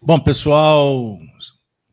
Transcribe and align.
Bom, 0.00 0.20
pessoal, 0.20 1.18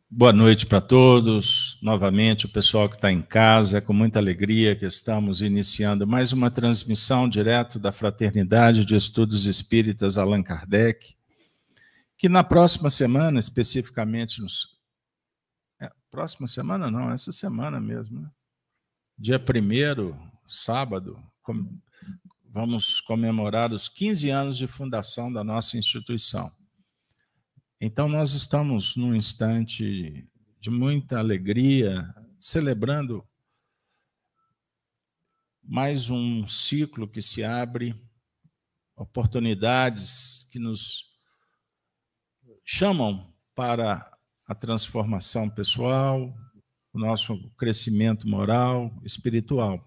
boa 0.08 0.32
noite 0.32 0.64
para 0.64 0.80
todos. 0.80 1.76
Novamente, 1.82 2.46
o 2.46 2.48
pessoal 2.48 2.88
que 2.88 2.94
está 2.94 3.10
em 3.10 3.20
casa, 3.20 3.82
com 3.82 3.92
muita 3.92 4.20
alegria 4.20 4.76
que 4.76 4.86
estamos 4.86 5.42
iniciando 5.42 6.06
mais 6.06 6.32
uma 6.32 6.48
transmissão 6.48 7.28
direto 7.28 7.80
da 7.80 7.90
Fraternidade 7.90 8.84
de 8.84 8.94
Estudos 8.94 9.46
Espíritas 9.46 10.16
Allan 10.16 10.40
Kardec, 10.40 11.16
que 12.16 12.28
na 12.28 12.44
próxima 12.44 12.90
semana, 12.90 13.40
especificamente 13.40 14.40
nos. 14.40 14.78
É, 15.80 15.90
próxima 16.08 16.46
semana 16.46 16.88
não, 16.88 17.10
essa 17.10 17.32
semana 17.32 17.80
mesmo, 17.80 18.20
né? 18.20 18.30
Dia 19.18 19.36
1 19.36 20.16
sábado, 20.46 21.20
com... 21.42 21.68
vamos 22.52 23.00
comemorar 23.00 23.72
os 23.72 23.88
15 23.88 24.30
anos 24.30 24.56
de 24.56 24.68
fundação 24.68 25.30
da 25.32 25.42
nossa 25.42 25.76
instituição. 25.76 26.52
Então, 27.78 28.08
nós 28.08 28.32
estamos 28.32 28.96
num 28.96 29.14
instante 29.14 30.26
de 30.58 30.70
muita 30.70 31.18
alegria, 31.18 32.10
celebrando 32.40 33.22
mais 35.62 36.08
um 36.08 36.48
ciclo 36.48 37.06
que 37.06 37.20
se 37.20 37.44
abre, 37.44 37.94
oportunidades 38.96 40.48
que 40.50 40.58
nos 40.58 41.04
chamam 42.64 43.30
para 43.54 44.10
a 44.46 44.54
transformação 44.54 45.50
pessoal, 45.50 46.34
o 46.94 46.98
nosso 46.98 47.50
crescimento 47.58 48.26
moral, 48.26 48.90
espiritual. 49.04 49.86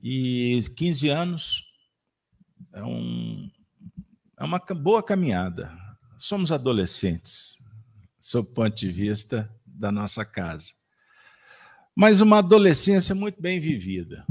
E 0.00 0.62
15 0.74 1.10
anos 1.10 1.62
é, 2.72 2.82
um, 2.82 3.50
é 4.38 4.44
uma 4.44 4.58
boa 4.58 5.02
caminhada 5.02 5.79
somos 6.20 6.52
adolescentes, 6.52 7.58
sob 8.18 8.48
o 8.48 8.52
ponto 8.52 8.76
de 8.76 8.92
vista 8.92 9.50
da 9.64 9.90
nossa 9.90 10.24
casa. 10.24 10.72
Mas 11.96 12.20
uma 12.20 12.38
adolescência 12.38 13.14
muito 13.14 13.40
bem 13.40 13.58
vivida. 13.58 14.26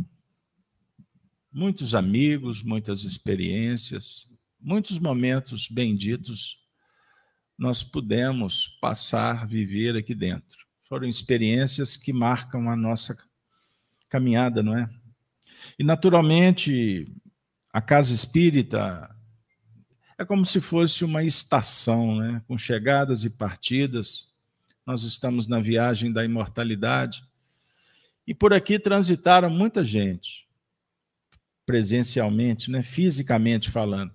Muitos 1.52 1.96
amigos, 1.96 2.62
muitas 2.62 3.04
experiências, 3.04 4.28
muitos 4.60 5.00
momentos 5.00 5.68
benditos 5.68 6.60
nós 7.58 7.84
pudemos 7.84 8.68
passar, 8.80 9.46
viver 9.46 9.98
aqui 9.98 10.16
dentro. 10.16 10.66
Foram 10.88 11.08
experiências 11.08 11.98
que 11.98 12.14
marcam 12.14 12.70
a 12.70 12.76
nossa 12.76 13.18
caminhada, 14.08 14.64
não 14.64 14.78
é? 14.78 14.90
E, 15.78 15.84
naturalmente, 15.84 17.12
a 17.74 17.82
casa 17.82 18.14
espírita 18.14 19.14
é 20.20 20.26
como 20.26 20.46
se 20.46 20.60
fosse 20.60 21.06
uma 21.06 21.24
estação, 21.24 22.18
né? 22.18 22.44
com 22.46 22.58
chegadas 22.58 23.24
e 23.24 23.30
partidas. 23.30 24.38
Nós 24.86 25.04
estamos 25.04 25.48
na 25.48 25.62
viagem 25.62 26.12
da 26.12 26.26
imortalidade. 26.26 27.24
E 28.28 28.34
por 28.34 28.54
aqui 28.54 28.78
transitaram 28.78 29.50
muita 29.50 29.84
gente, 29.84 30.46
presencialmente, 31.66 32.70
né? 32.70 32.84
fisicamente 32.84 33.72
falando. 33.72 34.14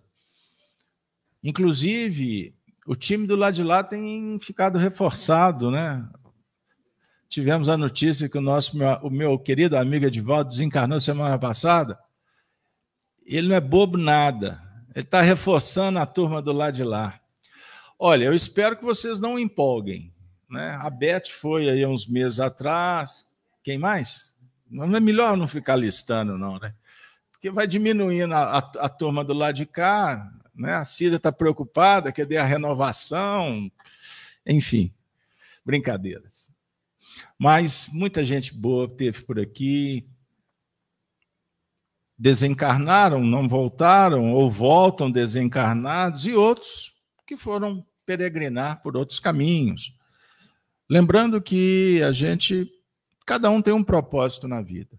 Inclusive, 1.43 2.55
o 2.87 2.95
time 2.95 3.27
do 3.27 3.35
lado 3.35 3.55
de 3.55 3.63
lá 3.63 3.83
tem 3.83 4.39
ficado 4.41 4.77
reforçado, 4.77 5.71
né? 5.71 6.07
Tivemos 7.31 7.71
a 7.71 7.79
notícia 7.79 8.29
que 8.29 8.37
o 8.37 8.43
nosso 8.43 8.77
o 9.03 9.09
meu 9.09 9.39
querido 9.39 9.75
amigo 9.75 10.05
Edivaldo 10.05 10.51
desencarnou 10.51 11.01
semana 11.01 11.39
passada. 11.39 11.99
Ele 13.25 13.49
não 13.49 13.57
é 13.57 13.61
bobo 13.61 13.97
nada. 13.97 14.64
Ele 14.95 15.05
está 15.05 15.21
reforçando 15.21 15.99
a 15.99 16.07
turma 16.07 16.41
do 16.41 16.53
lado 16.53 16.75
de 16.75 16.85
lá. 16.85 17.21
Olha, 17.99 18.25
eu 18.25 18.35
espero 18.35 18.77
que 18.77 18.85
vocês 18.85 19.19
não 19.19 19.39
empolguem. 19.39 20.13
Né? 20.49 20.79
A 20.81 20.89
Beth 20.89 21.29
foi 21.29 21.69
aí 21.69 21.85
uns 21.85 22.07
meses 22.07 22.39
atrás. 22.39 23.27
Quem 23.63 23.79
mais? 23.79 24.39
Não 24.71 24.95
é 24.95 25.01
melhor 25.01 25.37
não 25.37 25.49
ficar 25.49 25.77
listando, 25.77 26.39
não, 26.39 26.59
né? 26.59 26.75
Porque 27.33 27.51
vai 27.51 27.67
diminuindo 27.67 28.35
a, 28.35 28.59
a, 28.59 28.59
a 28.59 28.89
turma 28.89 29.25
do 29.25 29.35
lado 29.35 29.57
de 29.57 29.67
cá, 29.67 30.31
né? 30.55 30.75
A 30.75 30.85
Cida 30.85 31.17
está 31.17 31.33
preocupada, 31.33 32.13
quer 32.13 32.25
dizer, 32.27 32.39
a 32.39 32.45
renovação, 32.45 33.71
enfim, 34.47 34.93
brincadeiras. 35.65 36.51
Mas 37.39 37.89
muita 37.93 38.25
gente 38.25 38.55
boa 38.55 38.89
teve 38.89 39.23
por 39.23 39.39
aqui, 39.39 40.07
desencarnaram, 42.25 43.23
não 43.23 43.47
voltaram, 43.47 44.33
ou 44.33 44.49
voltam 44.49 45.11
desencarnados, 45.11 46.25
e 46.25 46.33
outros 46.33 46.95
que 47.27 47.37
foram 47.37 47.87
peregrinar 48.07 48.83
por 48.83 48.97
outros 48.97 49.21
caminhos. 49.21 49.95
Lembrando 50.89 51.39
que 51.39 52.01
a 52.03 52.13
gente, 52.13 52.67
cada 53.27 53.51
um 53.51 53.61
tem 53.61 53.75
um 53.75 53.85
propósito 53.85 54.49
na 54.49 54.63
vida. 54.63 54.99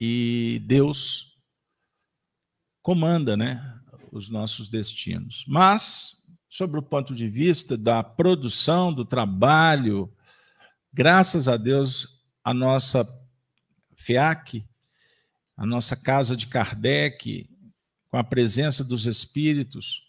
E 0.00 0.62
Deus 0.64 1.36
comanda, 2.80 3.36
né, 3.36 3.76
os 4.12 4.30
nossos 4.30 4.70
destinos. 4.70 5.44
Mas, 5.48 6.22
sobre 6.48 6.78
o 6.78 6.82
ponto 6.82 7.12
de 7.12 7.28
vista 7.28 7.76
da 7.76 8.04
produção, 8.04 8.94
do 8.94 9.04
trabalho, 9.04 10.14
graças 10.92 11.48
a 11.48 11.56
Deus, 11.56 12.24
a 12.44 12.54
nossa 12.54 13.04
FEAC, 13.96 14.64
a 15.56 15.66
nossa 15.66 15.96
casa 15.96 16.36
de 16.36 16.46
Kardec, 16.46 17.48
com 18.10 18.16
a 18.16 18.24
presença 18.24 18.84
dos 18.84 19.06
espíritos, 19.06 20.02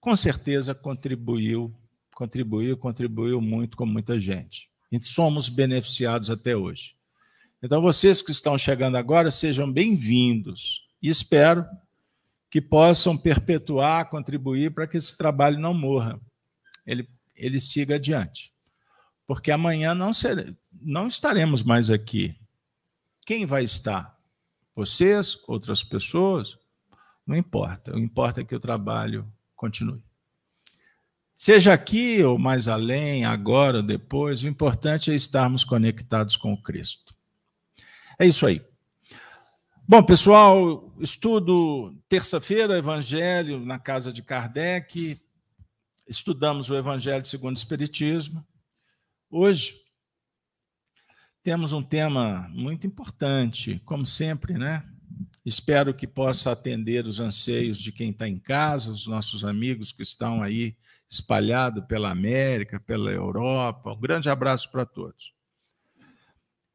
com 0.00 0.16
certeza 0.16 0.74
contribuiu, 0.74 1.74
contribuiu, 2.14 2.76
contribuiu 2.76 3.40
muito 3.40 3.76
com 3.76 3.86
muita 3.86 4.18
gente. 4.18 4.70
E 4.90 5.02
somos 5.02 5.48
beneficiados 5.48 6.30
até 6.30 6.56
hoje. 6.56 6.96
Então, 7.62 7.82
vocês 7.82 8.22
que 8.22 8.32
estão 8.32 8.56
chegando 8.56 8.96
agora, 8.96 9.30
sejam 9.30 9.70
bem-vindos. 9.70 10.88
E 11.02 11.08
espero 11.08 11.66
que 12.50 12.60
possam 12.60 13.16
perpetuar, 13.16 14.08
contribuir 14.08 14.72
para 14.72 14.86
que 14.86 14.96
esse 14.96 15.16
trabalho 15.16 15.58
não 15.58 15.74
morra, 15.74 16.18
ele, 16.86 17.08
ele 17.36 17.60
siga 17.60 17.96
adiante. 17.96 18.52
Porque 19.26 19.52
amanhã 19.52 19.94
não, 19.94 20.12
ser, 20.12 20.56
não 20.72 21.06
estaremos 21.06 21.62
mais 21.62 21.90
aqui. 21.90 22.39
Quem 23.24 23.46
vai 23.46 23.62
estar? 23.62 24.18
Vocês? 24.74 25.38
Outras 25.46 25.84
pessoas? 25.84 26.58
Não 27.26 27.36
importa. 27.36 27.94
O 27.94 27.98
importa 27.98 28.40
é 28.40 28.44
que 28.44 28.54
o 28.54 28.60
trabalho 28.60 29.30
continue. 29.54 30.02
Seja 31.34 31.72
aqui 31.72 32.22
ou 32.22 32.38
mais 32.38 32.68
além, 32.68 33.24
agora 33.24 33.78
ou 33.78 33.82
depois, 33.82 34.42
o 34.42 34.48
importante 34.48 35.10
é 35.10 35.14
estarmos 35.14 35.64
conectados 35.64 36.36
com 36.36 36.54
Cristo. 36.54 37.14
É 38.18 38.26
isso 38.26 38.46
aí. 38.46 38.62
Bom, 39.88 40.02
pessoal, 40.02 40.92
estudo 41.00 41.96
terça-feira, 42.08 42.78
Evangelho 42.78 43.58
na 43.64 43.78
casa 43.78 44.12
de 44.12 44.22
Kardec. 44.22 45.20
Estudamos 46.06 46.68
o 46.68 46.76
Evangelho 46.76 47.24
segundo 47.24 47.56
o 47.56 47.58
Espiritismo. 47.58 48.46
Hoje, 49.30 49.80
temos 51.42 51.72
um 51.72 51.82
tema 51.82 52.48
muito 52.50 52.86
importante, 52.86 53.80
como 53.84 54.04
sempre, 54.04 54.54
né? 54.54 54.86
Espero 55.44 55.94
que 55.94 56.06
possa 56.06 56.52
atender 56.52 57.06
os 57.06 57.18
anseios 57.18 57.78
de 57.78 57.90
quem 57.90 58.10
está 58.10 58.28
em 58.28 58.38
casa, 58.38 58.90
os 58.90 59.06
nossos 59.06 59.44
amigos 59.44 59.90
que 59.90 60.02
estão 60.02 60.42
aí 60.42 60.76
espalhados 61.10 61.84
pela 61.86 62.10
América, 62.10 62.78
pela 62.78 63.10
Europa. 63.10 63.92
Um 63.92 64.00
grande 64.00 64.28
abraço 64.28 64.70
para 64.70 64.84
todos. 64.84 65.32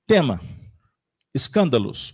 Tema: 0.08 0.42
escândalos. 1.34 2.14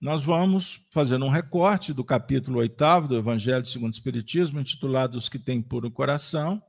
Nós 0.00 0.22
vamos 0.22 0.86
fazer 0.92 1.20
um 1.20 1.28
recorte 1.28 1.92
do 1.92 2.04
capítulo 2.04 2.60
8 2.60 3.08
do 3.08 3.16
Evangelho 3.16 3.66
segundo 3.66 3.92
o 3.92 3.96
Espiritismo, 3.96 4.60
intitulado 4.60 5.18
Os 5.18 5.28
que 5.28 5.40
têm 5.40 5.60
puro 5.60 5.90
coração, 5.90 6.62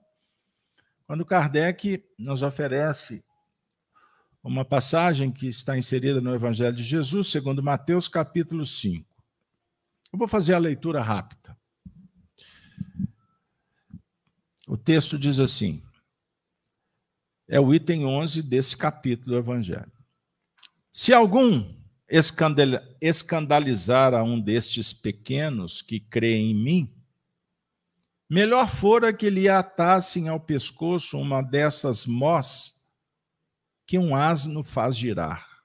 quando 1.06 1.24
Kardec 1.24 2.04
nos 2.18 2.42
oferece 2.42 3.24
uma 4.44 4.64
passagem 4.64 5.32
que 5.32 5.48
está 5.48 5.78
inserida 5.78 6.22
no 6.22 6.34
Evangelho 6.34 6.76
de 6.76 6.84
Jesus, 6.84 7.28
segundo 7.28 7.62
Mateus, 7.62 8.08
capítulo 8.08 8.66
5. 8.66 9.06
Eu 10.12 10.18
vou 10.18 10.28
fazer 10.28 10.54
a 10.54 10.60
leitura 10.60 11.02
rápida. 11.02 11.58
O 14.68 14.78
texto 14.78 15.18
diz 15.18 15.40
assim: 15.40 15.82
é 17.48 17.60
o 17.60 17.74
item 17.74 18.06
11 18.06 18.44
desse 18.44 18.78
capítulo 18.78 19.36
do 19.36 19.40
Evangelho. 19.40 19.92
Se 20.92 21.14
algum 21.14 21.78
escandalizar 23.02 24.14
a 24.14 24.24
um 24.24 24.40
destes 24.40 24.94
pequenos 24.94 25.82
que 25.82 26.00
creem 26.00 26.52
em 26.52 26.56
mim, 26.56 26.94
melhor 28.30 28.70
fora 28.70 29.14
que 29.14 29.30
lhe 29.30 29.50
atassem 29.50 30.28
ao 30.28 30.40
pescoço 30.40 31.20
uma 31.20 31.42
dessas 31.42 32.06
mós 32.06 32.79
que 33.90 33.98
um 33.98 34.16
asno 34.16 34.64
faz 34.64 34.96
girar 34.96 35.64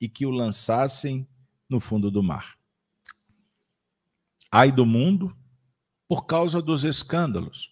e 0.00 0.08
que 0.08 0.24
o 0.24 0.30
lançassem 0.30 1.28
no 1.68 1.78
fundo 1.78 2.10
do 2.10 2.22
mar. 2.22 2.58
Ai 4.50 4.72
do 4.72 4.86
mundo 4.86 5.36
por 6.08 6.24
causa 6.24 6.62
dos 6.62 6.82
escândalos. 6.82 7.70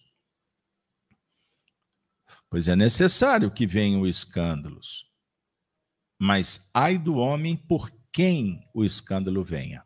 Pois 2.47 2.67
é 2.67 2.75
necessário 2.75 3.51
que 3.51 3.65
venham 3.65 4.05
escândalos. 4.05 5.11
Mas 6.19 6.69
ai 6.75 6.99
do 6.99 7.15
homem 7.15 7.57
por 7.57 7.89
quem 8.11 8.63
o 8.75 8.85
escândalo 8.85 9.43
venha. 9.43 9.83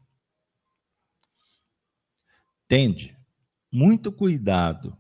Tende 2.68 3.18
muito 3.72 4.12
cuidado 4.12 4.98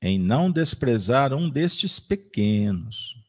em 0.00 0.16
não 0.16 0.48
desprezar 0.48 1.34
um 1.34 1.50
destes 1.50 1.98
pequenos. 1.98 3.23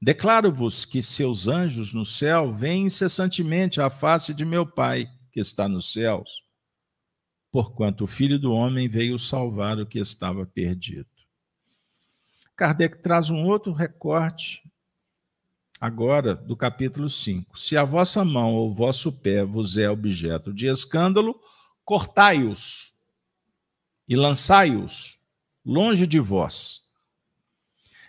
Declaro-vos 0.00 0.84
que 0.84 1.02
seus 1.02 1.48
anjos 1.48 1.94
no 1.94 2.04
céu 2.04 2.52
veem 2.52 2.86
incessantemente 2.86 3.80
a 3.80 3.88
face 3.88 4.34
de 4.34 4.44
meu 4.44 4.66
Pai, 4.66 5.08
que 5.32 5.40
está 5.40 5.68
nos 5.68 5.92
céus, 5.92 6.42
porquanto 7.50 8.04
o 8.04 8.06
Filho 8.06 8.38
do 8.38 8.52
Homem 8.52 8.88
veio 8.88 9.18
salvar 9.18 9.78
o 9.78 9.86
que 9.86 9.98
estava 9.98 10.44
perdido. 10.44 11.08
Kardec 12.54 13.02
traz 13.02 13.30
um 13.30 13.44
outro 13.44 13.72
recorte, 13.72 14.62
agora 15.80 16.34
do 16.34 16.56
capítulo 16.56 17.08
5. 17.08 17.58
Se 17.58 17.76
a 17.76 17.84
vossa 17.84 18.24
mão 18.24 18.54
ou 18.54 18.68
o 18.68 18.72
vosso 18.72 19.12
pé 19.12 19.44
vos 19.44 19.76
é 19.76 19.90
objeto 19.90 20.52
de 20.52 20.66
escândalo, 20.66 21.38
cortai-os 21.84 22.92
e 24.08 24.14
lançai-os 24.14 25.18
longe 25.64 26.06
de 26.06 26.20
vós. 26.20 26.85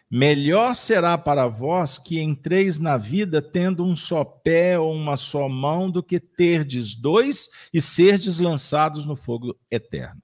Melhor 0.10 0.74
será 0.74 1.18
para 1.18 1.48
vós 1.48 1.98
que 1.98 2.22
entreis 2.22 2.80
na 2.80 2.96
vida 2.96 3.42
tendo 3.42 3.84
um 3.84 3.94
só 3.94 4.24
pé 4.24 4.80
ou 4.80 4.94
uma 4.94 5.18
só 5.18 5.50
mão 5.50 5.92
do 5.92 6.02
que 6.02 6.18
terdes 6.18 6.96
dois 6.96 7.50
e 7.74 7.82
serdes 7.82 8.40
lançados 8.40 9.06
no 9.06 9.18
fogo 9.18 9.58
eterno. 9.70 10.22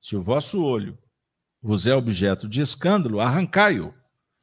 Se 0.00 0.16
o 0.16 0.20
vosso 0.20 0.60
olho 0.64 0.98
vos 1.62 1.86
é 1.86 1.94
objeto 1.94 2.48
de 2.48 2.60
escândalo, 2.60 3.20
arrancai-o 3.20 3.94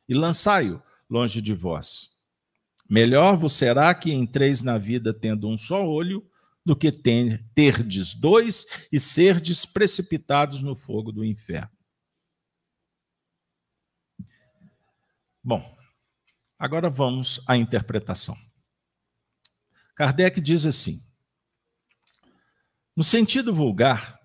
e 0.07 0.13
lançai-o 0.13 0.81
longe 1.10 1.42
de 1.42 1.54
vós. 1.54 2.19
Melhor 2.90 3.36
vos 3.36 3.51
será 3.51 3.94
que 3.94 4.13
entreis 4.13 4.62
na 4.62 4.78
vida 4.78 5.13
tendo 5.13 5.50
um 5.50 5.57
só 5.57 5.86
olho 5.86 6.25
do 6.66 6.74
que 6.75 6.90
terdes 6.90 8.13
dois 8.16 8.66
e 8.92 8.98
serdes 9.00 9.66
precipitados 9.66 10.62
no 10.62 10.74
fogo 10.74 11.12
do 11.12 11.25
inferno. 11.25 11.79
Bom, 15.50 15.75
agora 16.60 16.92
vamos 16.92 17.42
à 17.48 17.57
interpretação. 17.57 18.38
Kardec 19.96 20.40
diz 20.40 20.63
assim: 20.63 21.01
no 22.96 23.04
sentido 23.04 23.51
vulgar, 23.51 24.19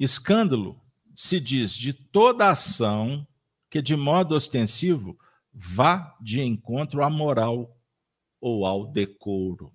escândalo 0.00 0.80
se 1.14 1.38
diz 1.38 1.74
de 1.74 1.92
toda 1.92 2.48
ação 2.48 3.28
que, 3.68 3.82
de 3.82 3.94
modo 3.94 4.34
ostensivo, 4.34 5.14
vá 5.52 6.16
de 6.22 6.40
encontro 6.40 7.04
à 7.04 7.10
moral 7.10 7.78
ou 8.40 8.64
ao 8.64 8.90
decoro. 8.90 9.70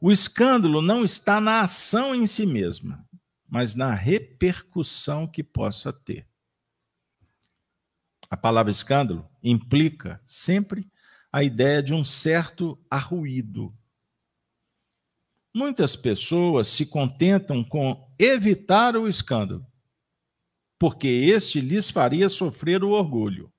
O 0.00 0.12
escândalo 0.12 0.80
não 0.80 1.02
está 1.02 1.40
na 1.40 1.62
ação 1.62 2.14
em 2.14 2.24
si 2.24 2.46
mesma, 2.46 3.04
mas 3.48 3.74
na 3.74 3.92
repercussão 3.92 5.26
que 5.26 5.42
possa 5.42 5.92
ter. 5.92 6.29
A 8.30 8.36
palavra 8.36 8.70
escândalo 8.70 9.28
implica 9.42 10.22
sempre 10.24 10.88
a 11.32 11.42
ideia 11.42 11.82
de 11.82 11.92
um 11.92 12.04
certo 12.04 12.82
arruído. 12.88 13.76
Muitas 15.54 15.96
pessoas 15.96 16.68
se 16.68 16.86
contentam 16.86 17.64
com 17.64 18.08
evitar 18.18 18.96
o 18.96 19.08
escândalo, 19.08 19.66
porque 20.78 21.08
este 21.08 21.60
lhes 21.60 21.90
faria 21.90 22.28
sofrer 22.28 22.84
o 22.84 22.90
orgulho. 22.90 23.52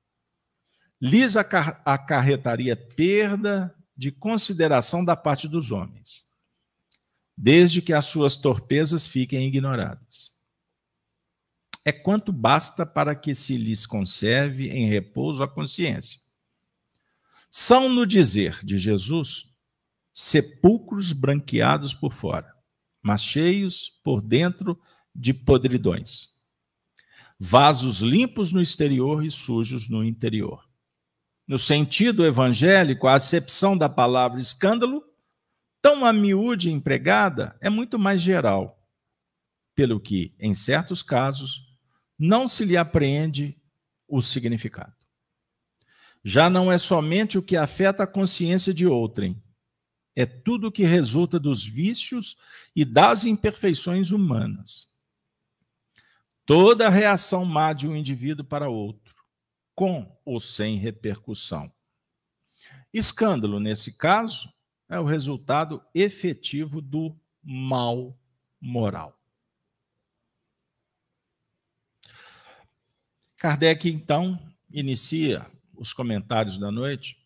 Lhes 1.00 1.36
acarretaria 1.36 2.76
perda 2.76 3.76
de 3.96 4.12
consideração 4.12 5.04
da 5.04 5.16
parte 5.16 5.48
dos 5.48 5.70
homens 5.70 6.32
desde 7.44 7.82
que 7.82 7.92
as 7.92 8.06
suas 8.06 8.36
torpezas 8.36 9.04
fiquem 9.04 9.48
ignoradas. 9.48 10.41
É 11.84 11.92
quanto 11.92 12.32
basta 12.32 12.86
para 12.86 13.16
que 13.16 13.34
se 13.34 13.58
lhes 13.58 13.86
conserve 13.86 14.70
em 14.70 14.88
repouso 14.88 15.42
a 15.42 15.48
consciência. 15.48 16.20
São, 17.50 17.90
no 17.90 18.06
dizer 18.06 18.60
de 18.64 18.78
Jesus, 18.78 19.52
sepulcros 20.14 21.12
branqueados 21.12 21.94
por 21.94 22.14
fora, 22.14 22.54
mas 23.02 23.24
cheios 23.24 23.90
por 24.04 24.22
dentro 24.22 24.80
de 25.14 25.34
podridões. 25.34 26.30
Vasos 27.40 28.00
limpos 28.00 28.52
no 28.52 28.62
exterior 28.62 29.26
e 29.26 29.32
sujos 29.32 29.90
no 29.90 30.04
interior. 30.04 30.70
No 31.48 31.58
sentido 31.58 32.24
evangélico, 32.24 33.08
a 33.08 33.16
acepção 33.16 33.78
da 33.78 33.90
palavra 33.90 34.40
escândalo 34.40 35.04
tão 35.82 36.06
a 36.06 36.14
miúde 36.14 36.72
empregada 36.72 37.58
é 37.60 37.70
muito 37.70 37.98
mais 37.98 38.22
geral, 38.22 38.80
pelo 39.74 40.00
que, 40.00 40.36
em 40.40 40.54
certos 40.54 41.02
casos, 41.02 41.71
não 42.24 42.48
se 42.48 42.64
lhe 42.64 42.78
apreende 42.78 43.60
o 44.08 44.22
significado. 44.22 44.94
Já 46.24 46.52
não 46.52 46.72
é 46.72 46.78
somente 46.78 47.36
o 47.36 47.42
que 47.42 47.58
afeta 47.58 48.04
a 48.04 48.08
consciência 48.08 48.72
de 48.72 48.86
outrem, 48.86 49.42
é 50.16 50.24
tudo 50.24 50.68
o 50.68 50.72
que 50.72 50.84
resulta 50.84 51.40
dos 51.40 51.66
vícios 51.66 52.38
e 52.76 52.86
das 52.86 53.26
imperfeições 53.26 54.12
humanas. 54.12 54.94
Toda 56.46 56.90
reação 56.90 57.44
má 57.44 57.74
de 57.74 57.88
um 57.88 57.96
indivíduo 57.96 58.46
para 58.46 58.70
outro, 58.70 59.16
com 59.74 60.16
ou 60.24 60.40
sem 60.40 60.78
repercussão. 60.78 61.74
Escândalo, 62.94 63.60
nesse 63.60 63.98
caso, 63.98 64.54
é 64.88 65.00
o 65.00 65.06
resultado 65.06 65.84
efetivo 65.96 66.82
do 66.82 67.18
mal 67.42 68.16
moral. 68.60 69.21
Kardec, 73.42 73.90
então, 73.90 74.40
inicia 74.70 75.50
os 75.74 75.92
comentários 75.94 76.60
da 76.60 76.70
noite 76.70 77.18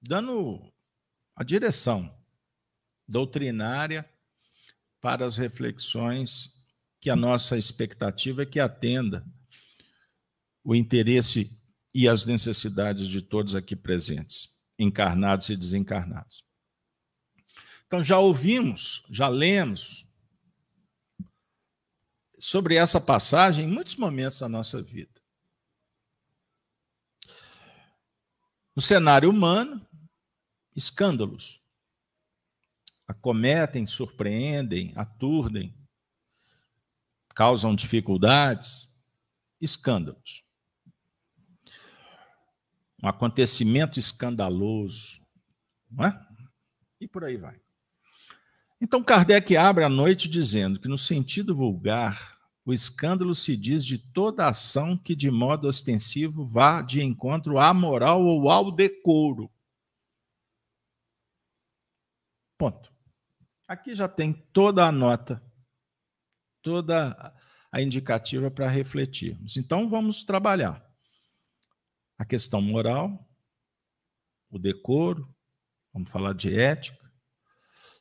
dando 0.00 0.72
a 1.36 1.44
direção 1.44 2.10
doutrinária 3.06 4.08
para 4.98 5.26
as 5.26 5.36
reflexões 5.36 6.54
que 7.02 7.10
a 7.10 7.14
nossa 7.14 7.58
expectativa 7.58 8.44
é 8.44 8.46
que 8.46 8.58
atenda 8.58 9.26
o 10.64 10.74
interesse 10.74 11.50
e 11.94 12.08
as 12.08 12.24
necessidades 12.24 13.06
de 13.06 13.20
todos 13.20 13.54
aqui 13.54 13.76
presentes, 13.76 14.64
encarnados 14.78 15.50
e 15.50 15.56
desencarnados. 15.56 16.42
Então, 17.86 18.02
já 18.02 18.18
ouvimos, 18.18 19.04
já 19.10 19.28
lemos 19.28 20.08
sobre 22.38 22.76
essa 22.76 22.98
passagem 22.98 23.66
em 23.66 23.70
muitos 23.70 23.96
momentos 23.96 24.38
da 24.38 24.48
nossa 24.48 24.82
vida. 24.82 25.25
No 28.76 28.82
cenário 28.82 29.30
humano, 29.30 29.80
escândalos 30.76 31.62
acometem, 33.08 33.86
surpreendem, 33.86 34.92
aturdem, 34.94 35.74
causam 37.34 37.74
dificuldades, 37.74 39.02
escândalos. 39.58 40.44
Um 43.02 43.08
acontecimento 43.08 43.98
escandaloso, 43.98 45.22
não 45.90 46.04
é? 46.04 46.26
E 47.00 47.08
por 47.08 47.24
aí 47.24 47.38
vai. 47.38 47.58
Então, 48.78 49.02
Kardec 49.02 49.56
abre 49.56 49.84
a 49.84 49.88
noite 49.88 50.28
dizendo 50.28 50.78
que, 50.78 50.88
no 50.88 50.98
sentido 50.98 51.54
vulgar, 51.54 52.35
o 52.66 52.72
escândalo 52.72 53.32
se 53.32 53.56
diz 53.56 53.84
de 53.86 53.96
toda 53.96 54.48
ação 54.48 54.98
que, 54.98 55.14
de 55.14 55.30
modo 55.30 55.68
ostensivo, 55.68 56.44
vá 56.44 56.82
de 56.82 57.00
encontro 57.00 57.60
à 57.60 57.72
moral 57.72 58.24
ou 58.24 58.50
ao 58.50 58.72
decoro. 58.72 59.48
Ponto. 62.58 62.92
Aqui 63.68 63.94
já 63.94 64.08
tem 64.08 64.32
toda 64.52 64.84
a 64.84 64.90
nota, 64.90 65.40
toda 66.60 67.34
a 67.70 67.80
indicativa 67.80 68.50
para 68.50 68.68
refletirmos. 68.68 69.56
Então, 69.56 69.88
vamos 69.88 70.24
trabalhar 70.24 70.84
a 72.18 72.24
questão 72.24 72.60
moral, 72.60 73.28
o 74.50 74.58
decoro, 74.58 75.32
vamos 75.92 76.10
falar 76.10 76.32
de 76.32 76.58
ética 76.58 77.06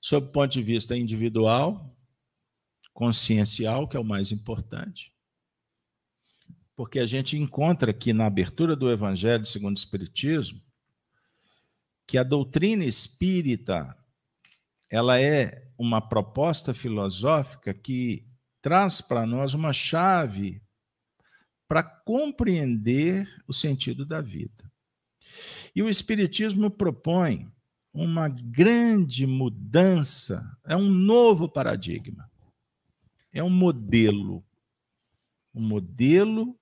sob 0.01 0.27
o 0.27 0.31
ponto 0.31 0.51
de 0.51 0.61
vista 0.61 0.95
individual, 0.95 1.94
consciencial, 2.95 3.87
que 3.87 3.97
é 3.97 3.99
o 3.99 4.05
mais 4.05 4.31
importante. 4.31 5.13
Porque 6.75 6.97
a 6.97 7.05
gente 7.05 7.37
encontra 7.37 7.91
aqui 7.91 8.13
na 8.13 8.25
abertura 8.25 8.75
do 8.75 8.89
Evangelho 8.89 9.45
segundo 9.45 9.75
o 9.75 9.79
Espiritismo 9.79 10.59
que 12.07 12.17
a 12.17 12.23
doutrina 12.23 12.85
espírita 12.85 13.95
ela 14.89 15.19
é 15.19 15.67
uma 15.77 15.99
proposta 15.99 16.73
filosófica 16.73 17.73
que 17.73 18.25
traz 18.61 19.01
para 19.01 19.25
nós 19.25 19.53
uma 19.53 19.73
chave 19.73 20.61
para 21.67 21.83
compreender 21.83 23.27
o 23.47 23.51
sentido 23.53 24.05
da 24.05 24.21
vida. 24.21 24.71
E 25.75 25.81
o 25.81 25.89
Espiritismo 25.89 26.69
propõe 26.69 27.51
uma 27.91 28.29
grande 28.29 29.25
mudança, 29.25 30.57
é 30.65 30.75
um 30.75 30.89
novo 30.89 31.49
paradigma, 31.49 32.29
é 33.35 33.43
um 33.43 33.49
modelo. 33.49 34.43
Um 35.53 35.61
modelo 35.61 36.57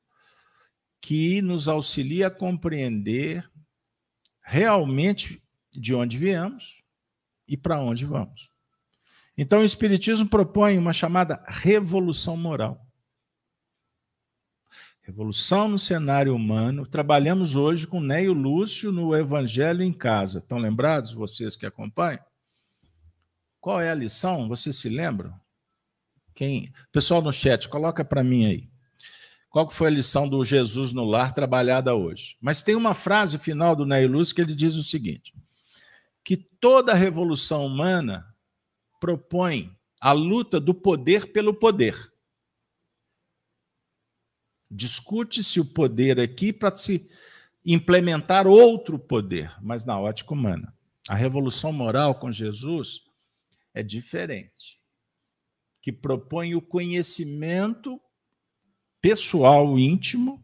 que 1.00 1.42
nos 1.42 1.68
auxilia 1.68 2.28
a 2.28 2.32
compreender 2.32 3.48
realmente 4.42 5.42
de 5.72 5.94
onde 5.94 6.18
viemos 6.18 6.84
e 7.48 7.56
para 7.56 7.80
onde 7.80 8.06
vamos. 8.06 8.52
Então, 9.38 9.60
o 9.60 9.64
Espiritismo 9.64 10.28
propõe 10.28 10.78
uma 10.78 10.94
chamada 10.94 11.44
revolução 11.48 12.36
moral. 12.36 12.86
Revolução 15.02 15.68
no 15.68 15.78
cenário 15.78 16.36
humano. 16.36 16.88
Trabalhamos 16.88 17.56
hoje 17.56 17.86
com 17.86 18.00
Neio 18.00 18.34
Lúcio 18.34 18.92
no 18.92 19.16
Evangelho 19.16 19.84
em 19.84 19.94
Casa. 19.94 20.40
Estão 20.40 20.58
lembrados, 20.58 21.14
vocês 21.14 21.56
que 21.56 21.66
acompanham? 21.66 22.24
Qual 23.60 23.80
é 23.80 23.92
a 23.92 23.96
lição? 23.96 24.48
Vocês 24.48 24.78
se 24.78 24.90
lembram? 24.90 25.43
Quem? 26.34 26.74
Pessoal 26.92 27.22
no 27.22 27.32
chat, 27.32 27.70
coloca 27.70 28.04
para 28.04 28.24
mim 28.24 28.46
aí. 28.46 28.70
Qual 29.50 29.70
foi 29.70 29.88
a 29.88 29.92
lição 29.92 30.28
do 30.28 30.44
Jesus 30.44 30.92
no 30.92 31.04
lar 31.04 31.34
trabalhada 31.34 31.94
hoje? 31.94 32.38
Mas 32.42 32.64
tem 32.64 32.76
uma 32.76 32.96
frase 32.96 33.38
final 33.38 33.76
do 33.76 33.86
Neio 33.86 34.12
Lúcio 34.12 34.34
que 34.34 34.42
ele 34.42 34.56
diz 34.56 34.74
o 34.76 34.84
seguinte: 34.84 35.34
que 36.24 36.36
toda 36.36 36.94
revolução 36.94 37.66
humana 37.66 38.26
propõe 39.00 39.76
a 40.00 40.12
luta 40.12 40.60
do 40.60 40.74
poder 40.74 41.32
pelo 41.32 41.54
poder. 41.54 42.12
Discute-se 44.72 45.60
o 45.60 45.66
poder 45.66 46.20
aqui 46.20 46.52
para 46.52 46.76
se 46.76 47.10
implementar 47.66 48.48
outro 48.48 48.98
poder, 48.98 49.56
mas 49.62 49.86
na 49.86 50.00
ótica 50.00 50.34
humana. 50.34 50.74
A 51.08 51.16
revolução 51.16 51.72
moral 51.72 52.16
com 52.16 52.32
Jesus 52.32 53.04
é 53.74 53.84
diferente, 53.84 54.80
que 55.84 55.92
propõe 55.92 56.56
o 56.56 56.62
conhecimento 56.62 58.02
pessoal 59.02 59.78
íntimo, 59.78 60.42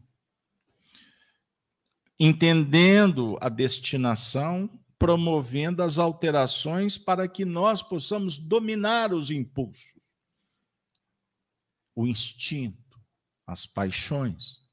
entendendo 2.18 3.38
a 3.40 3.48
destinação, 3.48 4.68
promovendo 4.98 5.82
as 5.82 5.98
alterações 5.98 6.98
para 6.98 7.26
que 7.26 7.46
nós 7.46 7.82
possamos 7.82 8.36
dominar 8.36 9.14
os 9.14 9.30
impulsos, 9.30 10.14
o 11.96 12.06
instinto 12.06 13.00
as 13.46 13.64
paixões, 13.64 14.68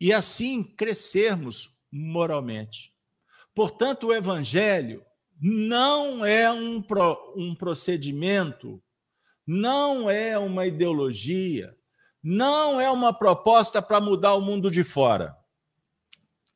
e 0.00 0.14
assim 0.14 0.64
crescermos 0.64 1.78
moralmente. 1.92 2.92
Portanto, 3.54 4.06
o 4.06 4.14
Evangelho 4.14 5.04
não 5.38 6.24
é 6.24 6.50
um, 6.50 6.80
pro, 6.80 7.34
um 7.36 7.54
procedimento, 7.54 8.82
não 9.52 10.08
é 10.08 10.38
uma 10.38 10.66
ideologia, 10.66 11.76
não 12.22 12.80
é 12.80 12.90
uma 12.90 13.12
proposta 13.12 13.82
para 13.82 14.00
mudar 14.00 14.34
o 14.34 14.40
mundo 14.40 14.70
de 14.70 14.82
fora. 14.82 15.36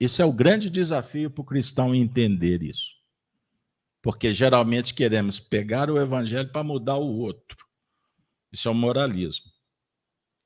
Isso 0.00 0.22
é 0.22 0.24
o 0.24 0.32
grande 0.32 0.70
desafio 0.70 1.30
para 1.30 1.42
o 1.42 1.44
cristão 1.44 1.94
entender 1.94 2.62
isso. 2.62 2.96
Porque 4.00 4.32
geralmente 4.32 4.94
queremos 4.94 5.38
pegar 5.38 5.90
o 5.90 6.00
evangelho 6.00 6.50
para 6.50 6.62
mudar 6.64 6.96
o 6.96 7.18
outro. 7.18 7.66
Isso 8.50 8.66
é 8.68 8.70
o 8.70 8.74
moralismo. 8.74 9.50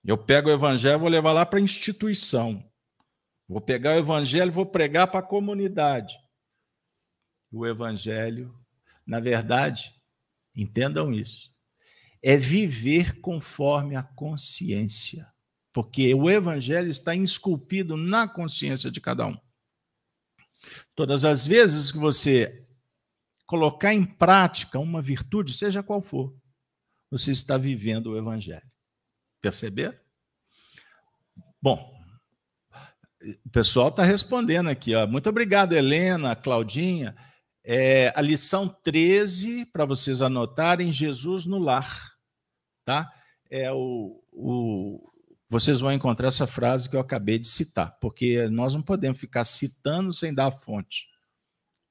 Eu 0.05 0.19
pego 0.19 0.49
o 0.49 0.53
evangelho 0.53 0.97
e 0.97 1.01
vou 1.01 1.09
levar 1.09 1.33
lá 1.33 1.47
para 1.47 1.61
a 1.61 1.63
instituição. 1.63 2.65
Vou 3.47 3.61
pegar 3.61 3.93
o 3.93 3.99
evangelho 3.99 4.51
e 4.51 4.55
vou 4.55 4.67
pregar 4.67 5.09
para 5.09 5.21
a 5.21 5.29
comunidade. 5.29 6.17
O 7.53 7.67
evangelho, 7.67 8.53
na 9.07 9.21
verdade, 9.21 9.95
entendam 10.57 11.13
isso, 11.13 11.53
é 12.23 12.37
viver 12.37 13.21
conforme 13.21 13.97
a 13.97 14.03
consciência. 14.03 15.27
Porque 15.73 16.15
o 16.15 16.29
evangelho 16.29 16.91
está 16.91 17.15
esculpido 17.15 17.97
na 17.97 18.29
consciência 18.29 18.91
de 18.91 19.01
cada 19.01 19.27
um. 19.27 19.37
Todas 20.95 21.25
as 21.25 21.47
vezes 21.47 21.91
que 21.91 21.99
você 21.99 22.67
colocar 23.47 23.95
em 23.95 24.05
prática 24.05 24.79
uma 24.79 25.01
virtude, 25.01 25.55
seja 25.55 25.83
qual 25.83 26.03
for, 26.03 26.37
você 27.11 27.33
está 27.33 27.57
vivendo 27.57 28.09
o 28.09 28.17
evangelho. 28.17 28.69
Perceberam? 29.41 29.99
Bom, 31.61 31.99
o 33.45 33.51
pessoal 33.51 33.89
está 33.89 34.03
respondendo 34.03 34.69
aqui. 34.69 34.95
Ó. 34.95 35.07
Muito 35.07 35.29
obrigado, 35.29 35.73
Helena, 35.73 36.37
Claudinha. 36.37 37.17
É, 37.63 38.13
a 38.17 38.21
lição 38.21 38.69
13, 38.69 39.67
para 39.67 39.85
vocês 39.85 40.23
anotarem, 40.23 40.91
Jesus 40.91 41.45
no 41.45 41.59
lar. 41.59 42.15
Tá? 42.85 43.13
É 43.51 43.71
o, 43.73 44.23
o, 44.33 45.11
vocês 45.49 45.81
vão 45.81 45.93
encontrar 45.93 46.29
essa 46.29 46.47
frase 46.47 46.89
que 46.89 46.97
eu 46.97 47.01
acabei 47.01 47.39
de 47.39 47.49
citar, 47.49 47.99
porque 48.01 48.49
nós 48.49 48.75
não 48.75 48.83
podemos 48.83 49.19
ficar 49.19 49.45
citando 49.45 50.13
sem 50.13 50.33
dar 50.33 50.47
a 50.47 50.53
fonte. 50.53 51.09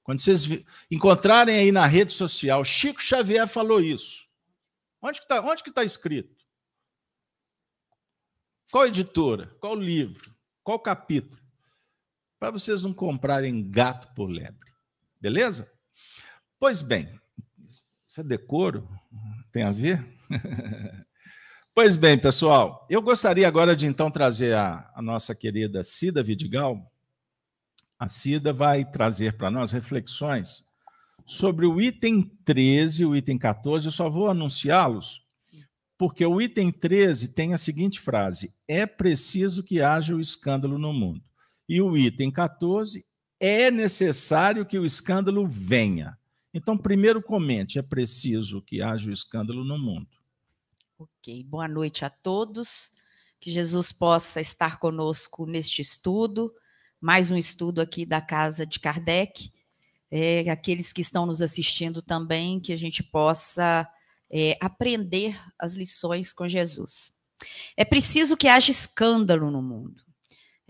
Quando 0.02 0.22
vocês 0.22 0.46
encontrarem 0.90 1.56
aí 1.56 1.72
na 1.72 1.86
rede 1.86 2.12
social, 2.12 2.64
Chico 2.66 3.02
Xavier 3.02 3.48
falou 3.48 3.82
isso. 3.82 4.28
Onde 5.02 5.20
está 5.20 5.42
onde 5.42 5.64
que 5.64 5.72
tá 5.72 5.84
escrito? 5.84 6.44
Qual 8.72 8.88
editora? 8.88 9.48
Qual 9.60 9.76
livro? 9.76 10.34
Qual 10.64 10.80
capítulo? 10.80 11.42
Para 12.40 12.52
vocês 12.52 12.82
não 12.82 12.94
comprarem 12.94 13.70
gato 13.70 14.14
por 14.14 14.28
lebre. 14.30 14.72
Beleza? 15.20 15.70
Pois 16.58 16.82
bem, 16.82 17.10
isso 18.08 18.22
é 18.22 18.24
decoro? 18.24 18.88
Tem 19.52 19.64
a 19.64 19.72
ver? 19.72 20.06
pois 21.76 21.96
bem, 21.96 22.18
pessoal, 22.18 22.86
eu 22.90 23.02
gostaria 23.02 23.48
agora 23.48 23.76
de 23.76 23.86
então 23.86 24.10
trazer 24.10 24.56
a, 24.56 24.90
a 24.96 25.02
nossa 25.02 25.36
querida 25.36 25.84
Cida 25.84 26.24
Vidigal. 26.24 26.92
A 27.98 28.08
Cida 28.08 28.54
vai 28.54 28.90
trazer 28.90 29.36
para 29.36 29.52
nós 29.52 29.72
reflexões 29.72 30.70
sobre 31.26 31.66
o 31.66 31.82
item 31.82 32.24
13 32.46 33.04
e 33.04 33.06
o 33.06 33.16
item 33.16 33.38
14. 33.38 33.88
Eu 33.88 33.92
só 33.92 34.10
vou 34.10 34.30
anunciá-los 34.30 35.28
porque 35.98 36.26
o 36.26 36.42
item 36.42 36.72
13 36.72 37.36
tem 37.36 37.54
a 37.54 37.58
seguinte 37.58 38.00
frase: 38.00 38.56
é 38.66 38.86
preciso 38.86 39.62
que 39.64 39.82
haja 39.82 40.16
o 40.16 40.22
escândalo 40.22 40.80
no 40.80 40.94
mundo. 40.94 41.22
E 41.68 41.82
o 41.82 41.98
item 41.98 42.32
14 42.32 43.06
é 43.40 43.72
necessário 43.72 44.66
que 44.66 44.78
o 44.78 44.86
escândalo 44.86 45.48
venha. 45.48 46.18
Então, 46.54 46.78
primeiro 46.78 47.22
comente: 47.22 47.80
é 47.80 47.82
preciso 47.82 48.62
que 48.62 48.82
haja 48.82 49.10
o 49.10 49.14
escândalo 49.14 49.64
no 49.64 49.78
mundo. 49.78 50.10
Ok, 50.98 51.44
boa 51.46 51.68
noite 51.68 52.04
a 52.04 52.10
todos. 52.10 52.92
Que 53.40 53.50
Jesus 53.50 53.94
possa 53.94 54.42
estar 54.42 54.80
conosco 54.80 55.46
neste 55.46 55.82
estudo, 55.82 56.54
mais 57.00 57.32
um 57.32 57.38
estudo 57.38 57.80
aqui 57.80 58.06
da 58.06 58.20
casa 58.20 58.66
de 58.66 58.80
Kardec. 58.80 59.50
É, 60.12 60.50
aqueles 60.50 60.92
que 60.92 61.02
estão 61.02 61.26
nos 61.26 61.42
assistindo 61.42 62.02
também, 62.02 62.60
que 62.60 62.74
a 62.74 62.76
gente 62.76 63.02
possa 63.02 63.88
é, 64.30 64.58
aprender 64.60 65.40
as 65.58 65.76
lições 65.76 66.34
com 66.34 66.48
Jesus. 66.48 67.14
É 67.78 67.86
preciso 67.86 68.36
que 68.36 68.48
haja 68.48 68.72
escândalo 68.72 69.50
no 69.50 69.62
mundo. 69.62 70.09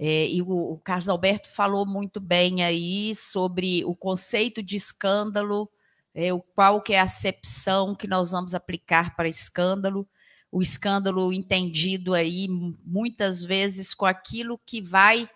É, 0.01 0.29
e 0.29 0.41
o, 0.41 0.47
o, 0.47 0.79
Carlos 0.79 1.09
Alberto 1.09 1.49
falou 1.49 1.85
muito 1.85 2.21
bem 2.21 2.63
aí 2.63 3.13
sobre 3.13 3.83
o 3.83 3.93
conceito 3.93 4.63
de 4.63 4.77
escândalo, 4.77 5.69
é, 6.15 6.31
o, 6.31 6.39
qual 6.39 6.81
que 6.81 6.93
é 6.93 6.99
a 7.01 7.03
acepção 7.03 7.93
que 7.93 8.07
nós 8.07 8.31
vamos 8.31 8.55
aplicar 8.55 9.13
para 9.17 9.27
escândalo. 9.27 10.07
O 10.49 10.61
escândalo 10.61 11.33
entendido 11.33 12.13
aí 12.13 12.47
muitas 12.85 13.43
vezes 13.43 13.93
com 13.93 14.05
aquilo 14.05 14.57
que 14.65 14.81
vai 14.81 15.29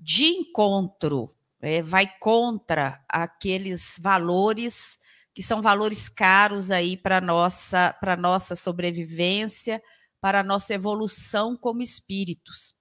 de 0.00 0.24
encontro, 0.24 1.28
é, 1.60 1.82
vai 1.82 2.10
contra 2.18 3.04
aqueles 3.06 3.96
valores 4.00 4.96
que 5.34 5.42
são 5.42 5.60
valores 5.60 6.08
caros 6.08 6.70
aí 6.70 6.96
para 6.96 7.20
nossa 7.20 7.94
para 8.00 8.16
nossa 8.16 8.56
sobrevivência, 8.56 9.82
para 10.20 10.40
a 10.40 10.42
nossa 10.42 10.72
evolução 10.72 11.56
como 11.56 11.82
espíritos. 11.82 12.77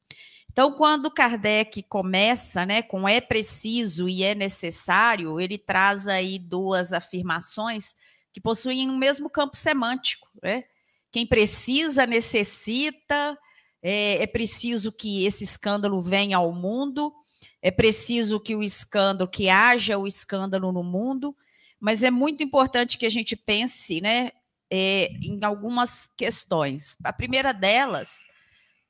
Então, 0.57 0.71
quando 0.71 1.11
Kardec 1.11 1.83
começa, 1.83 2.65
né, 2.65 2.81
com 2.81 3.07
é 3.07 3.21
preciso 3.21 4.09
e 4.09 4.23
é 4.23 4.33
necessário, 4.33 5.39
ele 5.39 5.55
traz 5.55 6.07
aí 6.07 6.39
duas 6.39 6.91
afirmações 6.93 7.95
que 8.33 8.41
possuem 8.41 8.89
o 8.89 8.97
mesmo 8.97 9.29
campo 9.29 9.55
semântico, 9.55 10.27
né? 10.41 10.63
Quem 11.11 11.27
precisa 11.27 12.07
necessita, 12.07 13.37
é, 13.83 14.23
é 14.23 14.25
preciso 14.25 14.91
que 14.91 15.27
esse 15.27 15.43
escândalo 15.43 16.01
venha 16.01 16.37
ao 16.37 16.51
mundo, 16.51 17.13
é 17.61 17.69
preciso 17.69 18.39
que 18.39 18.55
o 18.55 18.63
escândalo, 18.63 19.29
que 19.29 19.49
haja 19.49 19.95
o 19.95 20.07
escândalo 20.07 20.71
no 20.71 20.83
mundo, 20.83 21.37
mas 21.79 22.01
é 22.01 22.09
muito 22.09 22.41
importante 22.41 22.97
que 22.97 23.05
a 23.05 23.11
gente 23.11 23.35
pense 23.35 24.01
né, 24.01 24.31
é, 24.71 25.11
em 25.21 25.37
algumas 25.43 26.09
questões. 26.17 26.97
A 27.03 27.13
primeira 27.13 27.51
delas 27.53 28.25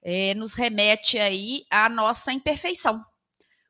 é, 0.01 0.33
nos 0.33 0.53
remete 0.53 1.17
aí 1.17 1.63
à 1.69 1.89
nossa 1.89 2.31
imperfeição. 2.31 3.03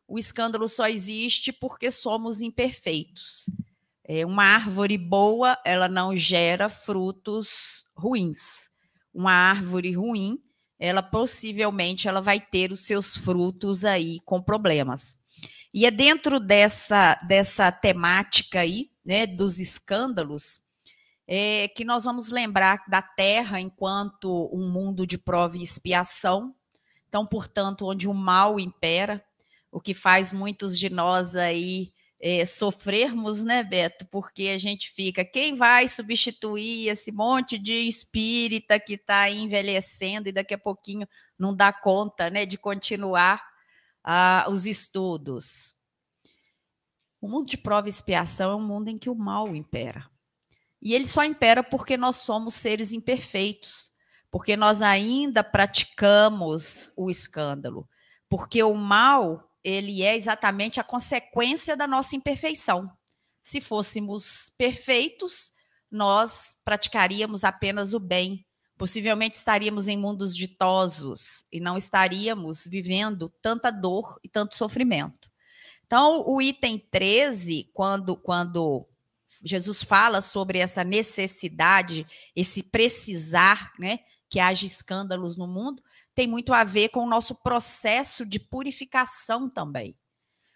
O 0.08 0.18
escândalo 0.18 0.70
só 0.70 0.88
existe 0.88 1.52
porque 1.52 1.92
somos 1.92 2.42
imperfeitos. 2.42 3.46
É, 4.04 4.26
uma 4.26 4.44
árvore 4.44 4.98
boa, 4.98 5.58
ela 5.66 5.90
não 5.90 6.16
gera 6.16 6.70
frutos 6.70 7.84
ruins. 7.96 8.70
Uma 9.14 9.34
árvore 9.34 9.94
ruim, 9.94 10.40
ela 10.80 11.04
possivelmente 11.04 12.08
ela 12.08 12.22
vai 12.22 12.40
ter 12.40 12.72
os 12.72 12.86
seus 12.86 13.18
frutos 13.18 13.84
aí 13.84 14.20
com 14.24 14.42
problemas. 14.42 15.18
E 15.74 15.86
é 15.86 15.92
dentro 15.92 16.40
dessa, 16.40 17.16
dessa 17.28 17.72
temática 17.72 18.62
aí, 18.62 18.90
né, 19.06 19.28
dos 19.28 19.60
escândalos, 19.60 20.62
é, 21.28 21.68
que 21.68 21.84
nós 21.84 22.06
vamos 22.06 22.30
lembrar 22.30 22.84
da 22.88 23.02
Terra 23.02 23.60
enquanto 23.60 24.50
um 24.54 24.70
mundo 24.70 25.06
de 25.06 25.18
prova 25.18 25.58
e 25.58 25.64
expiação. 25.64 26.56
Então, 27.10 27.26
portanto, 27.26 27.86
onde 27.86 28.08
o 28.08 28.14
mal 28.14 28.60
impera, 28.60 29.24
o 29.72 29.82
que 29.82 29.94
faz 29.94 30.32
muitos 30.32 30.80
de 30.80 30.90
nós 30.90 31.36
aí 31.36 31.92
é, 32.20 32.46
sofrermos, 32.46 33.44
né, 33.44 33.64
Beto? 33.64 34.06
Porque 34.06 34.48
a 34.48 34.58
gente 34.58 34.90
fica, 34.90 35.26
quem 35.26 35.54
vai 35.54 35.88
substituir 35.88 36.88
esse 36.88 37.12
monte 37.12 37.60
de 37.60 37.74
espírita 37.74 38.80
que 38.80 38.94
está 38.94 39.30
envelhecendo 39.30 40.30
e 40.30 40.32
daqui 40.32 40.54
a 40.54 40.58
pouquinho 40.58 41.08
não 41.38 41.54
dá 41.54 41.74
conta, 41.74 42.30
né, 42.30 42.46
de 42.46 42.58
continuar 42.58 43.42
os 44.50 44.66
estudos? 44.66 45.76
O 47.20 47.28
mundo 47.28 47.50
de 47.50 47.58
prova 47.58 47.88
e 47.88 47.90
expiação 47.90 48.52
é 48.52 48.56
um 48.56 48.66
mundo 48.66 48.88
em 48.88 48.98
que 48.98 49.10
o 49.10 49.16
mal 49.16 49.54
impera. 49.54 50.10
E 50.82 50.94
ele 50.94 51.08
só 51.08 51.24
impera 51.24 51.64
porque 51.64 51.98
nós 51.98 52.18
somos 52.18 52.54
seres 52.54 52.94
imperfeitos, 52.94 53.92
porque 54.30 54.56
nós 54.56 54.82
ainda 54.82 55.44
praticamos 55.44 56.92
o 56.96 57.10
escândalo, 57.10 57.88
porque 58.30 58.62
o 58.62 58.74
mal 58.74 59.48
ele 59.64 60.04
é 60.04 60.16
exatamente 60.16 60.80
a 60.80 60.84
consequência 60.84 61.76
da 61.76 61.88
nossa 61.88 62.16
imperfeição. 62.16 62.90
Se 63.44 63.60
fôssemos 63.60 64.52
perfeitos, 64.58 65.52
nós 65.92 66.56
praticaríamos 66.64 67.44
apenas 67.44 67.94
o 67.94 68.00
bem. 68.00 68.46
Possivelmente 68.78 69.36
estaríamos 69.36 69.88
em 69.88 69.98
mundos 69.98 70.36
ditosos 70.36 71.44
e 71.52 71.60
não 71.60 71.76
estaríamos 71.76 72.66
vivendo 72.66 73.30
tanta 73.42 73.72
dor 73.72 74.20
e 74.24 74.30
tanto 74.30 74.56
sofrimento. 74.56 75.30
Então, 75.86 76.24
o 76.28 76.42
item 76.42 76.78
13, 76.92 77.72
quando, 77.74 78.16
quando 78.16 78.88
Jesus 79.44 79.84
fala 79.84 80.22
sobre 80.22 80.60
essa 80.60 80.84
necessidade, 80.84 82.06
esse 82.36 82.64
precisar, 82.64 83.74
né, 83.80 84.00
que 84.30 84.40
haja 84.40 84.66
escândalos 84.66 85.38
no 85.38 85.48
mundo, 85.48 85.82
tem 86.14 86.28
muito 86.28 86.54
a 86.54 86.64
ver 86.64 86.90
com 86.90 87.04
o 87.04 87.10
nosso 87.10 87.36
processo 87.36 88.26
de 88.26 88.40
purificação 88.40 89.50
também. 89.50 89.96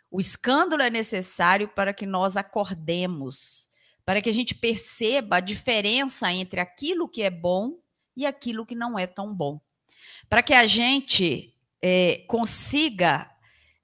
O 0.09 0.19
escândalo 0.19 0.81
é 0.81 0.89
necessário 0.89 1.69
para 1.69 1.93
que 1.93 2.05
nós 2.05 2.35
acordemos, 2.35 3.69
para 4.03 4.21
que 4.21 4.29
a 4.29 4.33
gente 4.33 4.55
perceba 4.55 5.37
a 5.37 5.39
diferença 5.39 6.31
entre 6.33 6.59
aquilo 6.59 7.07
que 7.07 7.21
é 7.21 7.29
bom 7.29 7.79
e 8.17 8.25
aquilo 8.25 8.65
que 8.65 8.75
não 8.75 8.99
é 8.99 9.07
tão 9.07 9.33
bom. 9.33 9.61
Para 10.27 10.43
que 10.43 10.53
a 10.53 10.67
gente 10.67 11.55
é, 11.81 12.25
consiga 12.27 13.31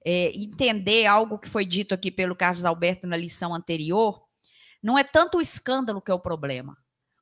é, 0.04 0.30
entender 0.36 1.06
algo 1.06 1.38
que 1.38 1.48
foi 1.48 1.64
dito 1.64 1.94
aqui 1.94 2.10
pelo 2.10 2.36
Carlos 2.36 2.64
Alberto 2.64 3.06
na 3.06 3.16
lição 3.16 3.54
anterior, 3.54 4.27
não 4.82 4.98
é 4.98 5.04
tanto 5.04 5.38
o 5.38 5.40
escândalo 5.40 6.00
que 6.00 6.10
é 6.10 6.14
o 6.14 6.20
problema. 6.20 6.76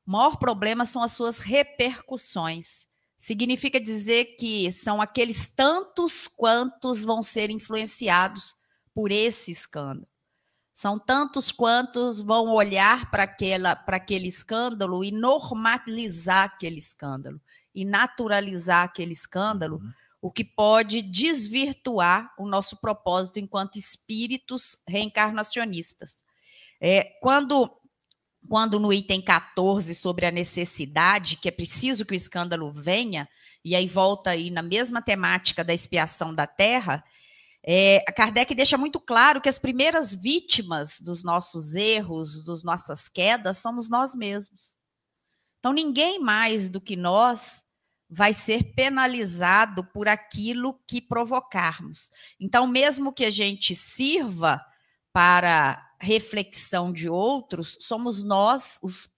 O 0.05 0.11
maior 0.11 0.37
problema 0.37 0.85
são 0.85 1.01
as 1.03 1.11
suas 1.11 1.39
repercussões 1.39 2.87
significa 3.17 3.79
dizer 3.79 4.35
que 4.37 4.71
são 4.71 5.01
aqueles 5.01 5.47
tantos 5.47 6.27
quantos 6.27 7.03
vão 7.03 7.23
ser 7.23 7.49
influenciados 7.49 8.55
por 8.93 9.11
esse 9.11 9.51
escândalo. 9.51 10.07
São 10.73 10.99
tantos 10.99 11.51
quantos 11.51 12.21
vão 12.21 12.53
olhar 12.53 13.09
para 13.09 13.23
aquele 13.23 14.27
escândalo 14.27 15.03
e 15.03 15.11
normalizar 15.11 16.45
aquele 16.45 16.77
escândalo, 16.77 17.41
e 17.73 17.83
naturalizar 17.83 18.83
aquele 18.83 19.13
escândalo, 19.13 19.77
uhum. 19.77 19.91
o 20.21 20.31
que 20.31 20.43
pode 20.43 21.01
desvirtuar 21.01 22.31
o 22.37 22.47
nosso 22.47 22.77
propósito 22.77 23.39
enquanto 23.39 23.77
espíritos 23.77 24.77
reencarnacionistas. 24.87 26.23
É, 26.79 27.03
quando 27.21 27.71
quando 28.47 28.79
no 28.79 28.93
item 28.93 29.21
14 29.21 29.93
sobre 29.93 30.25
a 30.25 30.31
necessidade, 30.31 31.35
que 31.35 31.49
é 31.49 31.51
preciso 31.51 32.05
que 32.05 32.13
o 32.13 32.15
escândalo 32.15 32.71
venha, 32.71 33.27
e 33.63 33.75
aí 33.75 33.87
volta 33.87 34.29
aí 34.29 34.49
na 34.49 34.61
mesma 34.61 35.01
temática 35.01 35.65
da 35.65 35.73
expiação 35.73 36.33
da 36.33 36.47
terra, 36.47 37.03
é, 37.69 37.99
Kardec 38.15 38.55
deixa 38.55 38.77
muito 38.77 38.97
claro 38.97 39.41
que 39.41 39.49
as 39.49 39.59
primeiras 39.59 40.15
vítimas 40.15 41.01
dos 41.01 41.21
nossos 41.23 41.75
erros, 41.75 42.45
das 42.45 42.63
nossas 42.63 43.09
quedas, 43.09 43.57
somos 43.57 43.89
nós 43.89 44.15
mesmos. 44.15 44.77
Então, 45.59 45.73
ninguém 45.73 46.19
mais 46.19 46.69
do 46.69 46.79
que 46.79 46.95
nós 46.95 47.65
vai 48.09 48.31
ser 48.31 48.73
penalizado 48.73 49.83
por 49.91 50.07
aquilo 50.07 50.79
que 50.87 51.01
provocarmos. 51.01 52.09
Então, 52.39 52.65
mesmo 52.65 53.11
que 53.11 53.25
a 53.25 53.29
gente 53.29 53.75
sirva 53.75 54.63
para 55.11 55.85
reflexão 55.99 56.91
de 56.91 57.09
outros, 57.09 57.77
somos 57.81 58.23
nós, 58.23 58.79
os 58.81 59.09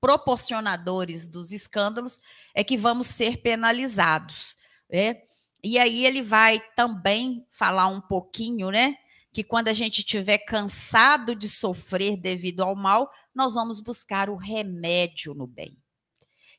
proporcionadores 0.00 1.28
dos 1.28 1.52
escândalos, 1.52 2.18
é 2.54 2.64
que 2.64 2.76
vamos 2.76 3.06
ser 3.06 3.42
penalizados. 3.42 4.56
Né? 4.90 5.22
E 5.62 5.78
aí 5.78 6.06
ele 6.06 6.22
vai 6.22 6.60
também 6.74 7.46
falar 7.50 7.86
um 7.86 8.00
pouquinho, 8.00 8.70
né? 8.70 8.96
Que 9.32 9.44
quando 9.44 9.68
a 9.68 9.72
gente 9.72 9.98
estiver 9.98 10.38
cansado 10.38 11.36
de 11.36 11.48
sofrer 11.48 12.16
devido 12.16 12.62
ao 12.62 12.74
mal, 12.74 13.10
nós 13.34 13.54
vamos 13.54 13.78
buscar 13.78 14.28
o 14.28 14.36
remédio 14.36 15.34
no 15.34 15.46
bem. 15.46 15.76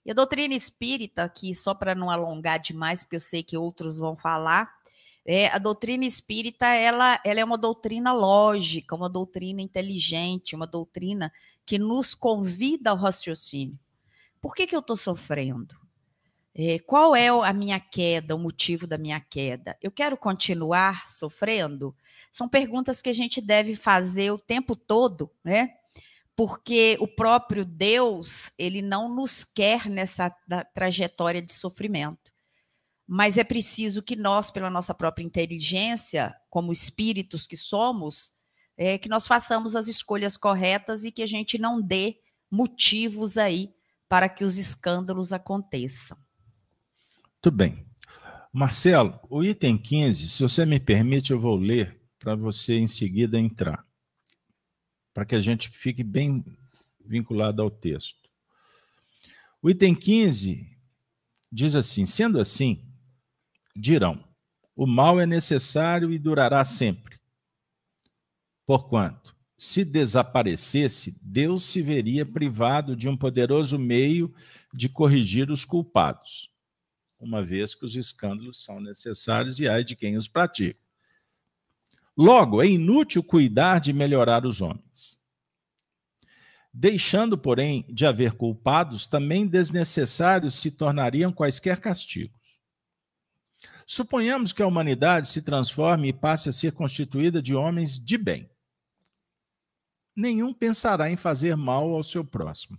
E 0.06 0.12
a 0.12 0.14
doutrina 0.14 0.54
espírita, 0.54 1.24
aqui 1.24 1.54
só 1.54 1.74
para 1.74 1.94
não 1.94 2.10
alongar 2.10 2.60
demais, 2.60 3.04
porque 3.04 3.16
eu 3.16 3.22
sei 3.22 3.44
que 3.44 3.58
outros 3.58 3.98
vão 3.98 4.16
falar, 4.16 4.72
é, 5.26 5.48
a 5.48 5.58
doutrina 5.60 6.06
espírita 6.06 6.68
ela, 6.68 7.20
ela 7.24 7.40
é 7.40 7.46
uma 7.46 7.58
doutrina 7.58 8.12
lógica, 8.12 8.96
uma 8.96 9.10
doutrina 9.10 9.62
inteligente, 9.62 10.56
uma 10.56 10.66
doutrina 10.66 11.32
que 11.66 11.78
nos 11.78 12.16
convida 12.16 12.90
ao 12.90 12.98
raciocínio. 12.98 13.80
Por 14.42 14.56
que, 14.56 14.66
que 14.66 14.76
eu 14.76 14.80
estou 14.80 14.98
sofrendo? 14.98 15.80
É, 16.54 16.80
qual 16.80 17.16
é 17.16 17.28
a 17.30 17.54
minha 17.54 17.80
queda, 17.80 18.36
o 18.36 18.40
motivo 18.40 18.88
da 18.88 18.98
minha 18.98 19.20
queda? 19.22 19.78
Eu 19.82 19.92
quero 19.92 20.18
continuar 20.18 21.08
sofrendo? 21.08 21.96
São 22.32 22.50
perguntas 22.50 23.02
que 23.02 23.10
a 23.10 23.14
gente 23.14 23.40
deve 23.40 23.76
fazer 23.76 24.32
o 24.32 24.40
tempo 24.40 24.76
todo, 24.76 25.32
né? 25.44 25.70
Porque 26.36 26.98
o 27.00 27.08
próprio 27.08 27.64
Deus, 27.64 28.52
ele 28.58 28.82
não 28.82 29.08
nos 29.08 29.44
quer 29.44 29.88
nessa 29.88 30.30
trajetória 30.74 31.42
de 31.42 31.54
sofrimento 31.54 32.21
mas 33.08 33.38
é 33.38 33.44
preciso 33.44 34.02
que 34.02 34.16
nós, 34.16 34.50
pela 34.50 34.70
nossa 34.70 34.94
própria 34.94 35.24
inteligência, 35.24 36.36
como 36.50 36.72
espíritos 36.72 37.46
que 37.46 37.58
somos, 37.58 38.34
é, 38.78 38.98
que 38.98 39.10
nós 39.10 39.28
façamos 39.28 39.76
as 39.76 39.88
escolhas 39.88 40.38
corretas 40.38 41.04
e 41.04 41.12
que 41.12 41.22
a 41.22 41.28
gente 41.28 41.58
não 41.58 41.82
dê 41.82 42.18
motivos 42.50 43.38
aí 43.38 43.74
para 44.08 44.28
que 44.28 44.44
os 44.44 44.58
escândalos 44.58 45.32
aconteçam. 45.32 46.18
Muito 47.44 47.52
bem. 47.52 47.86
Marcelo, 48.52 49.20
o 49.30 49.44
item 49.44 49.78
15, 49.78 50.28
se 50.28 50.44
você 50.44 50.66
me 50.66 50.80
permite, 50.80 51.32
eu 51.32 51.40
vou 51.40 51.56
ler 51.56 52.02
para 52.20 52.36
você 52.36 52.76
em 52.76 52.88
seguida 52.88 53.40
entrar, 53.40 53.86
para 55.14 55.26
que 55.26 55.34
a 55.34 55.40
gente 55.40 55.70
fique 55.70 56.04
bem 56.04 56.44
vinculado 57.06 57.62
ao 57.62 57.72
texto. 57.72 58.30
O 59.62 59.70
item 59.70 59.96
15 59.96 60.70
diz 61.52 61.76
assim: 61.76 62.06
sendo 62.06 62.40
assim, 62.40 62.91
dirão: 63.76 64.24
o 64.76 64.86
mal 64.86 65.20
é 65.20 65.26
necessário 65.26 66.12
e 66.12 66.18
durará 66.18 66.64
sempre. 66.64 67.20
Porquanto, 68.66 69.36
se 69.58 69.86
desaparecesse, 69.86 71.20
Deus 71.22 71.64
se 71.64 71.82
veria 71.82 72.26
privado 72.26 72.96
de 72.96 73.08
um 73.08 73.16
poderoso 73.16 73.78
meio 73.78 74.34
de 74.74 74.90
corrigir 74.90 75.52
os 75.52 75.66
culpados, 75.66 76.50
uma 77.20 77.44
vez 77.44 77.76
que 77.76 77.86
os 77.86 77.96
escândalos 77.96 78.64
são 78.64 78.80
necessários 78.80 79.60
e 79.60 79.68
ai 79.68 79.84
de 79.84 79.96
quem 79.96 80.18
os 80.18 80.28
pratica. 80.28 80.80
Logo, 82.18 82.62
é 82.62 82.68
inútil 82.68 83.24
cuidar 83.24 83.80
de 83.80 83.94
melhorar 83.94 84.46
os 84.46 84.62
homens. 84.62 85.22
Deixando, 86.74 87.38
porém, 87.38 87.86
de 87.90 88.06
haver 88.06 88.34
culpados, 88.34 89.06
também 89.06 89.46
desnecessários 89.46 90.56
se 90.56 90.72
tornariam 90.72 91.32
quaisquer 91.32 91.80
castigos. 91.80 92.41
Suponhamos 93.86 94.54
que 94.54 94.62
a 94.62 94.68
humanidade 94.68 95.28
se 95.28 95.42
transforme 95.42 96.10
e 96.10 96.14
passe 96.14 96.50
a 96.50 96.52
ser 96.52 96.74
constituída 96.74 97.42
de 97.42 97.56
homens 97.56 97.98
de 97.98 98.18
bem. 98.18 98.50
nenhum 100.16 100.54
pensará 100.54 101.10
em 101.10 101.16
fazer 101.16 101.56
mal 101.56 101.90
ao 101.94 102.04
seu 102.04 102.24
próximo, 102.24 102.78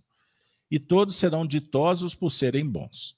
e 0.70 0.78
todos 0.78 1.16
serão 1.16 1.46
ditosos 1.46 2.14
por 2.14 2.30
serem 2.30 2.68
bons. 2.68 3.16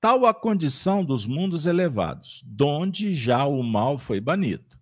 Tal 0.00 0.26
a 0.26 0.34
condição 0.34 1.04
dos 1.04 1.26
mundos 1.26 1.66
elevados, 1.66 2.42
donde 2.44 3.14
já 3.14 3.44
o 3.44 3.62
mal 3.62 3.98
foi 3.98 4.20
banido. 4.20 4.78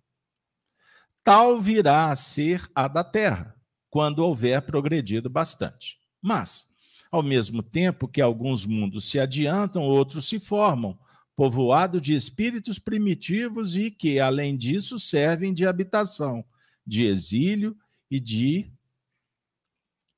Tal 1.23 1.59
virá 1.59 2.11
a 2.11 2.15
ser 2.15 2.69
a 2.75 2.87
da 2.87 3.03
terra, 3.03 3.55
quando 3.89 4.19
houver 4.19 4.61
progredido 4.61 5.29
bastante. 5.29 5.97
Mas, 6.21 6.75
ao 7.11 7.23
mesmo 7.23 7.63
tempo 7.63 8.07
que 8.07 8.21
alguns 8.21 8.65
mundos 8.65 9.05
se 9.05 9.19
adiantam, 9.19 9.83
outros 9.83 10.27
se 10.27 10.39
formam, 10.39 10.99
povoado 11.35 11.99
de 11.99 12.13
espíritos 12.13 12.77
primitivos 12.77 13.75
e 13.75 13.89
que, 13.89 14.19
além 14.19 14.55
disso, 14.57 14.99
servem 14.99 15.53
de 15.53 15.65
habitação, 15.65 16.45
de 16.85 17.05
exílio 17.05 17.75
e 18.09 18.19
de 18.19 18.71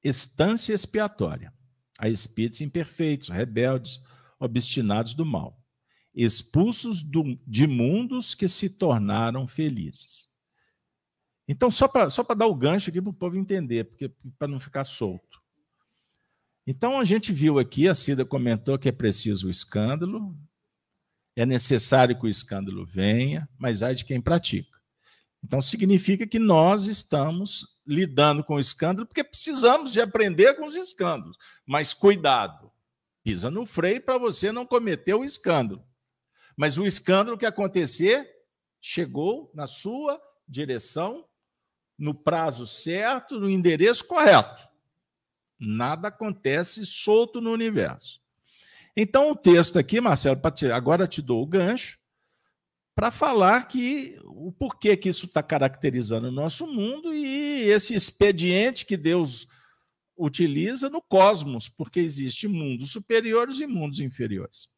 estância 0.03 0.73
expiatória 0.73 1.53
a 1.97 2.09
espíritos 2.09 2.61
imperfeitos, 2.61 3.29
rebeldes, 3.29 4.01
obstinados 4.39 5.13
do 5.13 5.25
mal, 5.25 5.57
expulsos 6.13 7.01
do, 7.01 7.39
de 7.47 7.65
mundos 7.65 8.35
que 8.35 8.47
se 8.47 8.69
tornaram 8.69 9.47
felizes. 9.47 10.27
Então, 11.47 11.69
só 11.69 11.87
para 11.87 12.09
só 12.09 12.23
dar 12.23 12.47
o 12.47 12.55
gancho 12.55 12.89
aqui 12.89 13.01
para 13.01 13.11
o 13.11 13.13
povo 13.13 13.37
entender, 13.37 13.85
porque 13.85 14.09
para 14.37 14.47
não 14.47 14.59
ficar 14.59 14.83
solto. 14.83 15.41
Então, 16.67 16.99
a 16.99 17.03
gente 17.03 17.31
viu 17.31 17.59
aqui, 17.59 17.87
a 17.87 17.93
Cida 17.93 18.25
comentou 18.25 18.77
que 18.77 18.89
é 18.89 18.91
preciso 18.91 19.47
o 19.47 19.49
escândalo, 19.51 20.35
é 21.35 21.45
necessário 21.45 22.17
que 22.17 22.25
o 22.25 22.29
escândalo 22.29 22.85
venha, 22.85 23.47
mas 23.57 23.83
há 23.83 23.93
de 23.93 24.05
quem 24.05 24.21
pratica. 24.21 24.79
Então, 25.43 25.61
significa 25.61 26.25
que 26.25 26.39
nós 26.39 26.87
estamos 26.87 27.79
lidando 27.85 28.43
com 28.43 28.55
o 28.55 28.59
escândalo 28.59 29.05
porque 29.05 29.23
precisamos 29.23 29.93
de 29.93 30.01
aprender 30.01 30.55
com 30.55 30.65
os 30.65 30.75
escândalos. 30.75 31.37
Mas 31.65 31.93
cuidado, 31.93 32.71
pisa 33.23 33.51
no 33.51 33.65
freio 33.65 34.01
para 34.01 34.17
você 34.17 34.51
não 34.51 34.65
cometer 34.65 35.13
o 35.13 35.23
escândalo. 35.23 35.85
Mas 36.57 36.77
o 36.77 36.85
escândalo 36.85 37.37
que 37.37 37.45
acontecer 37.45 38.27
chegou 38.81 39.51
na 39.53 39.67
sua 39.67 40.19
direção, 40.47 41.25
no 41.97 42.13
prazo 42.13 42.65
certo, 42.65 43.39
no 43.39 43.49
endereço 43.49 44.05
correto. 44.05 44.67
Nada 45.59 46.07
acontece 46.07 46.85
solto 46.85 47.39
no 47.39 47.51
universo. 47.51 48.19
Então, 48.95 49.31
o 49.31 49.35
texto 49.35 49.77
aqui, 49.77 49.99
Marcelo, 49.99 50.39
agora 50.73 51.07
te 51.07 51.21
dou 51.21 51.43
o 51.43 51.47
gancho, 51.47 51.99
para 52.95 53.11
falar 53.11 53.67
que 53.67 54.17
o 54.23 54.53
porquê 54.53 54.95
que 54.95 55.09
isso 55.09 55.25
está 55.25 55.43
caracterizando 55.43 56.29
o 56.29 56.31
nosso 56.31 56.65
mundo 56.65 57.13
e 57.13 57.63
esse 57.63 57.93
expediente 57.93 58.85
que 58.85 58.95
Deus 58.95 59.47
utiliza 60.17 60.89
no 60.89 61.01
cosmos, 61.01 61.67
porque 61.67 61.99
existe 61.99 62.47
mundos 62.47 62.91
superiores 62.91 63.59
e 63.59 63.67
mundos 63.67 63.99
inferiores. 63.99 64.69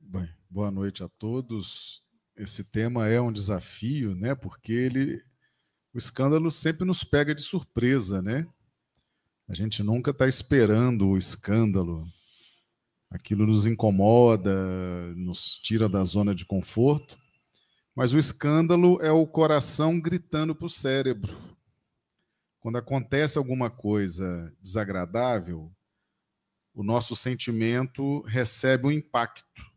Bem, 0.00 0.26
boa 0.48 0.70
noite 0.70 1.04
a 1.04 1.08
todos. 1.18 2.02
Esse 2.34 2.64
tema 2.64 3.08
é 3.08 3.20
um 3.20 3.30
desafio, 3.30 4.14
né? 4.14 4.34
Porque 4.34 4.72
ele, 4.72 5.22
o 5.92 5.98
escândalo 5.98 6.50
sempre 6.50 6.86
nos 6.86 7.04
pega 7.04 7.34
de 7.34 7.42
surpresa, 7.42 8.22
né? 8.22 8.46
A 9.48 9.54
gente 9.54 9.82
nunca 9.82 10.10
está 10.10 10.26
esperando 10.26 11.08
o 11.08 11.18
escândalo. 11.18 12.06
Aquilo 13.10 13.46
nos 13.46 13.66
incomoda, 13.66 15.14
nos 15.14 15.58
tira 15.58 15.88
da 15.88 16.02
zona 16.04 16.34
de 16.34 16.46
conforto. 16.46 17.18
Mas 17.94 18.12
o 18.12 18.18
escândalo 18.18 18.98
é 19.02 19.10
o 19.10 19.26
coração 19.26 20.00
gritando 20.00 20.54
para 20.54 20.66
o 20.66 20.70
cérebro. 20.70 21.36
Quando 22.58 22.78
acontece 22.78 23.36
alguma 23.36 23.68
coisa 23.68 24.54
desagradável, 24.62 25.70
o 26.72 26.82
nosso 26.82 27.14
sentimento 27.14 28.22
recebe 28.22 28.86
um 28.86 28.90
impacto. 28.90 29.70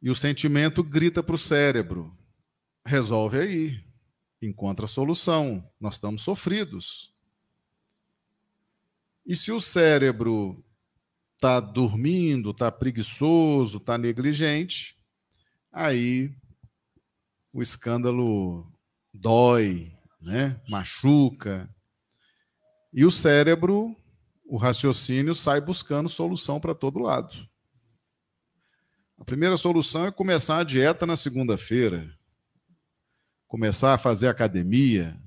E 0.00 0.10
o 0.10 0.14
sentimento 0.14 0.82
grita 0.82 1.22
para 1.22 1.34
o 1.34 1.38
cérebro: 1.38 2.16
resolve 2.84 3.38
aí, 3.38 3.84
encontra 4.42 4.86
a 4.86 4.88
solução, 4.88 5.68
nós 5.78 5.94
estamos 5.94 6.22
sofridos. 6.22 7.14
E 9.28 9.36
se 9.36 9.52
o 9.52 9.60
cérebro 9.60 10.64
está 11.34 11.60
dormindo, 11.60 12.50
está 12.50 12.72
preguiçoso, 12.72 13.76
está 13.76 13.98
negligente, 13.98 14.98
aí 15.70 16.34
o 17.52 17.62
escândalo 17.62 18.72
dói, 19.12 19.94
né? 20.18 20.58
machuca. 20.66 21.68
E 22.90 23.04
o 23.04 23.10
cérebro, 23.10 23.94
o 24.46 24.56
raciocínio, 24.56 25.34
sai 25.34 25.60
buscando 25.60 26.08
solução 26.08 26.58
para 26.58 26.74
todo 26.74 26.98
lado. 26.98 27.46
A 29.18 29.24
primeira 29.24 29.58
solução 29.58 30.06
é 30.06 30.10
começar 30.10 30.56
a 30.56 30.64
dieta 30.64 31.04
na 31.04 31.18
segunda-feira, 31.18 32.10
começar 33.46 33.92
a 33.92 33.98
fazer 33.98 34.28
academia, 34.28 35.20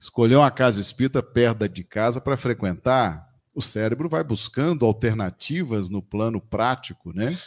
escolher 0.00 0.36
uma 0.36 0.50
casa 0.50 0.80
espírita 0.80 1.22
perto 1.22 1.68
de 1.68 1.84
casa 1.84 2.20
para 2.20 2.36
frequentar, 2.36 3.28
o 3.54 3.60
cérebro 3.60 4.08
vai 4.08 4.24
buscando 4.24 4.86
alternativas 4.86 5.90
no 5.90 6.00
plano 6.00 6.40
prático, 6.40 7.12
né? 7.12 7.38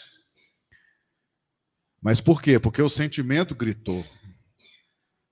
Mas 2.00 2.22
por 2.22 2.42
quê? 2.42 2.60
Porque 2.60 2.82
o 2.82 2.90
sentimento 2.90 3.56
gritou. 3.56 4.06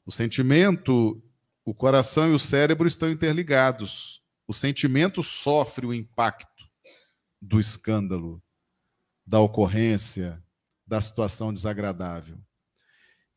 O 0.05 0.11
sentimento, 0.11 1.21
o 1.63 1.75
coração 1.75 2.31
e 2.31 2.33
o 2.33 2.39
cérebro 2.39 2.87
estão 2.87 3.09
interligados. 3.09 4.23
O 4.47 4.53
sentimento 4.53 5.21
sofre 5.21 5.85
o 5.85 5.93
impacto 5.93 6.49
do 7.39 7.59
escândalo, 7.59 8.41
da 9.25 9.39
ocorrência, 9.39 10.43
da 10.87 10.99
situação 10.99 11.53
desagradável. 11.53 12.39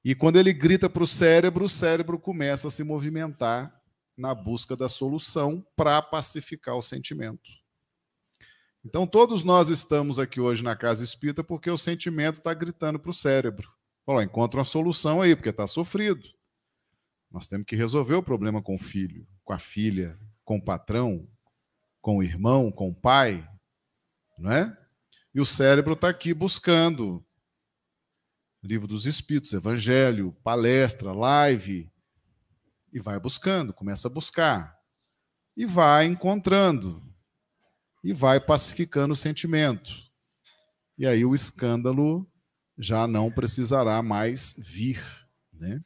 E 0.05 0.15
quando 0.15 0.37
ele 0.37 0.53
grita 0.53 0.91
para 0.91 1.03
o 1.03 1.07
cérebro, 1.07 1.65
o 1.65 1.69
cérebro 1.69 2.19
começa 2.19 2.69
a 2.69 2.71
se 2.71 2.85
movimentar 2.85 3.75
na 4.17 4.35
busca 4.35 4.77
da 4.77 4.89
solução 4.89 5.67
para 5.75 6.03
pacificar 6.03 6.77
o 6.77 6.83
sentimento. 6.83 7.51
Então, 8.85 9.07
todos 9.07 9.43
nós 9.43 9.71
estamos 9.71 10.19
aqui 10.19 10.41
hoje 10.41 10.63
na 10.63 10.77
casa 10.77 11.03
espírita 11.03 11.43
porque 11.43 11.71
o 11.71 11.79
sentimento 11.79 12.37
está 12.37 12.53
gritando 12.53 12.99
para 12.99 13.11
o 13.11 13.15
cérebro. 13.15 13.73
Falou, 14.05 14.21
encontra 14.21 14.59
uma 14.59 14.65
solução 14.65 15.23
aí, 15.23 15.35
porque 15.35 15.49
está 15.49 15.67
sofrido. 15.67 16.29
Nós 17.31 17.49
temos 17.49 17.65
que 17.67 17.75
resolver 17.75 18.15
o 18.15 18.23
problema 18.23 18.63
com 18.63 18.75
o 18.75 18.79
filho, 18.79 19.27
com 19.43 19.55
a 19.55 19.59
filha, 19.59 20.19
com 20.45 20.59
o 20.59 20.63
patrão, 20.63 21.27
com 22.03 22.19
o 22.19 22.23
irmão, 22.23 22.71
com 22.71 22.91
o 22.91 22.95
pai, 22.95 23.49
não 24.39 24.53
é? 24.53 24.77
E 25.35 25.41
o 25.41 25.47
cérebro 25.47 25.95
está 25.95 26.11
aqui 26.11 26.35
buscando 26.35 27.25
Livro 28.65 28.89
dos 28.89 29.05
Espíritos, 29.05 29.53
Evangelho, 29.53 30.33
palestra, 30.43 31.13
live, 31.13 31.93
e 32.91 32.99
vai 32.99 33.21
buscando, 33.21 33.75
começa 33.75 34.09
a 34.09 34.11
buscar, 34.11 34.75
e 35.55 35.67
vai 35.67 36.07
encontrando, 36.07 37.03
e 38.03 38.15
vai 38.15 38.41
pacificando 38.41 39.13
o 39.13 39.17
sentimento. 39.17 39.93
E 40.97 41.07
aí 41.07 41.27
o 41.27 41.35
escândalo 41.35 42.27
já 42.79 43.07
não 43.07 43.31
precisará 43.31 44.03
mais 44.03 44.55
vir. 44.57 45.05
Né? 45.53 45.85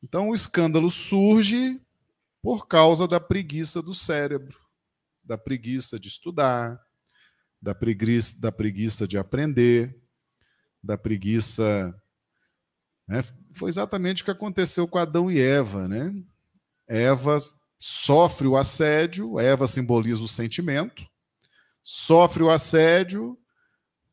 Então 0.00 0.28
o 0.28 0.34
escândalo 0.34 0.92
surge 0.92 1.84
por 2.40 2.68
causa 2.68 3.08
da 3.08 3.18
preguiça 3.18 3.82
do 3.82 3.92
cérebro, 3.92 4.60
da 5.24 5.36
preguiça 5.36 5.98
de 5.98 6.06
estudar, 6.06 6.80
da 7.60 7.74
preguiça, 7.74 8.40
da 8.40 8.52
preguiça 8.52 9.08
de 9.08 9.18
aprender, 9.18 9.99
da 10.82 10.96
preguiça. 10.96 11.94
Né? 13.06 13.22
Foi 13.52 13.68
exatamente 13.68 14.22
o 14.22 14.24
que 14.24 14.30
aconteceu 14.30 14.86
com 14.86 14.98
Adão 14.98 15.30
e 15.30 15.40
Eva. 15.40 15.86
Né? 15.88 16.14
Eva 16.88 17.38
sofre 17.78 18.46
o 18.46 18.56
assédio, 18.56 19.38
Eva 19.38 19.66
simboliza 19.66 20.22
o 20.22 20.28
sentimento, 20.28 21.06
sofre 21.82 22.42
o 22.42 22.50
assédio, 22.50 23.38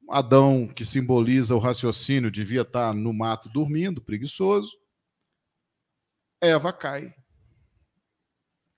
Adão, 0.09 0.67
que 0.67 0.85
simboliza 0.85 1.53
o 1.53 1.59
raciocínio, 1.59 2.31
devia 2.31 2.61
estar 2.61 2.93
no 2.93 3.11
mato 3.11 3.49
dormindo, 3.49 4.01
preguiçoso. 4.01 4.71
Eva 6.39 6.71
cai. 6.71 7.13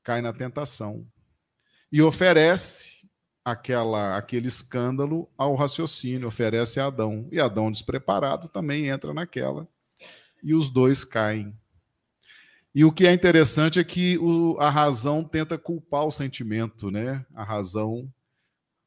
Cai 0.01 0.21
na 0.21 0.33
tentação. 0.33 1.07
E 1.91 2.01
oferece 2.01 2.98
aquela, 3.43 4.17
aquele 4.17 4.47
escândalo 4.47 5.29
ao 5.37 5.55
raciocínio, 5.55 6.27
oferece 6.27 6.79
a 6.79 6.87
Adão. 6.87 7.27
E 7.31 7.39
Adão, 7.39 7.71
despreparado, 7.71 8.47
também 8.47 8.87
entra 8.87 9.13
naquela. 9.13 9.67
E 10.43 10.53
os 10.53 10.69
dois 10.69 11.03
caem. 11.03 11.53
E 12.73 12.85
o 12.85 12.91
que 12.91 13.07
é 13.07 13.13
interessante 13.13 13.79
é 13.79 13.83
que 13.83 14.17
o, 14.19 14.57
a 14.59 14.69
razão 14.69 15.23
tenta 15.23 15.57
culpar 15.57 16.05
o 16.05 16.11
sentimento, 16.11 16.91
né? 16.91 17.25
A 17.33 17.43
razão, 17.43 18.11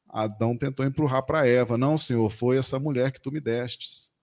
Adão 0.09 0.57
tentou 0.57 0.85
empurrar 0.85 1.23
para 1.25 1.47
Eva: 1.47 1.77
Não, 1.77 1.97
Senhor, 1.97 2.29
foi 2.29 2.57
essa 2.57 2.79
mulher 2.79 3.11
que 3.11 3.21
tu 3.21 3.31
me 3.31 3.41
destes. 3.41 4.13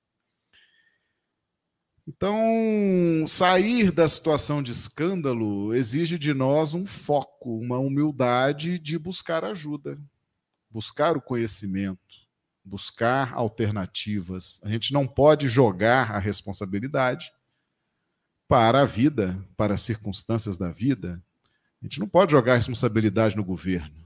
Então, 2.08 3.24
sair 3.28 3.92
da 3.92 4.08
situação 4.08 4.62
de 4.62 4.72
escândalo 4.72 5.72
exige 5.72 6.18
de 6.18 6.34
nós 6.34 6.74
um 6.74 6.84
foco, 6.84 7.56
uma 7.58 7.78
humildade 7.78 8.80
de 8.80 8.98
buscar 8.98 9.44
ajuda, 9.44 9.96
buscar 10.70 11.16
o 11.16 11.20
conhecimento, 11.20 11.98
buscar 12.64 13.32
alternativas. 13.34 14.60
A 14.62 14.70
gente 14.70 14.92
não 14.92 15.06
pode 15.06 15.48
jogar 15.48 16.12
a 16.12 16.18
responsabilidade 16.18 17.32
para 18.46 18.82
a 18.82 18.84
vida, 18.84 19.38
para 19.56 19.74
as 19.74 19.80
circunstâncias 19.80 20.56
da 20.56 20.70
vida. 20.70 21.22
A 21.80 21.84
gente 21.84 21.98
não 21.98 22.08
pode 22.08 22.32
jogar 22.32 22.52
a 22.52 22.56
responsabilidade 22.56 23.36
no 23.36 23.44
governo. 23.44 24.04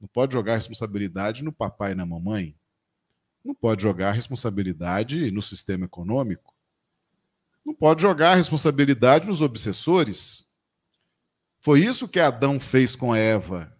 Não 0.00 0.08
pode 0.08 0.32
jogar 0.32 0.52
a 0.52 0.56
responsabilidade 0.56 1.44
no 1.44 1.52
papai 1.52 1.92
e 1.92 1.94
na 1.94 2.06
mamãe. 2.06 2.56
Não 3.44 3.54
pode 3.54 3.82
jogar 3.82 4.08
a 4.08 4.12
responsabilidade 4.12 5.30
no 5.30 5.42
sistema 5.42 5.84
econômico. 5.84 6.54
Não 7.64 7.74
pode 7.74 8.02
jogar 8.02 8.32
a 8.32 8.36
responsabilidade 8.36 9.26
nos 9.26 9.42
obsessores. 9.42 10.50
Foi 11.60 11.80
isso 11.80 12.08
que 12.08 12.20
Adão 12.20 12.60
fez 12.60 12.94
com 12.94 13.14
Eva. 13.14 13.75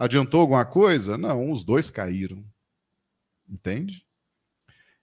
Adiantou 0.00 0.40
alguma 0.40 0.64
coisa? 0.64 1.18
Não, 1.18 1.52
os 1.52 1.62
dois 1.62 1.90
caíram. 1.90 2.42
Entende? 3.46 4.02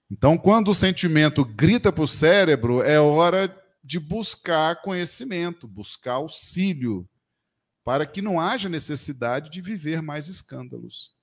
Então, 0.09 0.39
quando 0.39 0.71
o 0.71 0.73
sentimento 0.73 1.45
grita 1.45 1.93
para 1.93 2.03
o 2.03 2.07
cérebro, 2.07 2.81
é 2.81 2.99
hora 2.99 3.55
de 3.83 3.99
buscar 3.99 4.81
conhecimento, 4.81 5.67
buscar 5.67 6.13
auxílio, 6.13 7.07
para 7.83 8.07
que 8.07 8.23
não 8.23 8.41
haja 8.41 8.67
necessidade 8.67 9.51
de 9.51 9.61
viver 9.61 10.01
mais 10.01 10.29
escândalos. 10.29 11.15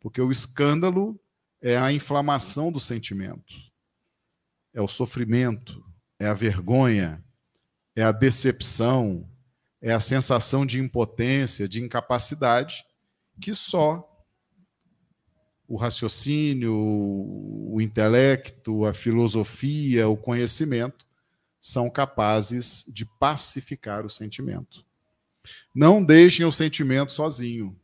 Porque 0.00 0.20
o 0.20 0.32
escândalo 0.32 1.16
é 1.60 1.76
a 1.76 1.92
inflamação 1.92 2.72
do 2.72 2.80
sentimento, 2.80 3.54
é 4.74 4.82
o 4.82 4.88
sofrimento, 4.88 5.80
é 6.18 6.26
a 6.26 6.34
vergonha, 6.34 7.24
é 7.94 8.02
a 8.02 8.10
decepção, 8.10 9.30
é 9.80 9.92
a 9.92 10.00
sensação 10.00 10.66
de 10.66 10.80
impotência, 10.80 11.68
de 11.68 11.80
incapacidade, 11.80 12.84
que 13.42 13.54
só 13.54 14.08
o 15.66 15.76
raciocínio, 15.76 16.72
o 16.74 17.80
intelecto, 17.80 18.84
a 18.84 18.94
filosofia, 18.94 20.08
o 20.08 20.16
conhecimento 20.16 21.04
são 21.60 21.90
capazes 21.90 22.84
de 22.88 23.04
pacificar 23.04 24.06
o 24.06 24.10
sentimento. 24.10 24.86
Não 25.74 26.04
deixem 26.04 26.46
o 26.46 26.52
sentimento 26.52 27.10
sozinho. 27.10 27.78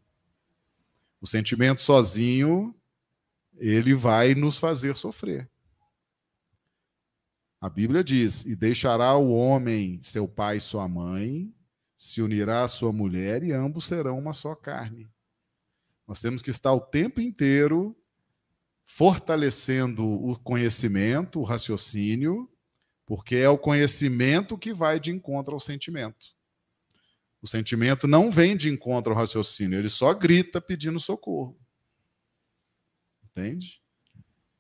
O 1.21 1.27
sentimento 1.27 1.83
sozinho, 1.83 2.75
ele 3.57 3.95
vai 3.95 4.35
nos 4.35 4.59
fazer 4.59 4.95
sofrer. 4.95 5.51
A 7.61 7.69
Bíblia 7.69 8.05
diz: 8.05 8.45
E 8.45 8.55
deixará 8.55 9.17
o 9.17 9.33
homem 9.33 10.01
seu 10.03 10.29
pai 10.29 10.59
e 10.59 10.61
sua 10.61 10.87
mãe, 10.87 11.53
se 11.97 12.23
unirá 12.23 12.63
à 12.63 12.69
sua 12.69 12.93
mulher, 12.93 13.43
e 13.43 13.53
ambos 13.53 13.87
serão 13.87 14.19
uma 14.19 14.33
só 14.33 14.55
carne. 14.55 15.09
Nós 16.09 16.23
temos 16.23 16.41
que 16.41 16.51
estar 16.51 16.73
o 16.73 16.81
tempo 16.81 17.21
inteiro 17.21 17.95
fortalecendo 18.87 20.03
o 20.09 20.39
conhecimento, 20.39 21.39
o 21.39 21.45
raciocínio, 21.45 22.51
porque 23.05 23.37
é 23.37 23.49
o 23.51 23.59
conhecimento 23.59 24.57
que 24.57 24.73
vai 24.73 24.99
de 24.99 25.11
encontro 25.11 25.53
ao 25.53 25.61
sentimento. 25.61 26.35
O 27.43 27.47
sentimento 27.47 28.09
não 28.09 28.31
vem 28.31 28.57
de 28.57 28.71
encontro 28.71 29.13
ao 29.13 29.19
raciocínio, 29.19 29.79
ele 29.79 29.91
só 29.91 30.15
grita 30.15 30.63
pedindo 30.63 30.99
socorro. 30.99 31.61
Entende? 33.23 33.83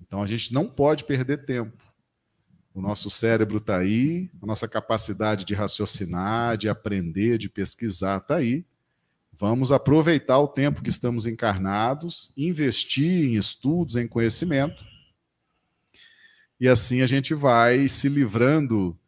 Então 0.02 0.22
a 0.22 0.26
gente 0.26 0.52
não 0.52 0.68
pode 0.68 1.04
perder 1.04 1.46
tempo. 1.46 1.82
O 2.74 2.82
nosso 2.82 3.08
cérebro 3.08 3.56
está 3.56 3.78
aí, 3.78 4.30
a 4.42 4.46
nossa 4.46 4.68
capacidade 4.68 5.46
de 5.46 5.54
raciocinar, 5.54 6.58
de 6.58 6.68
aprender, 6.68 7.38
de 7.38 7.48
pesquisar 7.48 8.18
está 8.18 8.36
aí. 8.36 8.66
Vamos 9.38 9.70
aproveitar 9.70 10.38
o 10.40 10.48
tempo 10.48 10.82
que 10.82 10.90
estamos 10.90 11.24
encarnados, 11.24 12.32
investir 12.36 13.26
em 13.26 13.36
estudos, 13.36 13.94
em 13.94 14.08
conhecimento, 14.08 14.84
e 16.60 16.68
assim 16.68 17.02
a 17.02 17.06
gente 17.06 17.34
vai 17.34 17.86
se 17.86 18.08
livrando 18.08 18.98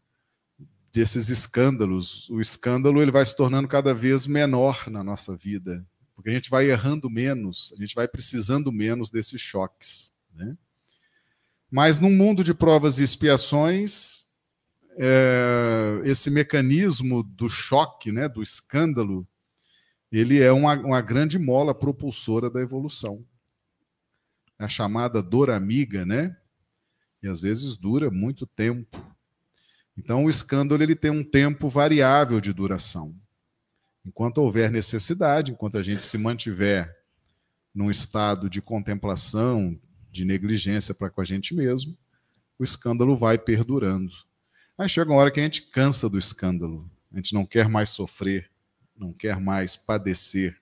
desses 0.93 1.29
escândalos. 1.29 2.31
O 2.31 2.41
escândalo 2.41 3.03
ele 3.03 3.11
vai 3.11 3.27
se 3.27 3.37
tornando 3.37 3.67
cada 3.67 3.93
vez 3.93 4.25
menor 4.25 4.89
na 4.89 5.03
nossa 5.03 5.37
vida, 5.37 5.85
porque 6.15 6.31
a 6.31 6.33
gente 6.33 6.49
vai 6.49 6.71
errando 6.71 7.11
menos, 7.11 7.75
a 7.77 7.81
gente 7.81 7.97
vai 7.97 8.07
precisando 8.07 8.71
menos 8.71 9.11
desses 9.11 9.41
choques. 9.41 10.13
Né? 10.33 10.57
Mas 11.69 11.99
num 11.99 12.15
mundo 12.15 12.45
de 12.45 12.55
provas 12.55 13.01
e 13.01 13.03
expiações, 13.03 14.27
é, 14.97 16.03
esse 16.05 16.31
mecanismo 16.31 17.25
do 17.25 17.49
choque, 17.49 18.13
né, 18.13 18.29
do 18.29 18.43
escândalo, 18.43 19.27
ele 20.11 20.41
é 20.41 20.51
uma, 20.53 20.75
uma 20.75 21.01
grande 21.01 21.39
mola 21.39 21.75
propulsora 21.75 22.51
da 22.51 22.61
evolução. 22.61 23.25
É 24.59 24.65
a 24.65 24.69
chamada 24.69 25.23
dor 25.23 25.51
amiga, 25.51 26.05
né? 26.05 26.37
E 27.23 27.29
às 27.29 27.41
vezes 27.41 27.77
dura 27.77 28.11
muito 28.11 28.47
tempo. 28.47 28.99
Então 29.97 30.25
o 30.25 30.31
escândalo 30.31 30.83
ele 30.83 30.97
tem 30.97 31.11
um 31.11 31.23
tempo 31.23 31.69
variável 31.69 32.41
de 32.41 32.53
duração. 32.53 33.15
Enquanto 34.05 34.39
houver 34.39 34.71
necessidade, 34.71 35.53
enquanto 35.53 35.77
a 35.77 35.83
gente 35.83 36.05
se 36.05 36.17
mantiver 36.17 36.95
num 37.75 37.91
estado 37.91 38.49
de 38.51 38.61
contemplação, 38.61 39.79
de 40.11 40.25
negligência 40.25 40.95
para 40.95 41.11
com 41.11 41.21
a 41.21 41.25
gente 41.25 41.55
mesmo, 41.55 41.97
o 42.59 42.65
escândalo 42.65 43.17
vai 43.17 43.39
perdurando. 43.39 44.13
Aí 44.77 44.89
chega 44.89 45.11
uma 45.11 45.21
hora 45.21 45.31
que 45.31 45.39
a 45.39 45.43
gente 45.43 45.63
cansa 45.71 46.09
do 46.09 46.19
escândalo, 46.19 46.91
a 47.13 47.17
gente 47.17 47.35
não 47.35 47.45
quer 47.45 47.69
mais 47.69 47.91
sofrer, 47.91 48.51
não 49.01 49.13
quer 49.13 49.41
mais 49.41 49.77
padecer, 49.77 50.57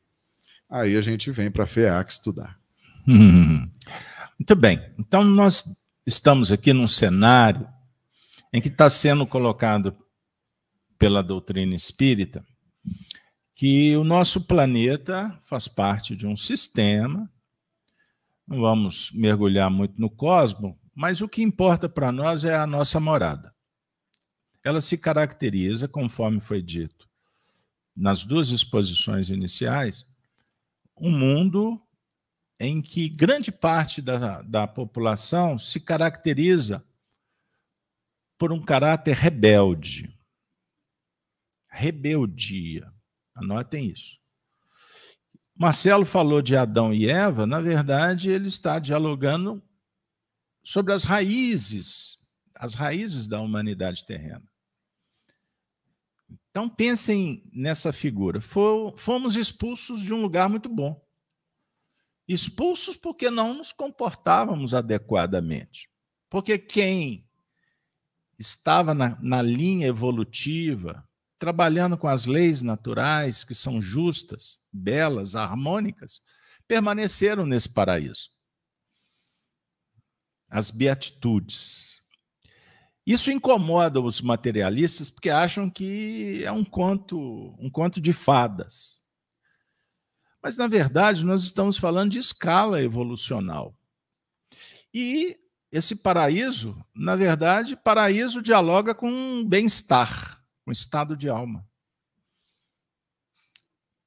aí 0.71 0.97
a 0.97 1.01
gente 1.01 1.31
vem 1.31 1.51
para 1.51 1.65
a 1.65 1.67
FEAC 1.67 2.13
estudar. 2.13 2.59
Hum, 3.07 3.69
muito 4.39 4.55
bem. 4.55 4.81
Então, 4.99 5.25
nós 5.25 5.85
estamos 6.07 6.53
aqui 6.53 6.73
num 6.73 6.87
cenário 6.87 7.69
em 8.53 8.61
que 8.61 8.69
está 8.69 8.89
sendo 8.89 9.27
colocado 9.27 9.97
pela 10.99 11.23
doutrina 11.23 11.75
espírita 11.75 12.45
que 13.55 13.97
o 13.97 14.05
nosso 14.05 14.43
planeta 14.43 15.37
faz 15.43 15.67
parte 15.67 16.15
de 16.15 16.29
um 16.29 16.37
sistema. 16.37 17.29
Não 18.47 18.61
vamos 18.61 19.11
mergulhar 19.13 19.69
muito 19.69 20.01
no 20.01 20.09
cosmos, 20.09 20.77
mas 20.95 21.21
o 21.21 21.29
que 21.29 21.43
importa 21.43 21.89
para 21.89 22.13
nós 22.13 22.45
é 22.45 22.55
a 22.55 22.69
nossa 22.69 23.01
morada. 23.01 23.53
Ela 24.65 24.81
se 24.81 24.97
caracteriza, 24.97 25.89
conforme 25.89 26.39
foi 26.39 26.63
dito, 26.63 27.08
nas 27.99 28.23
duas 28.23 28.51
exposições 28.51 29.29
iniciais, 29.29 30.07
um 30.97 31.11
mundo 31.11 31.83
em 32.61 32.81
que 32.81 33.09
grande 33.09 33.51
parte 33.51 34.01
da, 34.01 34.41
da 34.43 34.67
população 34.69 35.59
se 35.59 35.81
caracteriza 35.81 36.85
por 38.39 38.53
um 38.53 38.63
caráter 38.63 39.17
rebelde. 39.17 40.17
Rebeldia. 41.69 42.93
Anotem 43.35 43.87
isso. 43.87 44.17
Marcelo 45.55 46.05
falou 46.05 46.41
de 46.41 46.57
Adão 46.57 46.95
e 46.95 47.11
Eva, 47.11 47.47
na 47.47 47.61
verdade, 47.61 48.31
ele 48.31 48.47
está 48.47 48.79
dialogando 48.79 49.61
sobre 50.63 50.93
as 50.93 51.03
raízes, 51.03 52.29
as 52.55 52.75
raízes 52.75 53.27
da 53.27 53.41
humanidade 53.41 54.05
terrena. 54.05 54.49
Então 56.51 56.69
pensem 56.69 57.43
nessa 57.53 57.93
figura. 57.93 58.41
Fomos 58.41 59.37
expulsos 59.37 60.01
de 60.01 60.13
um 60.13 60.21
lugar 60.21 60.49
muito 60.49 60.69
bom. 60.69 61.01
Expulsos 62.27 62.97
porque 62.97 63.31
não 63.31 63.55
nos 63.55 63.73
comportávamos 63.73 64.75
adequadamente. 64.75 65.89
Porque 66.29 66.59
quem 66.59 67.27
estava 68.39 68.95
na, 68.95 69.19
na 69.21 69.43
linha 69.43 69.87
evolutiva, 69.87 71.09
trabalhando 71.39 71.97
com 71.97 72.09
as 72.09 72.27
leis 72.27 72.63
naturais, 72.63 73.45
que 73.45 73.55
são 73.55 73.81
justas, 73.81 74.59
belas, 74.73 75.35
harmônicas, 75.35 76.23
permaneceram 76.67 77.47
nesse 77.47 77.73
paraíso. 77.73 78.31
As 80.49 80.71
beatitudes, 80.71 81.98
isso 83.11 83.31
incomoda 83.31 84.03
os 84.03 84.21
materialistas 84.21 85.09
porque 85.09 85.31
acham 85.31 85.71
que 85.71 86.45
é 86.45 86.53
um 86.53 86.63
conto, 86.63 87.57
um 87.59 87.71
conto 87.71 88.03
de 88.03 88.13
fadas. 88.13 89.03
Mas 90.43 90.59
na 90.59 90.67
verdade, 90.67 91.25
nós 91.25 91.43
estamos 91.43 91.79
falando 91.79 92.11
de 92.11 92.19
escala 92.19 92.83
evolucional. 92.83 93.75
E 94.93 95.41
esse 95.73 95.97
paraíso, 95.97 96.77
na 96.95 97.17
verdade, 97.17 97.77
paraíso 97.77 98.43
dialoga 98.43 98.95
com 98.95 99.43
bem-estar, 99.43 100.45
com 100.63 100.71
estado 100.71 101.17
de 101.17 101.31
alma. 101.31 101.67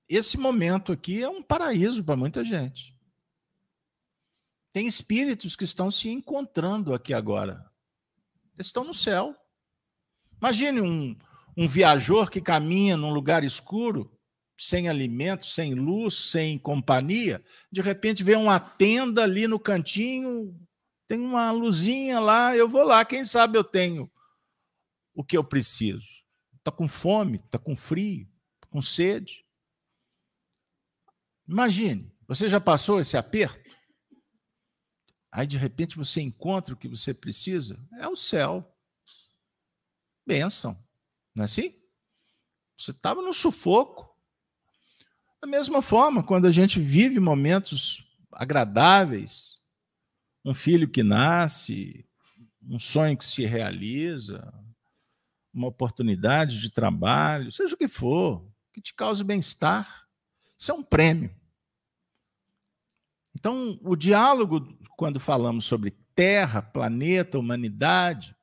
Esse 0.08 0.38
momento 0.38 0.92
aqui 0.92 1.24
é 1.24 1.30
um 1.30 1.42
paraíso 1.42 2.04
para 2.04 2.16
muita 2.16 2.44
gente. 2.44 2.96
Tem 4.72 4.86
espíritos 4.86 5.56
que 5.56 5.64
estão 5.64 5.90
se 5.90 6.08
encontrando 6.08 6.94
aqui 6.94 7.16
agora, 7.16 7.71
Eles 8.56 8.68
estão 8.68 8.84
no 8.84 8.94
céu. 8.94 9.36
Imagine 10.40 10.82
um, 10.82 11.18
um 11.56 11.68
viajor 11.68 12.30
que 12.30 12.42
caminha 12.42 12.98
num 12.98 13.14
lugar 13.14 13.44
escuro, 13.44 14.12
sem 14.58 14.88
alimento, 14.88 15.46
sem 15.46 15.74
luz, 15.74 16.14
sem 16.14 16.58
companhia, 16.60 17.44
de 17.72 17.82
repente 17.82 18.24
vê 18.24 18.36
uma 18.36 18.60
tenda 18.60 19.24
ali 19.24 19.48
no 19.48 19.60
cantinho, 19.60 20.56
tem 21.08 21.20
uma 21.20 21.52
luzinha 21.52 22.20
lá, 22.20 22.56
eu 22.56 22.70
vou 22.70 22.84
lá, 22.84 23.04
quem 23.04 23.24
sabe 23.24 23.58
eu 23.58 23.64
tenho 23.64 24.10
o 25.14 25.24
que 25.24 25.36
eu 25.36 25.44
preciso. 25.44 26.08
Está 26.58 26.72
com 26.72 26.88
fome, 26.88 27.38
está 27.38 27.58
com 27.58 27.76
frio, 27.76 28.28
tá 28.60 28.68
com 28.70 28.82
sede. 28.82 29.44
Imagine, 31.48 32.16
você 32.28 32.48
já 32.48 32.62
passou 32.62 33.00
esse 33.00 33.18
aperto? 33.18 33.61
Aí 35.32 35.48
de 35.48 35.58
repente 35.58 35.96
você 35.96 36.22
encontra 36.22 36.74
o 36.74 36.78
que 36.78 36.88
você 36.88 37.14
precisa? 37.14 37.80
É 38.00 38.08
o 38.08 38.16
céu. 38.16 38.76
Bênção. 40.28 40.78
Não 41.34 41.44
é 41.44 41.46
assim? 41.46 41.74
Você 42.78 42.92
estava 42.92 43.22
no 43.22 43.34
sufoco. 43.34 44.10
Da 45.42 45.48
mesma 45.48 45.82
forma, 45.82 46.22
quando 46.22 46.46
a 46.46 46.52
gente 46.52 46.80
vive 46.80 47.20
momentos 47.20 48.06
agradáveis, 48.34 49.62
um 50.46 50.54
filho 50.54 50.90
que 50.90 51.02
nasce, 51.02 52.06
um 52.62 52.78
sonho 52.78 53.18
que 53.18 53.26
se 53.26 53.46
realiza, 53.46 54.54
uma 55.54 55.68
oportunidade 55.68 56.60
de 56.60 56.70
trabalho, 56.70 57.52
seja 57.52 57.74
o 57.76 57.78
que 57.78 57.88
for, 57.88 58.48
que 58.74 58.82
te 58.82 58.94
cause 58.94 59.24
bem-estar, 59.24 60.08
isso 60.58 60.72
é 60.72 60.76
um 60.76 60.84
prêmio. 60.84 61.36
Então, 63.34 63.80
o 63.82 63.96
diálogo, 63.96 64.78
quando 64.98 65.20
falamos 65.20 65.66
sobre 65.66 65.92
terra, 66.14 66.62
planeta, 66.62 67.40
humanidade, 67.40 68.36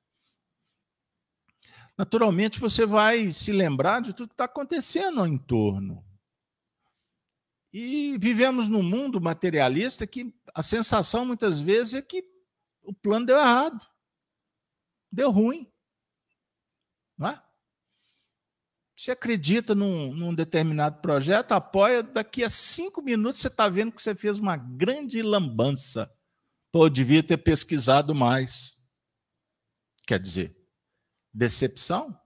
naturalmente 1.96 2.59
você 2.59 2.87
vai 2.87 3.31
se 3.31 3.53
lembrar 3.53 4.01
de 4.01 4.14
tudo 4.14 4.29
que 4.29 4.35
está 4.35 4.44
acontecendo 4.44 5.20
ao 5.20 5.27
entorno. 5.27 6.05
E 7.72 8.16
vivemos 8.18 8.66
num 8.66 8.83
mundo 8.83 9.20
materialista 9.20 10.07
que 10.07 10.35
a 10.55 10.62
sensação 10.62 11.27
muitas 11.27 11.61
vezes 11.61 11.94
é 11.94 12.03
que 12.03 12.24
o 12.83 12.94
plano 12.94 13.27
deu 13.27 13.37
errado, 13.37 13.87
deu 15.12 15.31
ruim. 15.31 15.70
Não 17.16 17.29
é? 17.29 17.47
Você 18.98 19.12
acredita 19.12 19.76
num, 19.76 20.12
num, 20.12 20.34
determinado 20.34 21.00
projeto, 21.00 21.52
apoia, 21.52 22.02
daqui 22.02 22.42
a 22.42 22.50
cinco 22.50 23.00
minutos 23.00 23.40
você 23.40 23.46
está 23.46 23.68
vendo 23.68 23.92
que 23.92 24.02
você 24.02 24.12
fez 24.12 24.40
uma 24.40 24.56
grande 24.56 25.22
lambança. 25.22 26.11
Pô, 26.72 26.88
devia 26.88 27.22
ter 27.22 27.37
pesquisado 27.37 28.12
mais. 28.12 28.84
Quer 30.04 30.18
dizer, 30.18 30.52
decepção, 31.32 32.20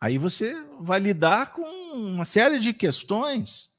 aí 0.00 0.16
você 0.16 0.54
vai 0.80 0.98
lidar 0.98 1.52
com 1.52 1.68
uma 1.92 2.24
série 2.24 2.58
de 2.58 2.72
questões. 2.72 3.78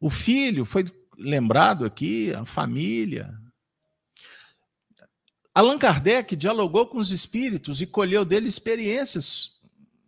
O 0.00 0.08
filho 0.08 0.64
foi 0.64 0.86
lembrado 1.18 1.84
aqui, 1.84 2.32
a 2.32 2.46
família. 2.46 3.38
Allan 5.54 5.78
Kardec 5.78 6.34
dialogou 6.34 6.86
com 6.86 6.96
os 6.96 7.10
espíritos 7.10 7.82
e 7.82 7.86
colheu 7.86 8.24
dele 8.24 8.48
experiências 8.48 9.53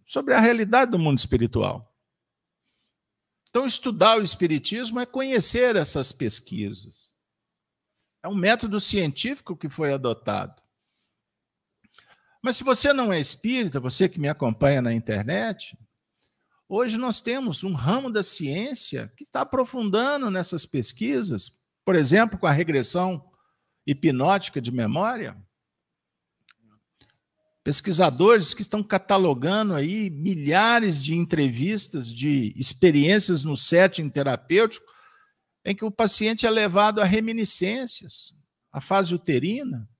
sobre 0.06 0.32
a 0.32 0.40
realidade 0.40 0.92
do 0.92 0.98
mundo 0.98 1.18
espiritual. 1.18 1.92
Então, 3.50 3.66
estudar 3.66 4.18
o 4.18 4.22
espiritismo 4.22 5.00
é 5.00 5.06
conhecer 5.06 5.76
essas 5.76 6.12
pesquisas. 6.12 7.14
É 8.22 8.28
um 8.28 8.34
método 8.34 8.78
científico 8.78 9.56
que 9.56 9.68
foi 9.68 9.92
adotado. 9.92 10.62
Mas 12.42 12.56
se 12.56 12.64
você 12.64 12.92
não 12.92 13.12
é 13.12 13.18
espírita, 13.18 13.80
você 13.80 14.08
que 14.08 14.20
me 14.20 14.28
acompanha 14.28 14.80
na 14.80 14.92
internet, 14.92 15.76
hoje 16.68 16.96
nós 16.96 17.20
temos 17.20 17.64
um 17.64 17.72
ramo 17.72 18.10
da 18.10 18.22
ciência 18.22 19.12
que 19.16 19.24
está 19.24 19.40
aprofundando 19.40 20.30
nessas 20.30 20.64
pesquisas, 20.66 21.64
por 21.84 21.94
exemplo, 21.94 22.38
com 22.38 22.46
a 22.46 22.52
regressão 22.52 23.32
hipnótica 23.86 24.60
de 24.60 24.70
memória. 24.70 25.36
Pesquisadores 27.66 28.54
que 28.54 28.62
estão 28.62 28.80
catalogando 28.80 29.74
aí 29.74 30.08
milhares 30.08 31.02
de 31.02 31.16
entrevistas, 31.16 32.08
de 32.08 32.54
experiências 32.56 33.42
no 33.42 33.56
setting 33.56 34.08
terapêutico, 34.08 34.86
em 35.64 35.74
que 35.74 35.84
o 35.84 35.90
paciente 35.90 36.46
é 36.46 36.50
levado 36.50 37.00
a 37.00 37.04
reminiscências, 37.04 38.46
a 38.70 38.80
fase 38.80 39.12
uterina, 39.12 39.90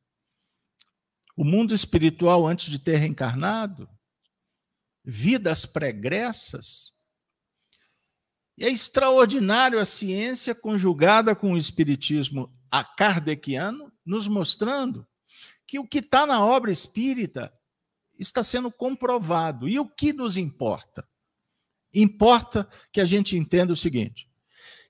o 1.37 1.43
mundo 1.43 1.75
espiritual 1.75 2.47
antes 2.47 2.71
de 2.71 2.79
ter 2.79 2.99
reencarnado, 2.99 3.91
vidas 5.05 5.67
pregressas. 5.67 6.93
E 8.57 8.65
é 8.65 8.71
extraordinário 8.71 9.81
a 9.81 9.85
ciência 9.85 10.55
conjugada 10.55 11.35
com 11.35 11.55
o 11.55 11.59
espiritismo 11.59 12.49
kardeciano, 12.97 13.93
nos 14.05 14.29
mostrando 14.29 15.05
que 15.67 15.81
o 15.81 15.89
que 15.89 15.99
está 15.99 16.25
na 16.25 16.45
obra 16.45 16.71
espírita 16.71 17.53
está 18.19 18.43
sendo 18.43 18.71
comprovado. 18.71 19.69
E 19.69 19.79
o 19.79 19.89
que 19.89 20.13
nos 20.13 20.37
importa? 20.37 21.09
Importa 21.93 22.69
que 22.93 23.01
a 23.01 23.05
gente 23.05 23.37
entenda 23.37 23.73
o 23.73 23.77
seguinte: 23.77 24.31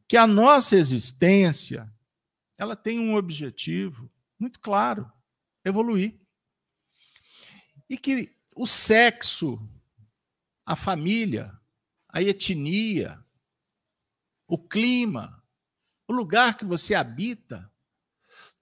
que 0.08 0.16
a 0.16 0.26
nossa 0.26 0.76
existência 0.76 1.90
ela 2.58 2.74
tem 2.74 2.98
um 2.98 3.14
objetivo 3.14 4.10
muito 4.38 4.60
claro: 4.60 5.10
evoluir 5.64 6.18
e 7.88 7.96
que 7.96 8.34
o 8.54 8.66
sexo, 8.66 9.60
a 10.64 10.74
família, 10.74 11.52
a 12.08 12.22
etnia, 12.22 13.22
o 14.46 14.58
clima, 14.58 15.42
o 16.08 16.12
lugar 16.12 16.56
que 16.56 16.64
você 16.64 16.94
habita, 16.94 17.70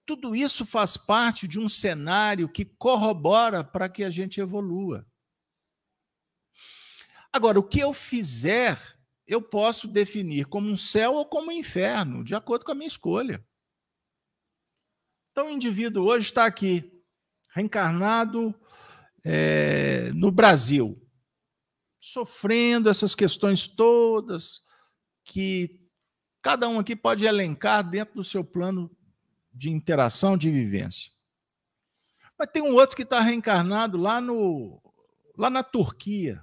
tudo 0.05 0.35
isso 0.35 0.65
faz 0.65 0.95
parte 0.95 1.47
de 1.47 1.59
um 1.59 1.67
cenário 1.67 2.47
que 2.47 2.63
corrobora 2.63 3.63
para 3.63 3.89
que 3.89 4.03
a 4.03 4.09
gente 4.09 4.39
evolua. 4.39 5.05
Agora, 7.33 7.59
o 7.59 7.67
que 7.67 7.79
eu 7.79 7.91
fizer, 7.91 8.79
eu 9.27 9.41
posso 9.41 9.87
definir 9.87 10.45
como 10.45 10.69
um 10.69 10.77
céu 10.77 11.15
ou 11.15 11.25
como 11.25 11.49
um 11.49 11.51
inferno, 11.51 12.23
de 12.23 12.35
acordo 12.35 12.63
com 12.63 12.71
a 12.71 12.75
minha 12.75 12.87
escolha. 12.87 13.45
Então, 15.31 15.47
o 15.47 15.51
indivíduo 15.51 16.05
hoje 16.05 16.27
está 16.27 16.45
aqui, 16.45 16.89
reencarnado 17.53 18.55
é, 19.23 20.11
no 20.13 20.31
Brasil, 20.31 21.01
sofrendo 21.99 22.89
essas 22.89 23.13
questões 23.13 23.67
todas 23.67 24.61
que 25.25 25.83
cada 26.41 26.69
um 26.69 26.79
aqui 26.79 26.95
pode 26.95 27.25
elencar 27.25 27.83
dentro 27.83 28.15
do 28.15 28.23
seu 28.23 28.45
plano 28.45 28.94
de 29.55 29.71
interação, 29.71 30.37
de 30.37 30.51
vivência. 30.51 31.09
Mas 32.37 32.49
tem 32.51 32.61
um 32.61 32.75
outro 32.75 32.95
que 32.95 33.03
está 33.03 33.21
reencarnado 33.21 33.97
lá, 33.97 34.19
no, 34.19 34.81
lá 35.37 35.49
na 35.49 35.63
Turquia. 35.63 36.41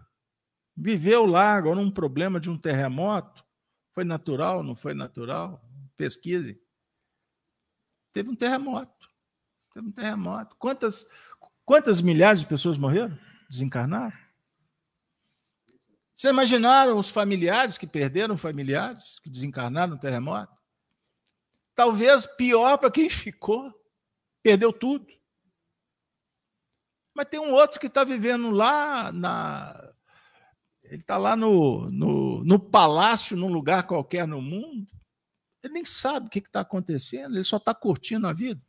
Viveu 0.75 1.27
lá 1.27 1.53
agora 1.53 1.79
um 1.79 1.91
problema 1.91 2.41
de 2.41 2.51
um 2.51 2.57
terremoto. 2.57 3.45
Foi 3.93 4.05
natural, 4.05 4.63
não 4.63 4.75
foi 4.75 4.95
natural? 4.95 5.63
Pesquise. 5.97 6.59
Teve 8.11 8.31
um 8.31 8.35
terremoto. 8.35 9.09
Teve 9.75 9.89
um 9.89 9.93
terremoto. 9.93 10.57
Quantas, 10.57 11.07
Quantas 11.65 12.01
milhares 12.01 12.41
de 12.41 12.47
pessoas 12.47 12.77
morreram? 12.77 13.17
Desencarnaram? 13.49 14.17
Vocês 16.15 16.33
imaginaram 16.33 16.99
os 16.99 17.09
familiares 17.09 17.79
que 17.79 17.87
perderam 17.87 18.37
familiares, 18.37 19.19
que 19.21 19.31
desencarnaram 19.31 19.95
no 19.95 19.99
terremoto? 19.99 20.53
Talvez 21.75 22.27
pior 22.27 22.79
para 22.79 22.91
quem 22.91 23.09
ficou, 23.09 23.73
perdeu 24.43 24.73
tudo. 24.73 25.07
Mas 27.15 27.29
tem 27.29 27.41
um 27.41 27.53
outro 27.53 27.79
que 27.79 27.87
está 27.87 28.05
vivendo 28.05 28.51
lá 28.51 29.13
na. 29.13 29.93
Ele 30.83 31.01
está 31.01 31.17
lá 31.17 31.35
no, 31.35 31.91
no, 31.91 32.45
no 32.45 32.59
palácio, 32.59 33.37
num 33.37 33.53
lugar 33.53 33.87
qualquer 33.87 34.27
no 34.27 34.43
mundo. 34.43 34.93
Ele 35.63 35.75
nem 35.75 35.85
sabe 35.85 36.27
o 36.27 36.31
que 36.31 36.41
está 36.41 36.61
acontecendo, 36.61 37.37
ele 37.37 37.45
só 37.45 37.57
está 37.57 37.75
curtindo 37.75 38.27
a 38.27 38.33
vida. 38.33 38.61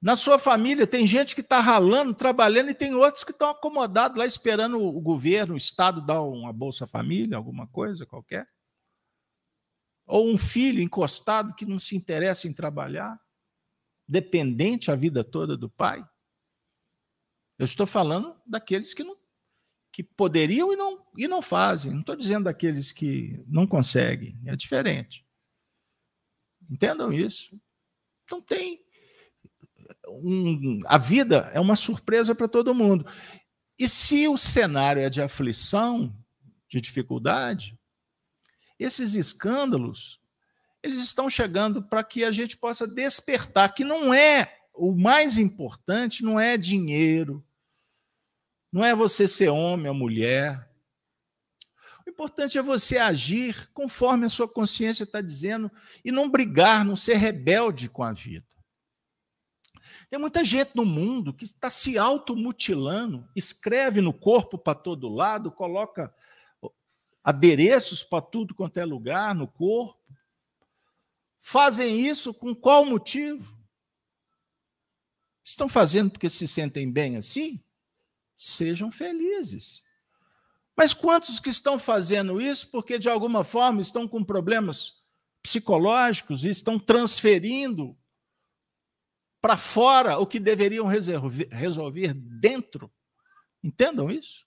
Na 0.00 0.16
sua 0.16 0.38
família 0.38 0.86
tem 0.86 1.06
gente 1.06 1.34
que 1.34 1.40
está 1.42 1.60
ralando, 1.60 2.14
trabalhando, 2.14 2.70
e 2.70 2.74
tem 2.74 2.94
outros 2.94 3.22
que 3.24 3.32
estão 3.32 3.50
acomodados 3.50 4.16
lá 4.16 4.24
esperando 4.24 4.78
o 4.78 5.00
governo, 5.00 5.54
o 5.54 5.58
Estado 5.58 6.00
dar 6.00 6.22
uma 6.22 6.52
Bolsa 6.52 6.86
Família, 6.86 7.36
alguma 7.36 7.66
coisa 7.66 8.06
qualquer. 8.06 8.48
Ou 10.10 10.28
um 10.28 10.36
filho 10.36 10.82
encostado 10.82 11.54
que 11.54 11.64
não 11.64 11.78
se 11.78 11.94
interessa 11.94 12.48
em 12.48 12.52
trabalhar, 12.52 13.16
dependente 14.08 14.90
a 14.90 14.96
vida 14.96 15.22
toda 15.22 15.56
do 15.56 15.70
pai. 15.70 16.04
Eu 17.56 17.64
estou 17.64 17.86
falando 17.86 18.34
daqueles 18.44 18.92
que 18.92 19.04
não 19.04 19.16
que 19.92 20.04
poderiam 20.04 20.72
e 20.72 20.76
não, 20.76 21.04
e 21.16 21.26
não 21.26 21.42
fazem. 21.42 21.92
Não 21.92 22.00
estou 22.00 22.14
dizendo 22.14 22.44
daqueles 22.44 22.92
que 22.92 23.42
não 23.46 23.66
conseguem. 23.66 24.40
É 24.46 24.54
diferente. 24.54 25.26
Entendam 26.68 27.12
isso. 27.12 27.60
Então 28.24 28.40
tem 28.40 28.84
um, 30.08 30.80
a 30.86 30.96
vida 30.98 31.50
é 31.52 31.60
uma 31.60 31.74
surpresa 31.76 32.34
para 32.34 32.48
todo 32.48 32.74
mundo. 32.74 33.04
E 33.78 33.88
se 33.88 34.28
o 34.28 34.36
cenário 34.36 35.02
é 35.02 35.10
de 35.10 35.22
aflição, 35.22 36.16
de 36.68 36.80
dificuldade, 36.80 37.79
esses 38.80 39.14
escândalos, 39.14 40.20
eles 40.82 40.98
estão 40.98 41.28
chegando 41.28 41.82
para 41.82 42.02
que 42.02 42.24
a 42.24 42.32
gente 42.32 42.56
possa 42.56 42.86
despertar 42.86 43.74
que 43.74 43.84
não 43.84 44.12
é 44.14 44.58
o 44.72 44.92
mais 44.92 45.36
importante, 45.36 46.24
não 46.24 46.40
é 46.40 46.56
dinheiro, 46.56 47.44
não 48.72 48.82
é 48.82 48.94
você 48.94 49.28
ser 49.28 49.50
homem 49.50 49.88
ou 49.88 49.94
mulher. 49.94 50.70
O 52.06 52.10
importante 52.10 52.56
é 52.56 52.62
você 52.62 52.96
agir 52.96 53.70
conforme 53.74 54.24
a 54.24 54.30
sua 54.30 54.48
consciência 54.48 55.04
está 55.04 55.20
dizendo 55.20 55.70
e 56.02 56.10
não 56.10 56.30
brigar, 56.30 56.84
não 56.84 56.96
ser 56.96 57.16
rebelde 57.16 57.88
com 57.88 58.02
a 58.02 58.12
vida. 58.12 58.46
Tem 60.08 60.18
muita 60.18 60.42
gente 60.42 60.70
no 60.74 60.84
mundo 60.84 61.32
que 61.32 61.44
está 61.44 61.70
se 61.70 61.98
automutilando, 61.98 63.28
escreve 63.36 64.00
no 64.00 64.12
corpo 64.12 64.58
para 64.58 64.74
todo 64.74 65.08
lado, 65.08 65.52
coloca 65.52 66.12
adereços 67.22 68.02
para 68.02 68.22
tudo 68.22 68.54
quanto 68.54 68.78
é 68.78 68.84
lugar 68.84 69.34
no 69.34 69.46
corpo. 69.46 70.00
Fazem 71.40 72.00
isso 72.06 72.34
com 72.34 72.54
qual 72.54 72.84
motivo? 72.84 73.58
Estão 75.42 75.68
fazendo 75.68 76.10
porque 76.10 76.30
se 76.30 76.46
sentem 76.46 76.90
bem 76.90 77.16
assim? 77.16 77.62
Sejam 78.36 78.90
felizes. 78.90 79.84
Mas 80.76 80.94
quantos 80.94 81.40
que 81.40 81.50
estão 81.50 81.78
fazendo 81.78 82.40
isso 82.40 82.70
porque 82.70 82.98
de 82.98 83.08
alguma 83.08 83.44
forma 83.44 83.80
estão 83.80 84.06
com 84.06 84.24
problemas 84.24 85.00
psicológicos 85.42 86.44
e 86.44 86.50
estão 86.50 86.78
transferindo 86.78 87.96
para 89.40 89.56
fora 89.56 90.18
o 90.18 90.26
que 90.26 90.38
deveriam 90.38 90.86
resolver 90.86 92.14
dentro. 92.14 92.92
Entendam 93.62 94.10
isso? 94.10 94.46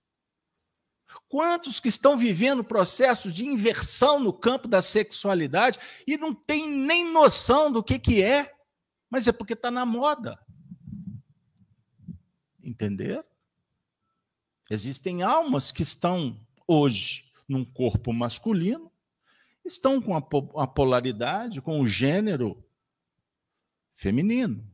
Quantos 1.28 1.80
que 1.80 1.88
estão 1.88 2.18
vivendo 2.18 2.64
processos 2.64 3.34
de 3.34 3.46
inversão 3.46 4.20
no 4.20 4.32
campo 4.32 4.68
da 4.68 4.82
sexualidade 4.82 5.80
e 6.06 6.18
não 6.18 6.34
têm 6.34 6.70
nem 6.70 7.12
noção 7.12 7.72
do 7.72 7.84
que, 7.84 7.98
que 7.98 8.24
é, 8.24 8.54
mas 9.10 9.28
é 9.28 9.32
porque 9.32 9.54
está 9.54 9.72
na 9.72 9.86
moda. 9.86 10.40
Entender? 12.64 13.26
Existem 14.70 15.22
almas 15.22 15.72
que 15.72 15.82
estão 15.82 16.40
hoje 16.68 17.32
num 17.48 17.66
corpo 17.66 18.14
masculino, 18.14 18.92
estão 19.66 20.02
com 20.02 20.16
a 20.16 20.68
polaridade, 20.68 21.62
com 21.62 21.80
o 21.80 21.88
gênero 21.88 22.64
feminino. 23.94 24.66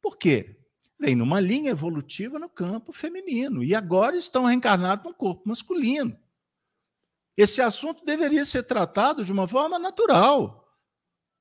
Por 0.00 0.16
quê? 0.16 0.56
Vem 0.98 1.14
numa 1.14 1.40
linha 1.40 1.70
evolutiva 1.70 2.38
no 2.38 2.48
campo 2.48 2.92
feminino 2.92 3.62
e 3.62 3.74
agora 3.74 4.16
estão 4.16 4.44
reencarnados 4.44 5.04
no 5.04 5.14
corpo 5.14 5.48
masculino. 5.48 6.18
Esse 7.36 7.60
assunto 7.60 8.04
deveria 8.04 8.44
ser 8.46 8.62
tratado 8.62 9.22
de 9.22 9.30
uma 9.30 9.46
forma 9.46 9.78
natural, 9.78 10.74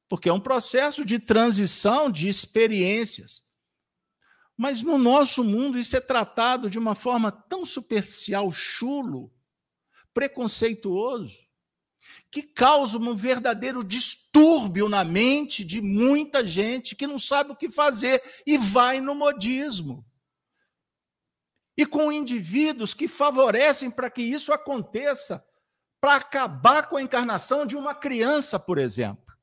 porque 0.09 0.27
é 0.27 0.33
um 0.33 0.41
processo 0.41 1.05
de 1.05 1.19
transição 1.19 2.11
de 2.11 2.27
experiências. 2.27 3.45
Mas 4.57 4.81
no 4.81 4.97
nosso 4.97 5.43
mundo 5.43 5.79
isso 5.79 5.95
é 5.95 6.01
tratado 6.01 6.69
de 6.69 6.77
uma 6.77 6.95
forma 6.95 7.31
tão 7.31 7.63
superficial, 7.65 8.51
chulo, 8.51 9.33
preconceituoso 10.13 11.44
que 12.31 12.41
causa 12.41 12.97
um 12.97 13.15
verdadeiro 13.15 13.83
distúrbio 13.83 14.89
na 14.89 15.03
mente 15.03 15.63
de 15.63 15.81
muita 15.81 16.45
gente 16.45 16.95
que 16.95 17.07
não 17.07 17.17
sabe 17.17 17.51
o 17.51 17.55
que 17.55 17.69
fazer 17.69 18.21
e 18.45 18.57
vai 18.57 18.99
no 18.99 19.15
modismo. 19.15 20.05
E 21.77 21.85
com 21.85 22.11
indivíduos 22.11 22.93
que 22.93 23.07
favorecem 23.07 23.91
para 23.91 24.09
que 24.09 24.21
isso 24.21 24.51
aconteça, 24.51 25.45
para 25.99 26.15
acabar 26.17 26.87
com 26.87 26.97
a 26.97 27.01
encarnação 27.01 27.65
de 27.65 27.75
uma 27.75 27.93
criança, 27.93 28.59
por 28.59 28.77
exemplo. 28.77 29.35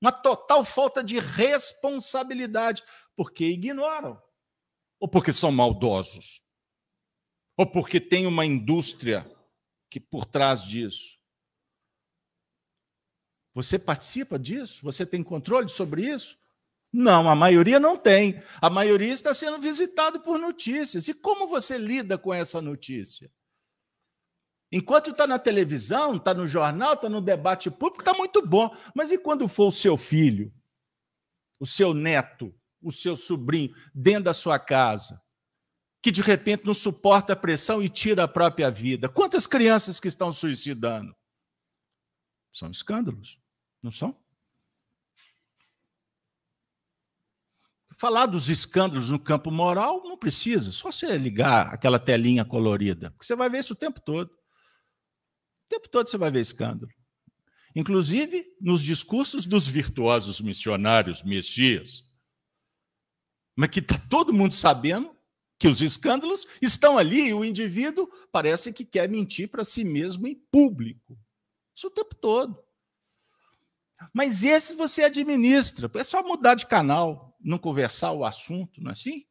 Uma 0.00 0.12
total 0.12 0.64
falta 0.64 1.02
de 1.02 1.18
responsabilidade, 1.18 2.82
porque 3.14 3.44
ignoram, 3.44 4.20
ou 5.00 5.08
porque 5.08 5.32
são 5.32 5.50
maldosos, 5.50 6.42
ou 7.56 7.66
porque 7.66 8.00
tem 8.00 8.26
uma 8.26 8.44
indústria 8.44 9.30
que 9.90 10.00
por 10.00 10.24
trás 10.24 10.62
disso. 10.62 11.15
Você 13.56 13.78
participa 13.78 14.38
disso? 14.38 14.82
Você 14.82 15.06
tem 15.06 15.22
controle 15.22 15.66
sobre 15.70 16.04
isso? 16.04 16.38
Não, 16.92 17.26
a 17.26 17.34
maioria 17.34 17.80
não 17.80 17.96
tem. 17.96 18.38
A 18.60 18.68
maioria 18.68 19.10
está 19.10 19.32
sendo 19.32 19.58
visitado 19.58 20.20
por 20.20 20.38
notícias. 20.38 21.08
E 21.08 21.14
como 21.14 21.48
você 21.48 21.78
lida 21.78 22.18
com 22.18 22.34
essa 22.34 22.60
notícia? 22.60 23.32
Enquanto 24.70 25.10
está 25.10 25.26
na 25.26 25.38
televisão, 25.38 26.16
está 26.16 26.34
no 26.34 26.46
jornal, 26.46 26.92
está 26.92 27.08
no 27.08 27.22
debate 27.22 27.70
público, 27.70 28.02
está 28.02 28.12
muito 28.12 28.46
bom. 28.46 28.76
Mas 28.94 29.10
e 29.10 29.16
quando 29.16 29.48
for 29.48 29.68
o 29.68 29.72
seu 29.72 29.96
filho, 29.96 30.52
o 31.58 31.64
seu 31.64 31.94
neto, 31.94 32.54
o 32.82 32.92
seu 32.92 33.16
sobrinho, 33.16 33.74
dentro 33.94 34.24
da 34.24 34.34
sua 34.34 34.58
casa, 34.58 35.18
que 36.02 36.12
de 36.12 36.20
repente 36.20 36.66
não 36.66 36.74
suporta 36.74 37.32
a 37.32 37.36
pressão 37.36 37.82
e 37.82 37.88
tira 37.88 38.24
a 38.24 38.28
própria 38.28 38.70
vida? 38.70 39.08
Quantas 39.08 39.46
crianças 39.46 39.98
que 39.98 40.08
estão 40.08 40.30
suicidando? 40.30 41.16
São 42.52 42.70
escândalos. 42.70 43.45
Não 43.86 43.92
são? 43.92 44.20
Falar 47.96 48.26
dos 48.26 48.48
escândalos 48.48 49.12
no 49.12 49.18
campo 49.20 49.48
moral 49.48 50.02
não 50.02 50.18
precisa, 50.18 50.72
só 50.72 50.90
você 50.90 51.16
ligar 51.16 51.72
aquela 51.72 52.00
telinha 52.00 52.44
colorida, 52.44 53.12
porque 53.12 53.24
você 53.24 53.36
vai 53.36 53.48
ver 53.48 53.60
isso 53.60 53.74
o 53.74 53.76
tempo 53.76 54.00
todo. 54.00 54.26
O 54.26 55.68
tempo 55.68 55.88
todo 55.88 56.10
você 56.10 56.18
vai 56.18 56.32
ver 56.32 56.40
escândalo. 56.40 56.90
Inclusive 57.76 58.44
nos 58.60 58.82
discursos 58.82 59.46
dos 59.46 59.68
virtuosos 59.68 60.40
missionários 60.40 61.22
messias. 61.22 62.12
Mas 63.54 63.70
que 63.70 63.78
está 63.78 63.96
todo 64.10 64.34
mundo 64.34 64.52
sabendo 64.52 65.16
que 65.60 65.68
os 65.68 65.80
escândalos 65.80 66.44
estão 66.60 66.98
ali 66.98 67.28
e 67.28 67.34
o 67.34 67.44
indivíduo 67.44 68.08
parece 68.32 68.72
que 68.72 68.84
quer 68.84 69.08
mentir 69.08 69.48
para 69.48 69.64
si 69.64 69.84
mesmo 69.84 70.26
em 70.26 70.34
público. 70.50 71.16
Isso 71.72 71.86
o 71.86 71.90
tempo 71.90 72.16
todo. 72.16 72.65
Mas 74.12 74.42
esse 74.42 74.74
você 74.74 75.04
administra. 75.04 75.90
É 75.94 76.04
só 76.04 76.22
mudar 76.22 76.54
de 76.54 76.66
canal, 76.66 77.36
não 77.40 77.58
conversar 77.58 78.12
o 78.12 78.24
assunto, 78.24 78.80
não 78.80 78.90
é 78.90 78.92
assim? 78.92 79.26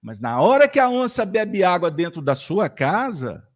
Mas 0.00 0.20
na 0.20 0.40
hora 0.40 0.68
que 0.68 0.78
a 0.78 0.88
onça 0.88 1.24
bebe 1.24 1.64
água 1.64 1.90
dentro 1.90 2.20
da 2.22 2.34
sua 2.34 2.68
casa, 2.68 3.46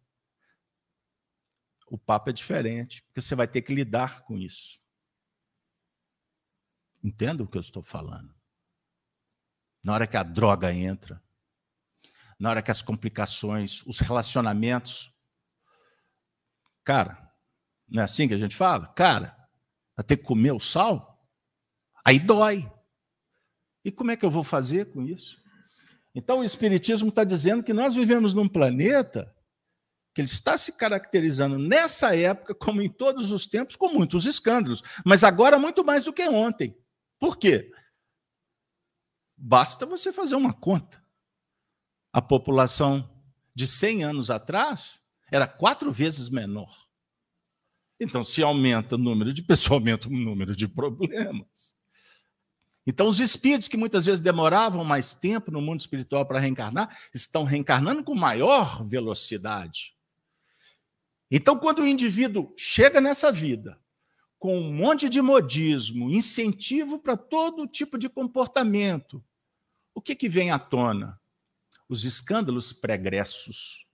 o 1.87 1.97
papo 1.97 2.29
é 2.29 2.33
diferente, 2.33 3.03
porque 3.03 3.21
você 3.21 3.35
vai 3.35 3.47
ter 3.47 3.61
que 3.61 3.73
lidar 3.73 4.23
com 4.23 4.37
isso. 4.37 4.79
Entenda 7.03 7.43
o 7.43 7.47
que 7.47 7.57
eu 7.57 7.61
estou 7.61 7.83
falando. 7.83 8.33
Na 9.83 9.93
hora 9.93 10.07
que 10.07 10.17
a 10.17 10.23
droga 10.23 10.73
entra, 10.73 11.21
na 12.39 12.49
hora 12.49 12.61
que 12.61 12.71
as 12.71 12.81
complicações, 12.81 13.85
os 13.85 13.99
relacionamentos. 13.99 15.13
Cara, 16.83 17.31
não 17.87 18.01
é 18.01 18.05
assim 18.05 18.27
que 18.27 18.33
a 18.33 18.37
gente 18.37 18.55
fala? 18.55 18.87
Cara, 18.93 19.40
a 19.97 20.03
ter 20.03 20.17
que 20.17 20.23
comer 20.23 20.51
o 20.51 20.59
sal, 20.59 21.27
aí 22.05 22.19
dói. 22.19 22.71
E 23.83 23.91
como 23.91 24.11
é 24.11 24.17
que 24.17 24.25
eu 24.25 24.31
vou 24.31 24.43
fazer 24.43 24.91
com 24.91 25.01
isso? 25.01 25.41
Então, 26.13 26.39
o 26.39 26.43
Espiritismo 26.43 27.09
está 27.09 27.23
dizendo 27.23 27.63
que 27.63 27.73
nós 27.73 27.95
vivemos 27.95 28.33
num 28.33 28.47
planeta 28.47 29.33
que 30.13 30.21
ele 30.21 30.27
está 30.27 30.57
se 30.57 30.77
caracterizando 30.77 31.57
nessa 31.57 32.15
época, 32.15 32.53
como 32.53 32.81
em 32.81 32.89
todos 32.89 33.31
os 33.31 33.45
tempos, 33.45 33.77
com 33.77 33.89
muitos 33.89 34.25
escândalos, 34.25 34.83
mas 35.05 35.23
agora 35.23 35.57
muito 35.57 35.85
mais 35.85 36.03
do 36.03 36.11
que 36.11 36.27
ontem. 36.27 36.77
Por 37.17 37.37
quê? 37.37 37.71
Basta 39.37 39.85
você 39.85 40.11
fazer 40.11 40.35
uma 40.35 40.53
conta. 40.53 41.01
A 42.11 42.21
população 42.21 43.09
de 43.55 43.65
100 43.65 44.03
anos 44.03 44.29
atrás 44.29 45.01
era 45.31 45.47
quatro 45.47 45.91
vezes 45.91 46.29
menor. 46.29 46.90
Então, 48.03 48.23
se 48.23 48.41
aumenta 48.41 48.95
o 48.95 48.97
número 48.97 49.31
de 49.31 49.43
pessoas, 49.43 49.73
aumenta 49.79 50.07
o 50.07 50.11
número 50.11 50.55
de 50.55 50.67
problemas. 50.67 51.77
Então, 52.85 53.07
os 53.07 53.19
espíritos 53.19 53.67
que 53.67 53.77
muitas 53.77 54.07
vezes 54.07 54.19
demoravam 54.19 54.83
mais 54.83 55.13
tempo 55.13 55.51
no 55.51 55.61
mundo 55.61 55.81
espiritual 55.81 56.25
para 56.25 56.39
reencarnar, 56.39 56.97
estão 57.13 57.43
reencarnando 57.43 58.03
com 58.03 58.15
maior 58.15 58.83
velocidade. 58.83 59.95
Então, 61.29 61.59
quando 61.59 61.83
o 61.83 61.87
indivíduo 61.87 62.51
chega 62.57 62.99
nessa 62.99 63.31
vida 63.31 63.79
com 64.39 64.57
um 64.57 64.73
monte 64.73 65.07
de 65.07 65.21
modismo, 65.21 66.09
incentivo 66.09 66.97
para 66.97 67.15
todo 67.15 67.67
tipo 67.67 67.99
de 67.99 68.09
comportamento, 68.09 69.23
o 69.93 70.01
que, 70.01 70.15
que 70.15 70.27
vem 70.27 70.49
à 70.49 70.57
tona? 70.57 71.21
Os 71.87 72.03
escândalos 72.03 72.73
pregressos, 72.73 73.85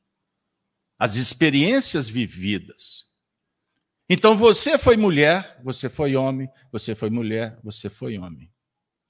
as 0.97 1.15
experiências 1.15 2.07
vividas. 2.07 3.16
Então 4.09 4.35
você 4.35 4.77
foi 4.77 4.95
mulher, 4.95 5.59
você 5.63 5.89
foi 5.89 6.15
homem, 6.15 6.49
você 6.71 6.95
foi 6.95 7.09
mulher, 7.09 7.59
você 7.63 7.89
foi 7.89 8.17
homem. 8.17 8.51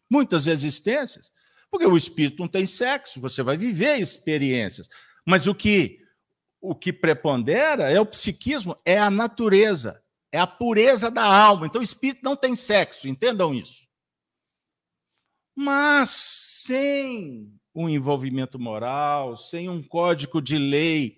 muitas 0.10 0.48
existências, 0.48 1.34
porque 1.70 1.86
o 1.86 1.98
espírito 1.98 2.40
não 2.40 2.48
tem 2.48 2.66
sexo, 2.66 3.20
você 3.20 3.44
vai 3.44 3.58
viver 3.58 4.00
experiências. 4.00 4.88
Mas 5.26 5.48
o 5.48 5.54
que 5.54 6.00
o 6.60 6.74
que 6.74 6.92
prepondera 6.92 7.92
é 7.92 8.00
o 8.00 8.06
psiquismo, 8.06 8.76
é 8.84 8.98
a 8.98 9.12
natureza, 9.12 10.04
é 10.32 10.40
a 10.40 10.48
pureza 10.48 11.12
da 11.12 11.24
alma. 11.24 11.68
Então 11.68 11.82
o 11.82 11.84
espírito 11.84 12.22
não 12.24 12.36
tem 12.36 12.56
sexo, 12.56 13.08
entendam 13.08 13.54
isso. 13.54 13.88
Mas 15.56 16.10
sem 16.10 17.54
um 17.76 17.88
envolvimento 17.88 18.58
moral, 18.58 19.38
sem 19.38 19.70
um 19.70 19.84
código 19.84 20.42
de 20.42 20.58
lei 20.58 21.18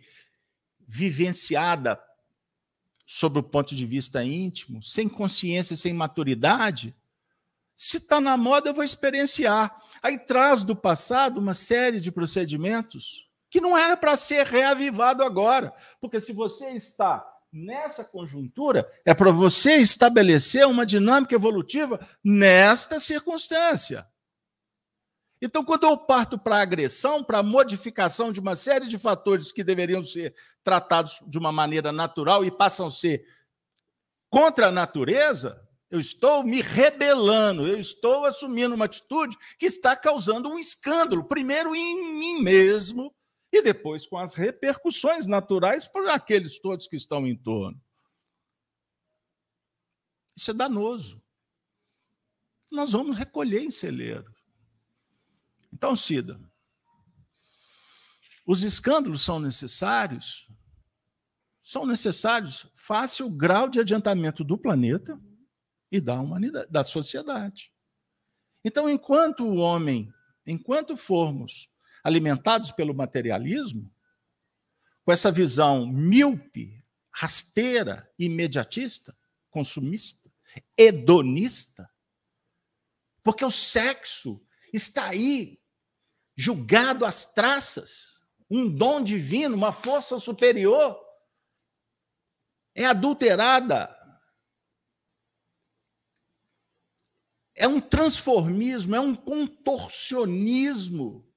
vivenciada 0.88 2.00
sob 3.12 3.40
o 3.40 3.44
ponto 3.44 3.76
de 3.76 3.88
vista 3.88 4.24
íntimo, 4.24 4.84
sem 4.84 5.10
consciência, 5.10 5.76
sem 5.76 5.92
maturidade, 5.92 6.96
se 7.76 7.98
está 7.98 8.22
na 8.22 8.38
moda, 8.38 8.70
eu 8.70 8.74
vou 8.74 8.84
experienciar. 8.84 9.76
Aí 10.00 10.20
traz 10.20 10.62
do 10.62 10.76
passado 10.76 11.40
uma 11.40 11.56
série 11.56 12.00
de 12.00 12.12
procedimentos 12.12 13.28
que 13.50 13.60
não 13.60 13.76
era 13.76 13.98
para 13.98 14.16
ser 14.16 14.46
reavivado 14.46 15.24
agora. 15.24 15.74
Porque 16.00 16.22
se 16.22 16.32
você 16.32 16.70
está 16.70 17.28
nessa 17.52 18.04
conjuntura, 18.04 18.88
é 19.04 19.12
para 19.16 19.32
você 19.32 19.78
estabelecer 19.78 20.68
uma 20.68 20.86
dinâmica 20.86 21.34
evolutiva 21.34 22.00
nesta 22.24 23.00
circunstância. 23.00 24.06
Então, 25.42 25.64
quando 25.64 25.86
eu 25.86 25.98
parto 25.98 26.38
para 26.38 26.58
a 26.58 26.62
agressão, 26.62 27.24
para 27.24 27.40
a 27.40 27.44
modificação 27.44 28.32
de 28.32 28.40
uma 28.40 28.56
série 28.56 28.88
de 28.88 28.98
fatores 28.98 29.52
que 29.52 29.64
deveriam 29.64 30.04
ser 30.04 30.36
tratados 30.64 31.22
de 31.26 31.38
uma 31.38 31.52
maneira 31.52 31.92
natural 31.92 32.44
e 32.44 32.52
passam 32.52 32.88
a 32.88 32.92
ser 32.92 33.26
contra 34.30 34.68
a 34.68 34.72
natureza, 34.72 35.66
eu 35.90 36.00
estou 36.00 36.44
me 36.44 36.62
rebelando, 36.62 37.66
eu 37.66 37.80
estou 37.80 38.26
assumindo 38.26 38.76
uma 38.76 38.86
atitude 38.86 39.38
que 39.58 39.66
está 39.66 39.96
causando 39.96 40.50
um 40.50 40.60
escândalo, 40.60 41.24
primeiro 41.24 41.74
em 41.74 42.20
mim 42.20 42.42
mesmo 42.42 43.14
e 43.52 43.62
depois 43.62 44.06
com 44.06 44.18
as 44.18 44.34
repercussões 44.34 45.26
naturais 45.26 45.88
para 45.88 46.14
aqueles 46.14 46.60
todos 46.60 46.88
que 46.88 46.96
estão 46.96 47.26
em 47.26 47.36
torno. 47.36 47.82
Isso 50.36 50.52
é 50.52 50.54
danoso. 50.54 51.22
Nós 52.72 52.92
vamos 52.92 53.16
recolher 53.16 53.62
em 53.62 53.72
celeiro. 53.72 54.32
Então, 55.80 55.96
Cida, 55.96 56.38
os 58.46 58.64
escândalos 58.64 59.22
são 59.22 59.40
necessários? 59.40 60.46
São 61.62 61.86
necessários 61.86 62.68
face 62.76 63.24
o 63.24 63.30
grau 63.30 63.70
de 63.70 63.80
adiantamento 63.80 64.44
do 64.44 64.58
planeta 64.58 65.18
e 65.90 66.02
da 66.02 66.20
humanidade, 66.20 66.70
da 66.70 66.84
sociedade. 66.84 67.72
Então, 68.62 68.90
enquanto 68.90 69.46
o 69.46 69.56
homem, 69.56 70.14
enquanto 70.46 70.98
formos 70.98 71.70
alimentados 72.04 72.72
pelo 72.72 72.94
materialismo, 72.94 73.90
com 75.06 75.14
essa 75.14 75.32
visão 75.32 75.88
míope, 75.88 76.84
rasteira, 77.10 78.12
imediatista, 78.20 79.18
consumista, 79.50 80.30
hedonista, 80.78 81.90
porque 83.24 83.46
o 83.46 83.52
sexo 83.52 84.46
está 84.74 85.12
aí 85.12 85.58
julgado 86.40 87.06
às 87.06 87.26
traças, 87.26 88.22
um 88.50 88.74
dom 88.74 89.04
divino, 89.04 89.58
uma 89.58 89.74
força 89.74 90.18
superior, 90.20 90.98
é 92.74 92.86
adulterada 92.86 93.94
é 97.60 97.68
um 97.68 97.80
transformismo, 97.82 98.96
é 98.96 99.02
um 99.02 99.14
contorcionismo 99.14 101.30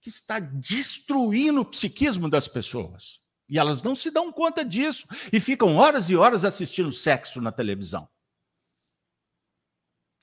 que 0.00 0.08
está 0.08 0.40
destruindo 0.40 1.60
o 1.60 1.64
psiquismo 1.64 2.28
das 2.28 2.48
pessoas. 2.48 3.20
E 3.48 3.56
elas 3.56 3.84
não 3.84 3.94
se 3.94 4.10
dão 4.10 4.32
conta 4.32 4.64
disso 4.64 5.06
e 5.32 5.38
ficam 5.38 5.76
horas 5.76 6.10
e 6.10 6.16
horas 6.16 6.44
assistindo 6.44 6.90
sexo 6.90 7.40
na 7.40 7.52
televisão. 7.52 8.08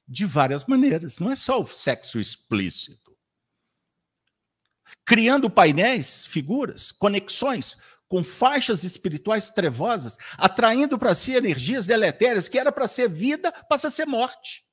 De 0.06 0.26
várias 0.26 0.66
maneiras, 0.66 1.20
não 1.20 1.32
é 1.32 1.38
só 1.38 1.62
o 1.62 1.66
sexo 1.66 2.20
explícito. 2.20 3.07
Criando 5.06 5.50
painéis, 5.50 6.26
figuras, 6.26 6.92
conexões 6.92 7.78
com 8.08 8.24
faixas 8.24 8.84
espirituais 8.84 9.50
trevosas, 9.50 10.18
atraindo 10.38 10.98
para 10.98 11.14
si 11.14 11.34
energias 11.34 11.86
deletérias 11.86 12.48
que 12.48 12.58
era 12.58 12.72
para 12.72 12.88
ser 12.88 13.10
vida, 13.10 13.52
passa 13.70 13.88
a 13.88 13.92
ser 13.92 14.06
morte 14.06 14.68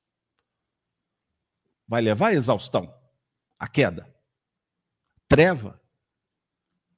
vai 1.87 2.03
levar 2.03 2.29
à 2.29 2.35
exaustão, 2.35 2.93
à 3.59 3.69
queda. 3.69 4.12
Treva. 5.29 5.81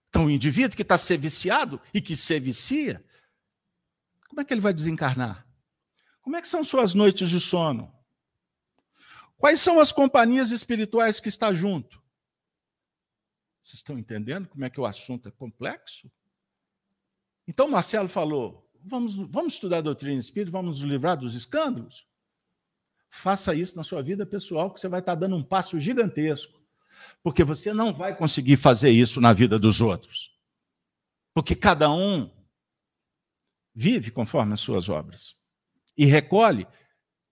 Então, 0.09 0.27
o 0.27 0.31
indivíduo 0.31 0.77
que 0.77 0.83
está 0.83 0.97
ser 0.97 1.19
viciado 1.19 1.81
e 1.93 2.01
que 2.01 2.17
se 2.17 2.39
vicia, 2.41 3.05
como 4.29 4.41
é 4.41 4.45
que 4.45 4.55
ele 4.55 4.61
vai 4.61 4.73
desencarnar? 4.73 5.47
Como 6.23 6.37
é 6.37 6.41
que 6.41 6.49
são 6.49 6.65
suas 6.65 6.95
noites 6.95 7.29
de 7.29 7.41
sono? 7.41 7.93
Quais 9.37 9.61
são 9.61 9.79
as 9.79 9.93
companhias 9.93 10.51
espirituais 10.51 11.21
que 11.21 11.29
está 11.29 11.53
junto? 11.53 12.03
Vocês 13.67 13.79
estão 13.79 13.99
entendendo 13.99 14.47
como 14.47 14.65
é 14.65 14.71
que 14.71 14.81
o 14.81 14.87
assunto 14.87 15.29
é 15.29 15.33
complexo? 15.33 16.09
Então, 17.49 17.69
Marcelo 17.69 18.09
falou: 18.09 18.71
vamos, 18.81 19.17
vamos 19.17 19.55
estudar 19.55 19.79
a 19.79 19.81
doutrina 19.81 20.21
espírita, 20.21 20.53
vamos 20.53 20.81
nos 20.81 20.89
livrar 20.89 21.17
dos 21.17 21.35
escândalos? 21.35 22.07
Faça 23.11 23.57
isso 23.57 23.77
na 23.77 23.83
sua 23.83 24.05
vida 24.05 24.25
pessoal, 24.25 24.73
que 24.73 24.79
você 24.79 24.87
vai 24.87 25.01
estar 25.01 25.17
dando 25.17 25.35
um 25.35 25.43
passo 25.43 25.81
gigantesco. 25.81 26.63
Porque 27.25 27.43
você 27.43 27.75
não 27.75 27.93
vai 27.93 28.17
conseguir 28.17 28.57
fazer 28.57 28.91
isso 28.91 29.21
na 29.21 29.33
vida 29.33 29.59
dos 29.59 29.81
outros. 29.81 30.31
Porque 31.35 31.57
cada 31.57 31.91
um 31.91 32.31
vive 33.75 34.13
conforme 34.13 34.53
as 34.53 34.61
suas 34.61 34.89
obras 34.89 35.35
e 35.97 36.07
recolhe 36.07 36.69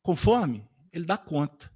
conforme 0.02 0.68
ele 0.92 1.04
dá 1.04 1.16
conta. 1.16 1.73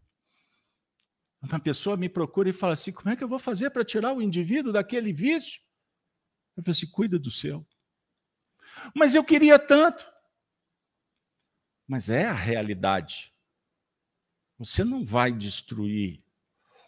Uma 1.41 1.61
pessoa 1.61 1.97
me 1.97 2.09
procura 2.09 2.49
e 2.49 2.53
fala 2.53 2.73
assim: 2.73 2.93
como 2.93 3.11
é 3.11 3.17
que 3.17 3.23
eu 3.23 3.29
vou 3.29 3.39
fazer 3.39 3.71
para 3.71 3.85
tirar 3.85 4.13
o 4.13 4.23
indivíduo 4.23 4.73
daquele 4.73 5.13
vício? 5.13 5.61
Eu 6.57 6.63
falo 6.63 6.73
assim: 6.73 6.91
cuida 6.91 7.19
do 7.19 7.31
seu. 7.31 7.67
Mas 8.95 9.15
eu 9.15 9.25
queria 9.25 9.59
tanto. 9.59 10.07
Mas 11.87 12.11
é 12.11 12.27
a 12.27 12.35
realidade. 12.35 13.33
Você 14.59 14.83
não 14.83 15.05
vai 15.05 15.33
destruir 15.33 16.23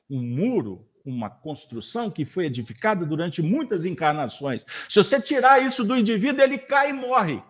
um 0.09 0.21
muro, 0.21 0.91
uma 1.05 1.31
construção 1.31 2.11
que 2.11 2.25
foi 2.25 2.47
edificada 2.47 3.07
durante 3.07 3.41
muitas 3.41 3.85
encarnações. 3.85 4.67
Se 4.89 4.97
você 4.97 5.21
tirar 5.21 5.63
isso 5.63 5.85
do 5.85 5.97
indivíduo, 5.97 6.43
ele 6.43 6.59
cai 6.59 6.91
e 6.91 6.93
morre. 6.93 7.43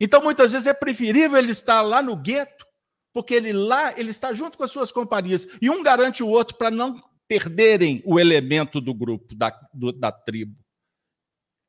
Então, 0.00 0.22
muitas 0.22 0.52
vezes 0.52 0.66
é 0.66 0.72
preferível 0.72 1.36
ele 1.36 1.52
estar 1.52 1.82
lá 1.82 2.00
no 2.00 2.16
gueto, 2.16 2.66
porque 3.12 3.34
ele 3.34 3.52
lá 3.52 3.98
ele 3.98 4.10
está 4.10 4.32
junto 4.32 4.56
com 4.56 4.64
as 4.64 4.70
suas 4.70 4.92
companhias 4.92 5.46
e 5.60 5.68
um 5.68 5.82
garante 5.82 6.22
o 6.22 6.28
outro 6.28 6.56
para 6.56 6.70
não 6.70 7.02
perderem 7.26 8.02
o 8.04 8.18
elemento 8.18 8.80
do 8.80 8.92
grupo, 8.92 9.34
da, 9.34 9.50
do, 9.72 9.92
da 9.92 10.10
tribo. 10.10 10.58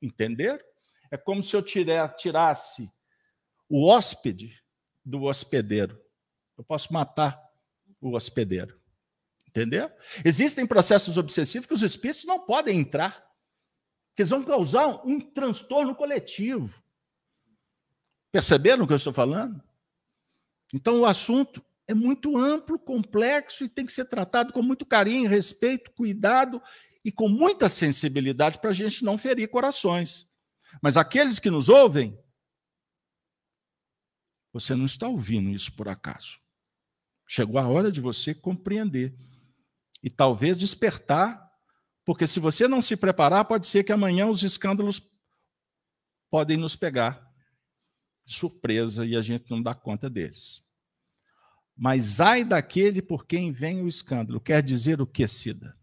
Entender? 0.01 0.63
É 1.11 1.17
como 1.17 1.43
se 1.43 1.55
eu 1.55 1.61
tirasse 1.61 2.89
o 3.69 3.87
hóspede 3.87 4.59
do 5.05 5.23
hospedeiro. 5.23 5.99
Eu 6.57 6.63
posso 6.63 6.91
matar 6.91 7.39
o 7.99 8.15
hospedeiro. 8.15 8.79
Entendeu? 9.47 9.91
Existem 10.23 10.65
processos 10.65 11.17
obsessivos 11.17 11.67
que 11.67 11.73
os 11.73 11.83
espíritos 11.83 12.23
não 12.23 12.39
podem 12.39 12.79
entrar, 12.79 13.21
que 14.15 14.21
eles 14.21 14.29
vão 14.29 14.43
causar 14.43 15.05
um 15.05 15.19
transtorno 15.19 15.93
coletivo. 15.93 16.81
Perceberam 18.31 18.85
o 18.85 18.87
que 18.87 18.93
eu 18.93 18.97
estou 18.97 19.11
falando? 19.11 19.61
Então 20.73 21.01
o 21.01 21.05
assunto 21.05 21.63
é 21.87 21.93
muito 21.93 22.37
amplo, 22.37 22.79
complexo 22.79 23.63
e 23.63 23.69
tem 23.69 23.85
que 23.85 23.91
ser 23.91 24.05
tratado 24.05 24.53
com 24.53 24.61
muito 24.61 24.85
carinho, 24.85 25.29
respeito, 25.29 25.91
cuidado 25.91 26.61
e 27.03 27.11
com 27.11 27.27
muita 27.27 27.67
sensibilidade 27.67 28.59
para 28.59 28.69
a 28.69 28.73
gente 28.73 29.03
não 29.03 29.17
ferir 29.17 29.49
corações. 29.49 30.29
Mas 30.81 30.95
aqueles 30.95 31.39
que 31.39 31.49
nos 31.49 31.67
ouvem, 31.67 32.17
você 34.53 34.75
não 34.75 34.85
está 34.85 35.07
ouvindo 35.07 35.49
isso 35.49 35.73
por 35.75 35.87
acaso. 35.87 36.39
Chegou 37.27 37.59
a 37.59 37.67
hora 37.67 37.91
de 37.91 38.01
você 38.01 38.33
compreender 38.33 39.15
e 40.03 40.09
talvez 40.09 40.57
despertar, 40.57 41.49
porque 42.05 42.27
se 42.27 42.39
você 42.39 42.67
não 42.67 42.81
se 42.81 42.95
preparar, 42.95 43.45
pode 43.45 43.67
ser 43.67 43.83
que 43.83 43.91
amanhã 43.91 44.27
os 44.27 44.43
escândalos 44.43 45.01
podem 46.29 46.57
nos 46.57 46.75
pegar 46.75 47.30
surpresa 48.25 49.05
e 49.05 49.15
a 49.15 49.21
gente 49.21 49.49
não 49.49 49.61
dá 49.61 49.73
conta 49.73 50.09
deles. 50.09 50.69
Mas 51.75 52.19
ai 52.19 52.43
daquele 52.43 53.01
por 53.01 53.25
quem 53.25 53.51
vem 53.51 53.81
o 53.81 53.87
escândalo. 53.87 54.39
Quer 54.39 54.61
dizer 54.61 55.01
o 55.01 55.07
que, 55.07 55.27
Cida? 55.27 55.75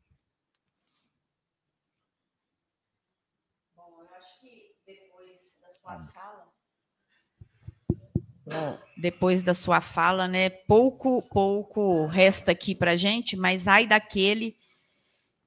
Bom, 3.74 4.00
eu 4.00 4.14
acho 4.14 4.40
que 4.40 4.74
depois 4.86 5.58
da 5.60 5.70
sua 5.72 6.06
fala. 6.06 6.52
Bom, 8.46 8.78
depois 8.96 9.42
da 9.42 9.54
sua 9.54 9.80
fala, 9.80 10.28
né? 10.28 10.50
Pouco, 10.50 11.22
pouco 11.22 12.06
resta 12.06 12.52
aqui 12.52 12.74
para 12.74 12.96
gente, 12.96 13.36
mas 13.36 13.66
ai 13.66 13.86
daquele 13.86 14.56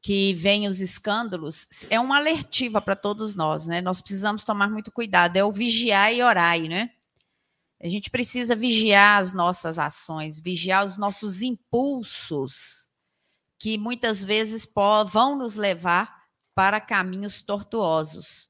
que 0.01 0.33
vem 0.33 0.67
os 0.67 0.81
escândalos, 0.81 1.67
é 1.89 1.99
uma 1.99 2.17
alertiva 2.17 2.81
para 2.81 2.95
todos 2.95 3.35
nós, 3.35 3.67
né? 3.67 3.81
Nós 3.81 4.01
precisamos 4.01 4.43
tomar 4.43 4.69
muito 4.69 4.91
cuidado, 4.91 5.37
é 5.37 5.43
o 5.43 5.51
vigiar 5.51 6.11
e 6.11 6.23
orar, 6.23 6.59
né? 6.59 6.91
A 7.79 7.87
gente 7.87 8.09
precisa 8.09 8.55
vigiar 8.55 9.21
as 9.21 9.31
nossas 9.31 9.77
ações, 9.77 10.39
vigiar 10.39 10.85
os 10.85 10.97
nossos 10.97 11.41
impulsos, 11.41 12.89
que 13.59 13.77
muitas 13.77 14.23
vezes 14.23 14.67
vão 15.07 15.37
nos 15.37 15.55
levar 15.55 16.23
para 16.55 16.81
caminhos 16.81 17.41
tortuosos. 17.41 18.49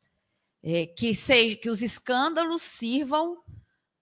É, 0.63 0.85
que, 0.85 1.15
seja, 1.15 1.55
que 1.55 1.69
os 1.69 1.81
escândalos 1.81 2.61
sirvam 2.61 3.41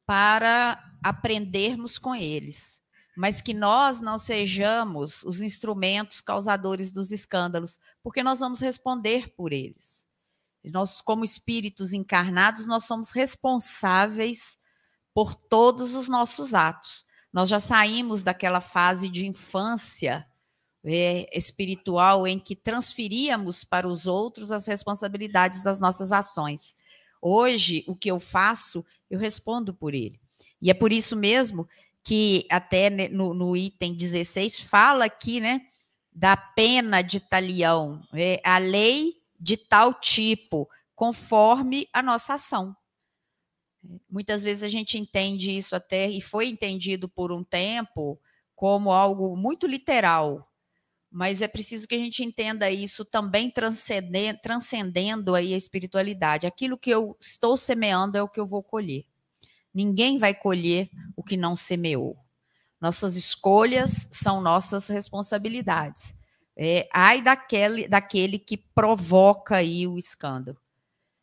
para 0.05 0.83
aprendermos 1.01 1.97
com 1.97 2.13
eles 2.13 2.78
mas 3.19 3.41
que 3.41 3.53
nós 3.53 3.99
não 3.99 4.17
sejamos 4.17 5.23
os 5.23 5.41
instrumentos 5.41 6.21
causadores 6.21 6.93
dos 6.93 7.11
escândalos, 7.11 7.77
porque 8.01 8.23
nós 8.23 8.39
vamos 8.39 8.61
responder 8.61 9.33
por 9.35 9.51
eles. 9.51 10.07
Nós, 10.63 11.01
como 11.01 11.25
espíritos 11.25 11.91
encarnados, 11.91 12.65
nós 12.65 12.85
somos 12.85 13.11
responsáveis 13.11 14.57
por 15.13 15.35
todos 15.35 15.95
os 15.95 16.07
nossos 16.07 16.53
atos. 16.53 17.05
Nós 17.33 17.49
já 17.49 17.59
saímos 17.59 18.23
daquela 18.23 18.61
fase 18.61 19.09
de 19.09 19.27
infância 19.27 20.25
é, 20.81 21.29
espiritual 21.37 22.25
em 22.25 22.39
que 22.39 22.55
transferíamos 22.55 23.65
para 23.65 23.85
os 23.85 24.07
outros 24.07 24.49
as 24.49 24.65
responsabilidades 24.65 25.61
das 25.61 25.77
nossas 25.77 26.13
ações. 26.13 26.73
Hoje, 27.21 27.83
o 27.85 27.97
que 27.97 28.09
eu 28.09 28.17
faço, 28.17 28.85
eu 29.09 29.19
respondo 29.19 29.73
por 29.73 29.93
ele. 29.93 30.21
E 30.61 30.71
é 30.71 30.73
por 30.73 30.93
isso 30.93 31.17
mesmo 31.17 31.67
que 32.03 32.45
até 32.49 32.89
no, 33.09 33.33
no 33.33 33.55
item 33.55 33.93
16 33.93 34.59
fala 34.61 35.05
aqui, 35.05 35.39
né, 35.39 35.61
da 36.11 36.35
pena 36.35 37.01
de 37.01 37.19
talião, 37.19 38.01
é, 38.13 38.41
a 38.43 38.57
lei 38.57 39.15
de 39.39 39.55
tal 39.55 39.93
tipo, 39.93 40.67
conforme 40.95 41.87
a 41.93 42.01
nossa 42.01 42.33
ação. 42.33 42.75
Muitas 44.09 44.43
vezes 44.43 44.63
a 44.63 44.67
gente 44.67 44.97
entende 44.97 45.55
isso 45.55 45.75
até, 45.75 46.09
e 46.09 46.19
foi 46.19 46.47
entendido 46.47 47.07
por 47.07 47.31
um 47.31 47.43
tempo, 47.43 48.19
como 48.53 48.91
algo 48.91 49.37
muito 49.37 49.65
literal, 49.65 50.49
mas 51.09 51.41
é 51.41 51.47
preciso 51.47 51.87
que 51.87 51.95
a 51.95 51.99
gente 51.99 52.23
entenda 52.23 52.69
isso 52.69 53.03
também 53.05 53.49
transcendendo, 53.49 54.39
transcendendo 54.41 55.33
aí 55.33 55.53
a 55.53 55.57
espiritualidade. 55.57 56.45
Aquilo 56.45 56.77
que 56.77 56.89
eu 56.89 57.17
estou 57.19 57.57
semeando 57.57 58.17
é 58.17 58.21
o 58.21 58.29
que 58.29 58.39
eu 58.39 58.45
vou 58.45 58.61
colher. 58.61 59.05
Ninguém 59.73 60.17
vai 60.17 60.33
colher 60.33 60.89
o 61.15 61.23
que 61.23 61.37
não 61.37 61.55
semeou. 61.55 62.17
Nossas 62.81 63.15
escolhas 63.15 64.07
são 64.11 64.41
nossas 64.41 64.87
responsabilidades. 64.87 66.15
É, 66.55 66.89
ai 66.93 67.21
daquele, 67.21 67.87
daquele 67.87 68.39
que 68.39 68.57
provoca 68.57 69.57
aí 69.57 69.87
o 69.87 69.97
escândalo. 69.97 70.57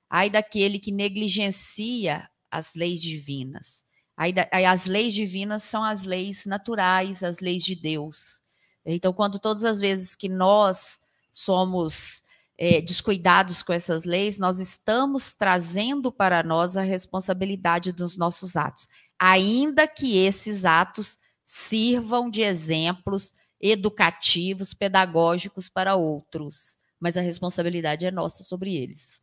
Ai 0.08 0.30
daquele 0.30 0.78
que 0.78 0.92
negligencia 0.92 2.28
as 2.50 2.74
leis 2.74 3.00
divinas. 3.00 3.84
Ai 4.16 4.32
da, 4.32 4.48
as 4.50 4.86
leis 4.86 5.12
divinas 5.12 5.62
são 5.62 5.84
as 5.84 6.04
leis 6.04 6.46
naturais, 6.46 7.22
as 7.22 7.40
leis 7.40 7.64
de 7.64 7.74
Deus. 7.74 8.40
Então, 8.84 9.12
quando 9.12 9.38
todas 9.38 9.64
as 9.64 9.80
vezes 9.80 10.14
que 10.14 10.28
nós 10.28 11.00
somos 11.32 12.22
é, 12.58 12.80
descuidados 12.80 13.62
com 13.62 13.72
essas 13.72 14.04
leis, 14.04 14.38
nós 14.38 14.60
estamos 14.60 15.34
trazendo 15.34 16.10
para 16.10 16.42
nós 16.42 16.76
a 16.76 16.82
responsabilidade 16.82 17.92
dos 17.92 18.16
nossos 18.16 18.56
atos, 18.56 18.88
ainda 19.18 19.86
que 19.86 20.18
esses 20.18 20.64
atos 20.64 21.18
sirvam 21.44 22.30
de 22.30 22.42
exemplos 22.42 23.34
educativos, 23.60 24.74
pedagógicos 24.74 25.68
para 25.68 25.94
outros, 25.94 26.76
mas 26.98 27.16
a 27.16 27.20
responsabilidade 27.20 28.06
é 28.06 28.10
nossa 28.10 28.42
sobre 28.42 28.74
eles. 28.74 29.20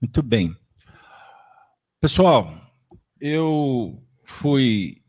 Muito 0.00 0.22
bem. 0.22 0.56
Pessoal, 2.00 2.50
eu 3.20 4.02
fui 4.24 5.02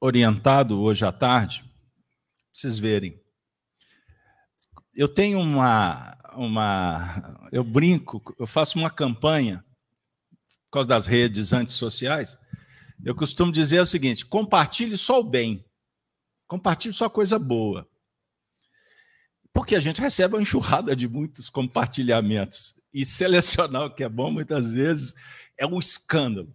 orientado 0.00 0.80
hoje 0.80 1.04
à 1.04 1.12
tarde, 1.12 1.64
vocês 2.52 2.78
verem. 2.78 3.21
Eu 4.94 5.08
tenho 5.08 5.40
uma, 5.40 6.16
uma. 6.34 7.48
Eu 7.50 7.64
brinco, 7.64 8.34
eu 8.38 8.46
faço 8.46 8.78
uma 8.78 8.90
campanha 8.90 9.64
por 10.64 10.72
causa 10.72 10.88
das 10.88 11.06
redes 11.06 11.52
antissociais. 11.52 12.36
Eu 13.04 13.14
costumo 13.14 13.50
dizer 13.50 13.80
o 13.80 13.86
seguinte: 13.86 14.26
compartilhe 14.26 14.96
só 14.96 15.20
o 15.20 15.24
bem, 15.24 15.64
compartilhe 16.46 16.94
só 16.94 17.08
coisa 17.08 17.38
boa. 17.38 17.88
Porque 19.52 19.76
a 19.76 19.80
gente 19.80 20.00
recebe 20.00 20.34
uma 20.34 20.42
enxurrada 20.42 20.96
de 20.96 21.06
muitos 21.06 21.50
compartilhamentos. 21.50 22.80
E 22.92 23.04
selecionar 23.04 23.84
o 23.84 23.94
que 23.94 24.02
é 24.02 24.08
bom, 24.08 24.30
muitas 24.30 24.70
vezes, 24.70 25.14
é 25.58 25.66
um 25.66 25.78
escândalo. 25.78 26.54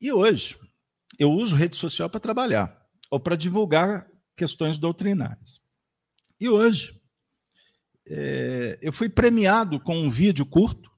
E 0.00 0.12
hoje, 0.12 0.58
eu 1.18 1.30
uso 1.30 1.56
rede 1.56 1.76
social 1.76 2.10
para 2.10 2.20
trabalhar, 2.20 2.86
ou 3.10 3.18
para 3.18 3.36
divulgar 3.36 4.06
questões 4.36 4.76
doutrinárias. 4.76 5.63
E 6.40 6.48
hoje, 6.48 7.00
é, 8.06 8.78
eu 8.82 8.92
fui 8.92 9.08
premiado 9.08 9.80
com 9.80 9.96
um 9.96 10.10
vídeo 10.10 10.44
curto, 10.44 10.90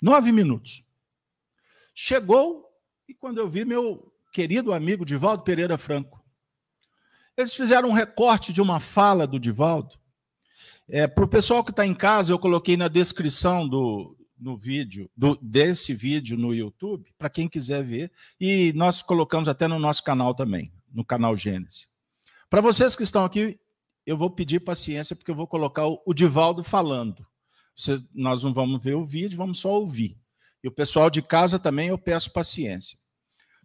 nove 0.00 0.32
minutos. 0.32 0.84
Chegou, 1.94 2.64
e 3.08 3.14
quando 3.14 3.38
eu 3.38 3.48
vi 3.48 3.64
meu 3.64 4.12
querido 4.32 4.72
amigo 4.72 5.04
Divaldo 5.04 5.44
Pereira 5.44 5.76
Franco, 5.76 6.24
eles 7.36 7.54
fizeram 7.54 7.88
um 7.88 7.92
recorte 7.92 8.52
de 8.52 8.60
uma 8.60 8.80
fala 8.80 9.26
do 9.26 9.38
Divaldo. 9.38 9.98
É, 10.88 11.06
Para 11.06 11.24
o 11.24 11.28
pessoal 11.28 11.64
que 11.64 11.70
está 11.70 11.84
em 11.84 11.94
casa, 11.94 12.32
eu 12.32 12.38
coloquei 12.38 12.76
na 12.76 12.88
descrição 12.88 13.68
do 13.68 14.16
no 14.44 14.56
vídeo 14.56 15.10
do, 15.16 15.36
desse 15.40 15.94
vídeo 15.94 16.36
no 16.36 16.54
YouTube, 16.54 17.10
para 17.16 17.30
quem 17.30 17.48
quiser 17.48 17.82
ver, 17.82 18.12
e 18.38 18.72
nós 18.74 19.00
colocamos 19.00 19.48
até 19.48 19.66
no 19.66 19.78
nosso 19.78 20.02
canal 20.02 20.34
também, 20.34 20.72
no 20.92 21.04
canal 21.04 21.36
Gênesis. 21.36 21.86
Para 22.50 22.60
vocês 22.60 22.94
que 22.94 23.02
estão 23.02 23.24
aqui 23.24 23.58
eu 24.06 24.16
vou 24.16 24.30
pedir 24.30 24.60
paciência, 24.60 25.16
porque 25.16 25.30
eu 25.30 25.34
vou 25.34 25.46
colocar 25.46 25.86
o, 25.86 26.14
Divaldo 26.14 26.62
falando. 26.62 27.26
Você, 27.76 27.98
nós 28.14 28.42
não 28.42 28.52
vamos 28.52 28.82
ver 28.82 28.94
o 28.94 29.04
vídeo, 29.04 29.36
vamos 29.36 29.58
só 29.58 29.72
ouvir. 29.72 30.18
E 30.62 30.68
o 30.68 30.72
pessoal 30.72 31.10
de 31.10 31.22
casa 31.22 31.58
também 31.58 31.88
eu 31.88 31.98
peço 31.98 32.32
paciência. 32.32 32.98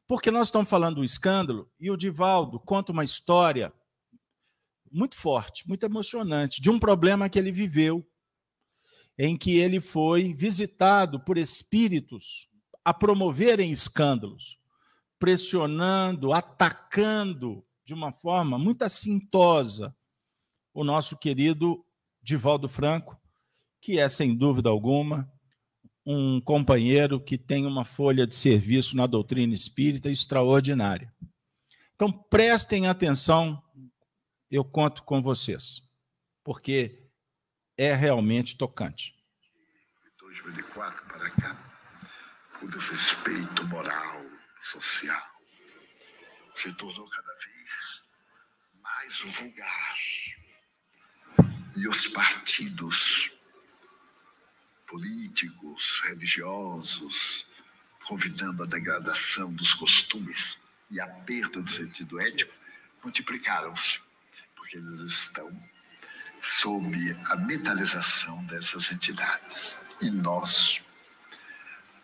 Porque 0.07 0.31
nós 0.31 0.47
estamos 0.47 0.69
falando 0.69 0.95
do 0.95 1.03
escândalo 1.03 1.69
e 1.79 1.91
o 1.91 1.97
Divaldo 1.97 2.59
conta 2.59 2.91
uma 2.91 3.03
história 3.03 3.71
muito 4.91 5.15
forte, 5.15 5.67
muito 5.67 5.85
emocionante, 5.85 6.61
de 6.61 6.69
um 6.69 6.79
problema 6.79 7.29
que 7.29 7.37
ele 7.37 7.51
viveu, 7.51 8.03
em 9.17 9.37
que 9.37 9.57
ele 9.57 9.79
foi 9.79 10.33
visitado 10.33 11.19
por 11.19 11.37
espíritos 11.37 12.49
a 12.83 12.93
promoverem 12.93 13.71
escândalos, 13.71 14.57
pressionando, 15.19 16.33
atacando 16.33 17.63
de 17.83 17.93
uma 17.93 18.11
forma 18.11 18.57
muito 18.57 18.83
assintosa 18.83 19.95
o 20.73 20.83
nosso 20.83 21.17
querido 21.17 21.83
Divaldo 22.21 22.67
Franco, 22.67 23.19
que 23.81 23.99
é, 23.99 24.07
sem 24.09 24.35
dúvida 24.35 24.69
alguma, 24.69 25.31
um 26.05 26.41
companheiro 26.41 27.19
que 27.19 27.37
tem 27.37 27.65
uma 27.65 27.85
folha 27.85 28.25
de 28.25 28.35
serviço 28.35 28.95
na 28.95 29.05
doutrina 29.05 29.53
espírita 29.53 30.09
extraordinária. 30.09 31.13
Então, 31.95 32.11
prestem 32.11 32.87
atenção, 32.87 33.61
eu 34.49 34.63
conto 34.63 35.03
com 35.03 35.21
vocês, 35.21 35.81
porque 36.43 37.09
é 37.77 37.93
realmente 37.93 38.57
tocante. 38.57 39.13
De 40.01 40.11
2004 40.19 41.05
para 41.05 41.29
cá, 41.31 41.71
o 42.61 42.67
desrespeito 42.67 43.67
moral, 43.67 44.25
social, 44.59 45.29
se 46.55 46.73
tornou 46.75 47.07
cada 47.07 47.33
vez 47.33 48.03
mais 48.81 49.19
vulgar 49.21 49.95
e 51.75 51.87
os 51.87 52.07
partidos 52.07 53.31
políticos, 54.85 56.01
religiosos, 56.05 57.45
convidando 58.05 58.63
a 58.63 58.65
degradação 58.65 59.53
dos 59.53 59.73
costumes 59.73 60.57
e 60.89 60.99
a 60.99 61.07
perda 61.07 61.61
do 61.61 61.69
sentido 61.69 62.19
ético, 62.19 62.53
multiplicaram-se, 63.03 63.99
porque 64.55 64.77
eles 64.77 64.99
estão 65.01 65.51
sob 66.39 66.97
a 67.29 67.35
mentalização 67.35 68.43
dessas 68.45 68.91
entidades. 68.91 69.75
E 70.01 70.09
nós 70.09 70.81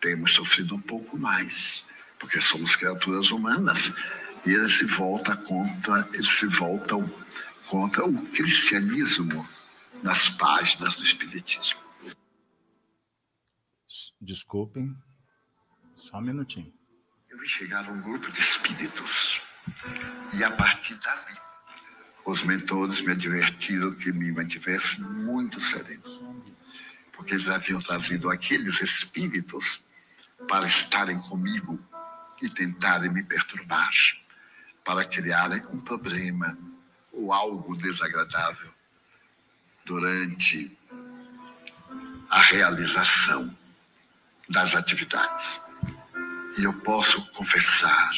temos 0.00 0.32
sofrido 0.32 0.76
um 0.76 0.80
pouco 0.80 1.18
mais, 1.18 1.84
porque 2.18 2.40
somos 2.40 2.76
criaturas 2.76 3.30
humanas 3.30 3.92
e 4.46 4.50
eles 4.50 4.78
se 4.78 4.84
voltam 4.84 5.36
contra, 5.38 6.08
eles 6.12 6.30
se 6.30 6.46
voltam 6.46 7.04
contra 7.66 8.04
o 8.04 8.26
cristianismo 8.28 9.46
nas 10.06 10.28
páginas 10.28 10.94
do 10.94 11.02
Espiritismo. 11.02 11.80
Desculpem, 14.20 14.96
só 15.96 16.18
um 16.18 16.20
minutinho. 16.20 16.72
eu 17.28 17.36
vi 17.36 17.48
chegar 17.48 17.90
um 17.90 18.00
grupo 18.00 18.30
de 18.30 18.38
espíritos. 18.38 19.40
E 20.38 20.44
a 20.44 20.50
partir 20.52 20.94
dali, 20.94 21.36
os 22.24 22.40
mentores 22.42 23.00
me 23.00 23.12
advertiram 23.12 23.92
que 23.96 24.12
me 24.12 24.30
mantivesse 24.30 25.00
muito 25.02 25.60
sereno. 25.60 26.54
Porque 27.12 27.34
eles 27.34 27.48
haviam 27.48 27.80
trazido 27.80 28.30
aqueles 28.30 28.80
espíritos 28.80 29.82
para 30.48 30.66
estarem 30.66 31.18
comigo 31.18 31.84
e 32.40 32.48
tentarem 32.48 33.10
me 33.10 33.24
perturbar, 33.24 33.90
para 34.84 35.04
criarem 35.04 35.60
um 35.72 35.80
problema 35.80 36.56
ou 37.10 37.32
algo 37.32 37.76
desagradável 37.76 38.75
durante 39.86 40.76
a 42.28 42.40
realização 42.40 43.56
das 44.48 44.74
atividades. 44.74 45.60
E 46.58 46.64
eu 46.64 46.72
posso 46.80 47.24
confessar 47.32 48.10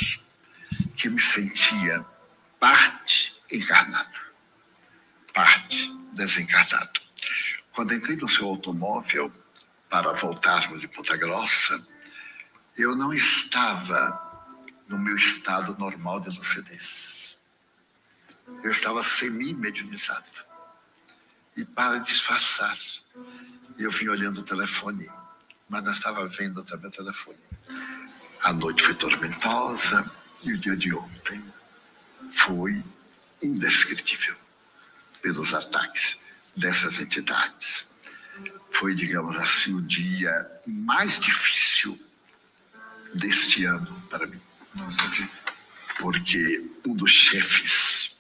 que 0.97 1.11
me 1.11 1.21
sentia 1.21 2.05
parte 2.59 3.37
encarnado, 3.53 4.19
parte 5.35 5.93
desencarnado. 6.15 7.01
Quando 7.73 7.95
entrei 7.95 8.17
no 8.17 8.29
seu 8.29 8.47
automóvel 8.47 9.31
para 9.91 10.13
voltarmos 10.15 10.81
de 10.81 10.89
Ponta 10.89 11.17
Grossa, 11.17 11.87
eu 12.77 12.97
não 12.97 13.13
estava 13.13 14.57
no 14.89 14.99
meu 14.99 15.17
estado 15.17 15.77
normal 15.79 16.21
de 16.21 16.31
lucidez. 16.31 17.37
Eu 18.63 18.73
estava 18.73 19.03
semi-mediunizado. 19.03 20.48
E 21.59 21.65
para 21.65 21.99
disfarçar, 21.99 22.79
eu 23.77 23.91
vim 23.91 24.07
olhando 24.07 24.43
o 24.43 24.45
telefone, 24.45 25.11
mas 25.69 25.83
não 25.83 25.91
estava 25.91 26.25
vendo 26.29 26.63
também 26.63 26.87
o 26.87 26.93
telefone. 26.93 27.37
A 28.45 28.53
noite 28.53 28.81
foi 28.81 28.95
tormentosa 28.95 30.09
e 30.45 30.53
o 30.53 30.57
dia 30.57 30.77
de 30.77 30.95
ontem 30.95 31.43
foi 32.31 32.81
indescritível 33.43 34.37
pelos 35.21 35.53
ataques 35.53 36.21
dessas 36.55 37.01
entidades. 37.01 37.91
Foi, 38.71 38.95
digamos 38.95 39.37
assim, 39.37 39.75
o 39.75 39.83
dia 39.83 40.61
mais 40.65 41.19
difícil 41.19 42.01
deste 43.17 43.65
ano 43.65 44.01
para 44.09 44.29
mim. 44.29 44.41
Nossa, 44.77 45.03
porque 45.99 46.71
um 46.87 46.95
dos 46.95 47.11
chefes 47.11 48.17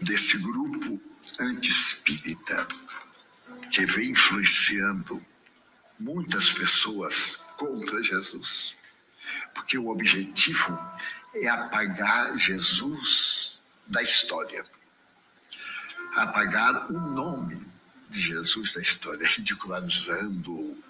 desse 0.00 0.38
grupo 0.38 1.07
anti-espírita 1.40 2.66
que 3.70 3.86
vem 3.86 4.10
influenciando 4.10 5.24
muitas 5.98 6.50
pessoas 6.50 7.36
contra 7.56 8.02
Jesus. 8.02 8.74
Porque 9.54 9.76
o 9.78 9.88
objetivo 9.88 10.78
é 11.34 11.48
apagar 11.48 12.36
Jesus 12.38 13.58
da 13.86 14.02
história. 14.02 14.64
Apagar 16.14 16.90
o 16.90 16.98
nome 16.98 17.66
de 18.08 18.20
Jesus 18.20 18.72
da 18.72 18.80
história, 18.80 19.26
ridicularizando, 19.26 20.82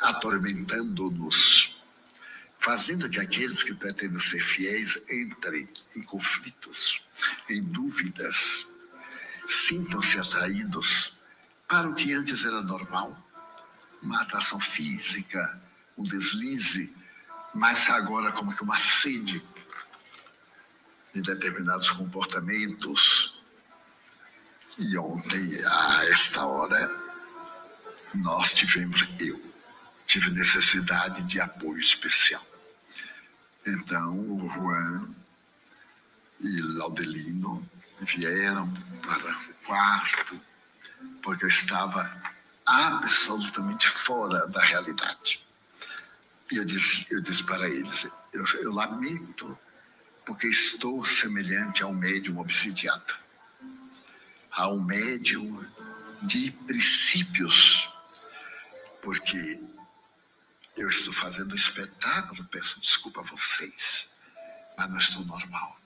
atormentando-nos, 0.00 1.76
fazendo 2.58 3.08
que 3.10 3.20
aqueles 3.20 3.62
que 3.62 3.74
pretendem 3.74 4.18
ser 4.18 4.40
fiéis 4.40 4.96
entrem 5.10 5.68
em 5.94 6.02
conflitos, 6.02 7.02
em 7.50 7.62
dúvidas, 7.62 8.66
sintam-se 9.48 10.20
atraídos 10.20 11.16
para 11.66 11.88
o 11.88 11.94
que 11.94 12.12
antes 12.12 12.44
era 12.44 12.62
normal, 12.62 13.16
uma 14.02 14.20
atração 14.20 14.60
física, 14.60 15.60
um 15.96 16.04
deslize, 16.04 16.94
mas 17.54 17.88
agora 17.88 18.30
como 18.30 18.54
que 18.54 18.62
uma 18.62 18.76
sede 18.76 19.42
de 21.14 21.22
determinados 21.22 21.90
comportamentos. 21.90 23.42
E 24.78 24.96
ontem, 24.98 25.64
a 25.64 26.04
esta 26.06 26.44
hora, 26.44 26.90
nós 28.14 28.52
tivemos, 28.52 29.08
eu 29.18 29.42
tive 30.06 30.30
necessidade 30.30 31.22
de 31.24 31.40
apoio 31.40 31.80
especial. 31.80 32.46
Então, 33.66 34.18
o 34.18 34.48
Juan 34.48 35.14
e 36.40 36.60
Laudelino 36.60 37.68
vieram 38.00 38.72
para 39.02 39.30
o 39.50 39.54
quarto, 39.66 40.40
porque 41.22 41.44
eu 41.44 41.48
estava 41.48 42.10
absolutamente 42.66 43.88
fora 43.88 44.46
da 44.46 44.62
realidade. 44.62 45.46
E 46.50 46.56
eu 46.56 46.64
disse, 46.64 47.06
eu 47.10 47.20
disse 47.20 47.44
para 47.44 47.68
eles: 47.68 48.08
eu, 48.32 48.44
eu 48.60 48.72
lamento, 48.72 49.58
porque 50.24 50.46
estou 50.46 51.04
semelhante 51.04 51.82
a 51.82 51.86
um 51.86 51.94
médium 51.94 52.38
obsidiado, 52.38 53.14
a 54.52 54.68
um 54.68 54.82
médium 54.82 55.64
de 56.22 56.50
princípios, 56.50 57.88
porque 59.02 59.60
eu 60.76 60.88
estou 60.88 61.12
fazendo 61.12 61.54
espetáculo, 61.54 62.44
peço 62.44 62.80
desculpa 62.80 63.20
a 63.20 63.24
vocês, 63.24 64.10
mas 64.76 64.90
não 64.90 64.98
estou 64.98 65.24
normal. 65.24 65.78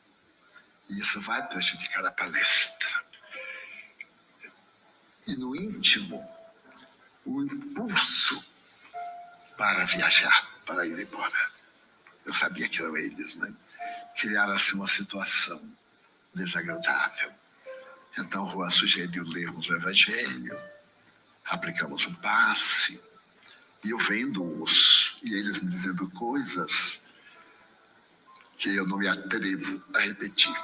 E 0.93 1.01
isso 1.01 1.21
vai 1.23 1.47
prejudicar 1.49 2.05
a 2.05 2.13
palestra. 2.13 3.05
E 5.27 5.35
no 5.37 5.57
íntimo, 5.57 6.23
o 7.25 7.43
impulso 7.43 8.45
para 9.57 9.87
viajar, 9.87 10.61
para 10.67 10.87
ir 10.87 11.01
embora. 11.01 11.51
Eu 12.27 12.33
sabia 12.35 12.69
que 12.69 12.83
eram 12.83 12.97
eles, 12.97 13.37
né? 13.37 13.55
Criaram 14.19 14.53
assim 14.53 14.75
uma 14.75 14.87
situação 14.87 15.61
desagradável. 16.35 17.33
Então, 18.19 18.49
Juan 18.51 18.69
sugeriu 18.69 19.25
lermos 19.25 19.71
o 19.71 19.75
Evangelho, 19.75 20.59
aplicamos 21.47 22.07
um 22.07 22.15
passe, 22.17 23.01
e 23.83 23.91
eu 23.91 23.99
vendo-os, 23.99 25.17
e 25.23 25.33
eles 25.35 25.59
me 25.59 25.71
dizendo 25.71 26.11
coisas 26.11 27.01
que 28.59 28.77
eu 28.77 28.87
não 28.87 28.99
me 28.99 29.09
atrevo 29.09 29.83
a 29.97 30.01
repetir, 30.01 30.55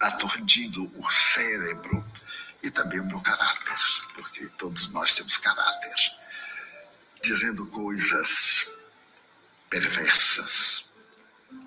aturdindo 0.00 0.90
o 0.96 1.10
cérebro 1.10 2.04
e 2.62 2.70
também 2.70 3.00
o 3.00 3.06
meu 3.06 3.20
caráter, 3.20 3.78
porque 4.14 4.46
todos 4.58 4.88
nós 4.88 5.14
temos 5.14 5.36
caráter, 5.36 5.96
dizendo 7.22 7.66
coisas 7.66 8.78
perversas 9.68 10.86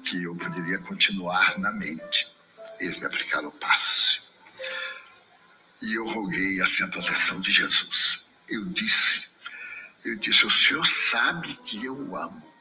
que 0.03 0.23
eu 0.23 0.36
poderia 0.36 0.79
continuar 0.79 1.57
na 1.59 1.71
mente. 1.71 2.31
Eles 2.79 2.97
me 2.97 3.05
aplicaram 3.05 3.47
o 3.47 3.51
passe. 3.51 4.21
E 5.81 5.93
eu 5.93 6.05
roguei 6.05 6.61
a 6.61 6.88
proteção 6.88 7.39
de 7.41 7.51
Jesus. 7.51 8.21
Eu 8.49 8.65
disse, 8.65 9.27
eu 10.03 10.15
disse, 10.15 10.45
o 10.45 10.49
Senhor 10.49 10.86
sabe 10.86 11.55
que 11.65 11.86
eu 11.86 11.95
o 11.95 12.15
amo. 12.15 12.53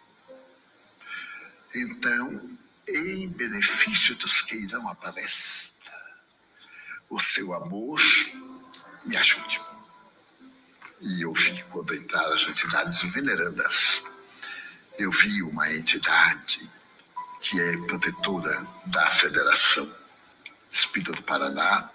Então, 1.74 2.58
em 2.94 3.28
benefício 3.28 4.14
dos 4.16 4.42
que 4.42 4.56
irão 4.56 4.88
à 4.88 4.94
palestra, 4.94 5.92
o 7.08 7.18
seu 7.18 7.52
amor 7.54 8.00
me 9.04 9.16
ajude. 9.16 9.60
E 11.00 11.22
eu 11.22 11.32
vi, 11.32 11.62
quando 11.70 11.94
entraram 11.94 12.32
as 12.34 12.48
entidades 12.48 13.02
venerandas, 13.02 14.04
eu 14.98 15.10
vi 15.10 15.42
uma 15.42 15.70
entidade 15.72 16.70
que 17.40 17.60
é 17.60 17.76
protetora 17.86 18.66
da 18.86 19.10
Federação 19.10 19.92
Espírita 20.70 21.12
do 21.12 21.22
Paraná, 21.22 21.90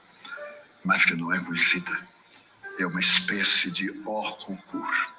mas 0.83 1.05
que 1.05 1.15
não 1.15 1.33
é 1.33 1.39
conhecida. 1.39 2.07
É 2.79 2.85
uma 2.85 2.99
espécie 2.99 3.71
de 3.71 3.89
Orconcur, 4.05 5.13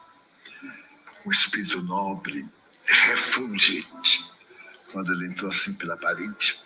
um 1.24 1.31
espírito 1.31 1.83
nobre, 1.83 2.47
refulgente. 2.85 4.28
Quando 4.93 5.12
ele 5.12 5.26
entrou 5.26 5.51
assim 5.51 5.74
pela 5.74 5.97
parede, 5.97 6.61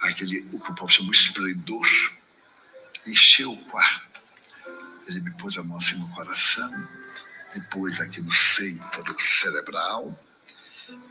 aquele, 0.00 0.40
o 0.52 0.60
que 0.60 0.70
o 0.70 0.74
povo 0.74 0.90
chama 0.90 1.10
de 1.10 1.16
esplendor, 1.16 1.86
encheu 3.06 3.52
o 3.52 3.64
quarto. 3.66 4.22
Ele 5.06 5.20
me 5.20 5.30
pôs 5.32 5.56
a 5.58 5.62
mão 5.62 5.76
assim 5.76 5.96
no 5.96 6.08
coração, 6.08 6.88
depois 7.54 8.00
aqui 8.00 8.20
no 8.20 8.32
centro 8.32 9.14
cerebral, 9.20 10.18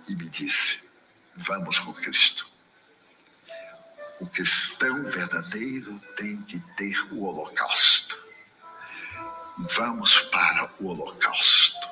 e 0.09 0.15
me 0.15 0.27
disse: 0.27 0.89
Vamos 1.35 1.79
com 1.79 1.93
Cristo. 1.93 2.47
O 4.19 4.27
cristão 4.27 5.03
verdadeiro 5.03 5.99
tem 6.15 6.41
que 6.43 6.59
ter 6.77 6.95
o 7.11 7.23
holocausto. 7.23 8.23
Vamos 9.75 10.19
para 10.21 10.71
o 10.79 10.87
holocausto. 10.87 11.87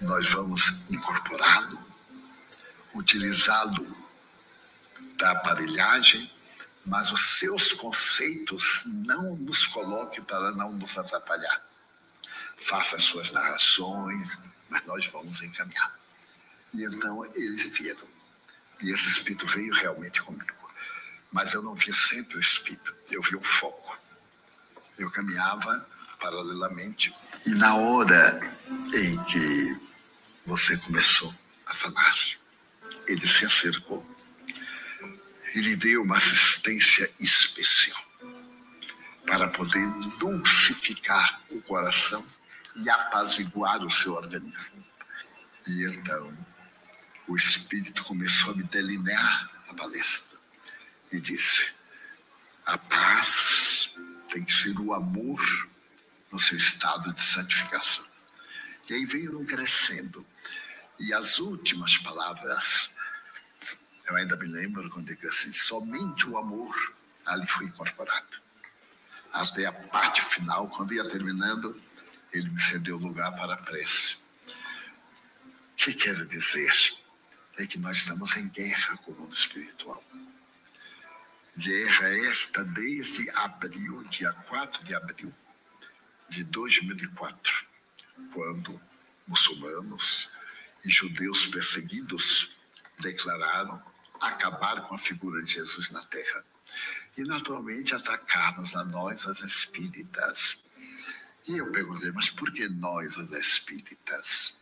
Nós 0.00 0.28
vamos 0.30 0.90
incorporá-lo, 0.90 1.85
utilizá-lo 2.96 3.96
da 5.16 5.30
aparelhagem 5.32 6.30
mas 6.86 7.10
os 7.10 7.38
seus 7.38 7.72
conceitos 7.72 8.84
não 8.86 9.34
nos 9.36 9.66
coloque 9.66 10.20
para 10.20 10.52
não 10.52 10.72
nos 10.72 10.96
atrapalhar. 10.96 11.60
Faça 12.56 12.94
as 12.94 13.02
suas 13.02 13.32
narrações, 13.32 14.38
mas 14.70 14.86
nós 14.86 15.06
vamos 15.08 15.42
encaminhar. 15.42 15.98
E 16.72 16.84
então 16.84 17.24
eles 17.34 17.66
viram. 17.66 18.06
E 18.80 18.92
esse 18.92 19.08
espírito 19.08 19.46
veio 19.46 19.74
realmente 19.74 20.22
comigo. 20.22 20.70
Mas 21.32 21.54
eu 21.54 21.60
não 21.60 21.74
vi 21.74 21.92
sempre 21.92 22.36
o 22.36 22.40
espírito, 22.40 22.94
eu 23.10 23.20
vi 23.20 23.34
o 23.34 23.42
foco. 23.42 23.98
Eu 24.96 25.10
caminhava 25.10 25.86
paralelamente. 26.20 27.12
E 27.44 27.50
na 27.50 27.74
hora 27.74 28.58
em 28.94 29.24
que 29.24 29.80
você 30.46 30.76
começou 30.78 31.34
a 31.66 31.74
falar, 31.74 32.16
ele 33.08 33.26
se 33.26 33.44
acercou 33.44 34.04
e 35.54 35.60
lhe 35.60 35.76
deu 35.76 36.02
uma 36.02 36.16
assistência 36.16 37.10
especial 37.20 38.04
para 39.26 39.48
poder 39.48 39.86
dulcificar 40.18 41.42
o 41.50 41.60
coração 41.62 42.24
e 42.76 42.88
apaziguar 42.88 43.84
o 43.84 43.90
seu 43.90 44.14
organismo. 44.14 44.84
E 45.66 45.84
então 45.84 46.36
o 47.26 47.36
Espírito 47.36 48.04
começou 48.04 48.52
a 48.52 48.56
me 48.56 48.62
delinear 48.64 49.50
a 49.68 49.74
palestra 49.74 50.38
e 51.12 51.20
disse: 51.20 51.72
a 52.64 52.76
paz 52.76 53.90
tem 54.28 54.44
que 54.44 54.52
ser 54.52 54.78
o 54.78 54.92
amor 54.92 55.68
no 56.30 56.38
seu 56.38 56.58
estado 56.58 57.12
de 57.12 57.22
santificação. 57.22 58.04
E 58.88 58.94
aí 58.94 59.04
veio 59.04 59.44
crescendo. 59.44 60.26
E 60.98 61.12
as 61.12 61.38
últimas 61.38 61.96
palavras, 61.98 62.90
eu 64.06 64.16
ainda 64.16 64.36
me 64.36 64.46
lembro 64.46 64.88
quando 64.90 65.06
digo 65.06 65.26
assim: 65.26 65.52
somente 65.52 66.28
o 66.28 66.38
amor 66.38 66.74
ali 67.24 67.46
foi 67.46 67.66
incorporado. 67.66 68.40
Até 69.32 69.66
a 69.66 69.72
parte 69.72 70.22
final, 70.24 70.68
quando 70.68 70.94
ia 70.94 71.04
terminando, 71.08 71.80
ele 72.32 72.48
me 72.48 72.60
cedeu 72.60 72.96
lugar 72.96 73.34
para 73.34 73.54
a 73.54 73.58
prece. 73.58 74.16
O 75.72 75.76
que 75.76 75.92
quero 75.92 76.24
dizer? 76.26 76.70
É 77.58 77.66
que 77.66 77.78
nós 77.78 77.98
estamos 77.98 78.36
em 78.36 78.48
guerra 78.48 78.96
com 78.98 79.12
o 79.12 79.14
mundo 79.20 79.34
espiritual. 79.34 80.02
Guerra 81.56 82.08
esta 82.28 82.62
desde 82.62 83.28
abril, 83.30 84.04
dia 84.04 84.32
4 84.32 84.84
de 84.84 84.94
abril 84.94 85.34
de 86.28 86.44
2004, 86.44 87.66
quando 88.32 88.80
muçulmanos 89.26 90.30
e 90.84 90.90
judeus 90.90 91.46
perseguidos 91.46 92.54
declararam 92.98 93.82
acabar 94.20 94.82
com 94.82 94.94
a 94.94 94.98
figura 94.98 95.42
de 95.42 95.54
Jesus 95.54 95.90
na 95.90 96.02
terra. 96.04 96.44
E, 97.16 97.22
naturalmente, 97.22 97.94
atacar-nos 97.94 98.76
a 98.76 98.84
nós, 98.84 99.26
as 99.26 99.40
espíritas. 99.40 100.64
E 101.48 101.56
eu 101.56 101.70
perguntei, 101.70 102.10
mas 102.12 102.30
por 102.30 102.52
que 102.52 102.68
nós, 102.68 103.16
as 103.16 103.30
espíritas? 103.32 104.56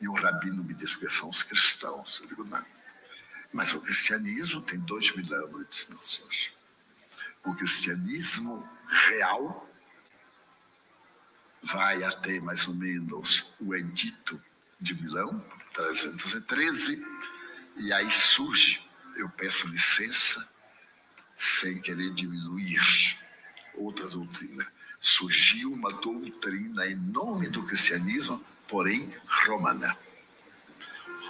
E 0.00 0.08
o 0.08 0.12
rabino 0.14 0.64
me 0.64 0.74
disse, 0.74 0.92
porque 0.92 1.10
são 1.10 1.28
os 1.28 1.42
cristãos. 1.42 2.20
Eu 2.20 2.26
digo, 2.26 2.44
não. 2.44 2.64
Mas 3.52 3.72
o 3.72 3.80
cristianismo 3.80 4.60
tem 4.62 4.78
dois 4.80 5.14
mil 5.14 5.34
anos, 5.34 5.88
não, 5.88 6.02
senhor. 6.02 6.30
O 7.44 7.54
cristianismo 7.54 8.68
real 8.88 9.66
vai 11.62 12.02
até 12.04 12.40
mais 12.40 12.66
ou 12.68 12.74
menos 12.74 13.52
o 13.60 13.74
Edito 13.74 14.42
de 14.80 14.94
Milão, 15.00 15.44
313, 15.74 17.04
e 17.76 17.92
aí 17.92 18.10
surge, 18.10 18.84
eu 19.16 19.28
peço 19.28 19.68
licença, 19.68 20.46
sem 21.34 21.80
querer 21.80 22.10
diminuir 22.10 22.80
outra 23.74 24.08
doutrina. 24.08 24.66
Surgiu 25.00 25.72
uma 25.72 25.92
doutrina 25.92 26.86
em 26.86 26.96
nome 26.96 27.48
do 27.48 27.62
cristianismo, 27.62 28.42
porém 28.66 29.12
romana. 29.46 29.96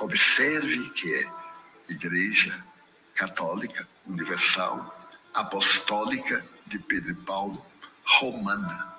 Observe 0.00 0.90
que 0.90 1.12
é 1.12 1.32
Igreja 1.88 2.64
Católica 3.14 3.88
Universal 4.06 4.92
Apostólica 5.34 6.46
de 6.66 6.78
Pedro 6.78 7.10
e 7.12 7.14
Paulo 7.14 7.64
Romana 8.04 8.96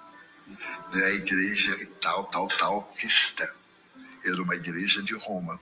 da 0.91 0.99
né, 0.99 1.13
igreja 1.15 1.77
tal, 2.01 2.25
tal, 2.25 2.47
tal 2.47 2.83
cristã. 2.97 3.47
Era 4.23 4.41
uma 4.41 4.55
igreja 4.55 5.01
de 5.01 5.13
Roma, 5.13 5.59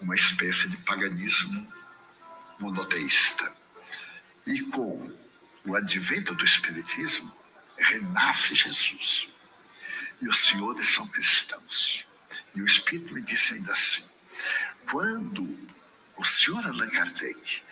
uma 0.00 0.14
espécie 0.14 0.68
de 0.68 0.76
paganismo 0.78 1.66
monoteísta. 2.58 3.54
E 4.46 4.60
com 4.62 5.12
o 5.64 5.76
advento 5.76 6.34
do 6.34 6.44
Espiritismo, 6.44 7.32
renasce 7.76 8.54
Jesus. 8.54 9.28
E 10.20 10.28
os 10.28 10.38
senhores 10.44 10.88
são 10.88 11.06
cristãos. 11.08 12.04
E 12.54 12.62
o 12.62 12.66
Espírito 12.66 13.14
me 13.14 13.22
disse 13.22 13.54
ainda 13.54 13.72
assim: 13.72 14.08
quando 14.90 15.58
o 16.16 16.24
senhor 16.24 16.66
Allan 16.66 16.90
Kardec 16.90 17.62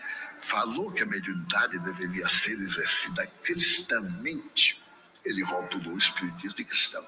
falou 0.40 0.92
que 0.92 1.02
a 1.02 1.06
mediunidade 1.06 1.78
deveria 1.80 2.28
ser 2.28 2.52
exercida 2.52 3.26
cristamente, 3.42 4.80
ele 5.24 5.42
rotulou 5.42 5.94
o 5.94 5.98
espiritismo 5.98 6.54
de 6.54 6.64
cristão. 6.64 7.04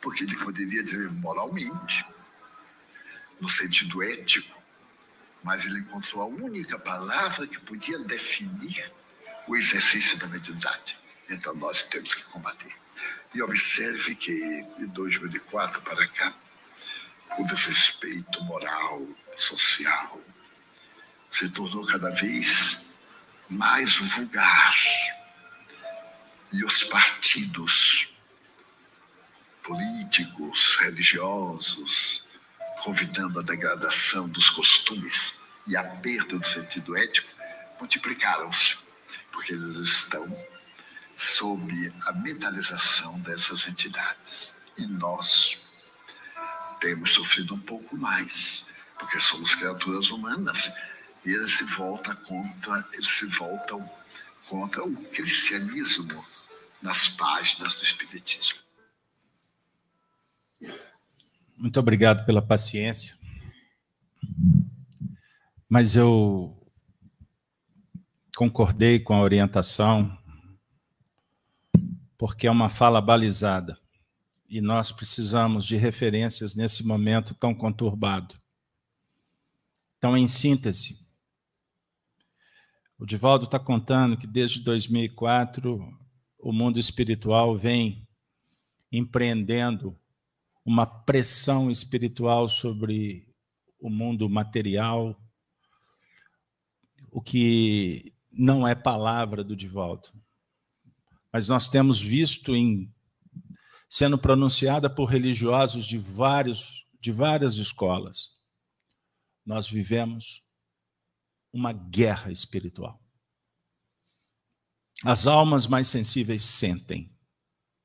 Porque 0.00 0.24
ele 0.24 0.36
poderia 0.36 0.82
dizer 0.82 1.10
moralmente, 1.10 2.04
no 3.40 3.48
sentido 3.48 4.02
ético, 4.02 4.62
mas 5.42 5.64
ele 5.64 5.80
encontrou 5.80 6.22
a 6.22 6.26
única 6.26 6.78
palavra 6.78 7.46
que 7.46 7.58
podia 7.60 7.98
definir 8.00 8.92
o 9.46 9.56
exercício 9.56 10.18
da 10.18 10.26
mediunidade. 10.26 10.98
Então 11.30 11.54
nós 11.54 11.84
temos 11.84 12.14
que 12.14 12.24
combater. 12.24 12.74
E 13.34 13.42
observe 13.42 14.14
que 14.14 14.32
de 14.78 14.86
2004 14.86 15.82
para 15.82 16.08
cá, 16.08 16.34
o 17.38 17.44
desrespeito 17.44 18.42
moral, 18.44 19.06
social, 19.36 20.20
se 21.30 21.50
tornou 21.50 21.84
cada 21.86 22.10
vez 22.10 22.86
mais 23.48 23.96
vulgar 23.98 24.74
e 26.52 26.64
os 26.64 26.84
partidos 26.84 28.14
políticos, 29.62 30.76
religiosos, 30.76 32.25
convidando 32.82 33.38
a 33.38 33.42
degradação 33.42 34.28
dos 34.28 34.50
costumes 34.50 35.36
e 35.66 35.76
a 35.76 35.82
perda 35.82 36.38
do 36.38 36.46
sentido 36.46 36.96
ético, 36.96 37.28
multiplicaram-se, 37.78 38.78
porque 39.32 39.52
eles 39.52 39.76
estão 39.76 40.26
sob 41.14 41.72
a 42.06 42.12
mentalização 42.12 43.18
dessas 43.20 43.66
entidades. 43.66 44.52
E 44.76 44.86
nós 44.86 45.58
temos 46.80 47.12
sofrido 47.12 47.54
um 47.54 47.60
pouco 47.60 47.96
mais, 47.96 48.66
porque 48.98 49.18
somos 49.18 49.54
criaturas 49.54 50.10
humanas 50.10 50.72
e 51.24 51.30
eles 51.30 51.50
se 51.50 51.64
voltam 51.64 52.14
contra, 52.16 52.86
eles 52.92 53.10
se 53.10 53.26
voltam 53.26 53.90
contra 54.46 54.84
o 54.84 54.94
cristianismo 55.10 56.24
nas 56.80 57.08
páginas 57.08 57.74
do 57.74 57.82
Espiritismo. 57.82 58.65
Muito 61.56 61.80
obrigado 61.80 62.26
pela 62.26 62.42
paciência. 62.42 63.16
Mas 65.66 65.96
eu 65.96 66.54
concordei 68.36 69.00
com 69.00 69.14
a 69.14 69.22
orientação, 69.22 70.16
porque 72.18 72.46
é 72.46 72.50
uma 72.50 72.68
fala 72.68 73.00
balizada. 73.00 73.78
E 74.48 74.60
nós 74.60 74.92
precisamos 74.92 75.64
de 75.64 75.76
referências 75.76 76.54
nesse 76.54 76.86
momento 76.86 77.34
tão 77.34 77.54
conturbado. 77.54 78.34
Então, 79.96 80.14
em 80.14 80.28
síntese, 80.28 81.08
o 82.98 83.06
Divaldo 83.06 83.46
está 83.46 83.58
contando 83.58 84.16
que 84.16 84.26
desde 84.26 84.60
2004 84.60 85.98
o 86.38 86.52
mundo 86.52 86.78
espiritual 86.78 87.56
vem 87.56 88.06
empreendendo 88.92 89.98
uma 90.66 90.84
pressão 90.84 91.70
espiritual 91.70 92.48
sobre 92.48 93.32
o 93.78 93.88
mundo 93.88 94.28
material, 94.28 95.16
o 97.08 97.22
que 97.22 98.12
não 98.32 98.66
é 98.66 98.74
palavra 98.74 99.44
do 99.44 99.54
Divaldo. 99.54 100.08
Mas 101.32 101.46
nós 101.46 101.68
temos 101.68 102.00
visto 102.00 102.56
em 102.56 102.92
sendo 103.88 104.18
pronunciada 104.18 104.90
por 104.90 105.04
religiosos 105.04 105.86
de 105.86 105.96
vários 105.96 106.84
de 107.00 107.12
várias 107.12 107.54
escolas. 107.54 108.30
Nós 109.44 109.68
vivemos 109.68 110.42
uma 111.52 111.72
guerra 111.72 112.32
espiritual. 112.32 113.00
As 115.04 115.28
almas 115.28 115.68
mais 115.68 115.86
sensíveis 115.86 116.42
sentem, 116.42 117.14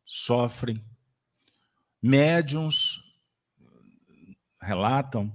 sofrem. 0.03 0.83
Médiums 2.01 2.99
relatam, 4.59 5.31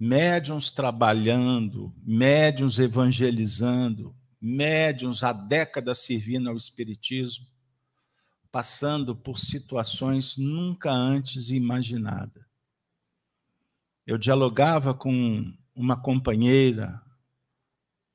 médiums 0.00 0.70
trabalhando, 0.70 1.94
médiums 2.02 2.78
evangelizando, 2.78 4.16
médiums 4.40 5.22
há 5.22 5.32
décadas 5.32 5.98
servindo 5.98 6.48
ao 6.48 6.56
Espiritismo, 6.56 7.46
passando 8.50 9.14
por 9.14 9.38
situações 9.38 10.36
nunca 10.36 10.90
antes 10.90 11.50
imaginadas. 11.50 12.44
eu 14.06 14.16
dialogava 14.16 14.94
com 14.94 15.52
uma 15.74 16.00
companheira, 16.00 16.98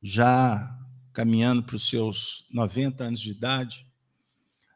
já 0.02 0.76
caminhando 1.14 1.62
para 1.62 1.76
os 1.76 1.88
seus 1.88 2.48
90 2.52 3.04
anos 3.04 3.20
de 3.20 3.30
idade, 3.30 3.88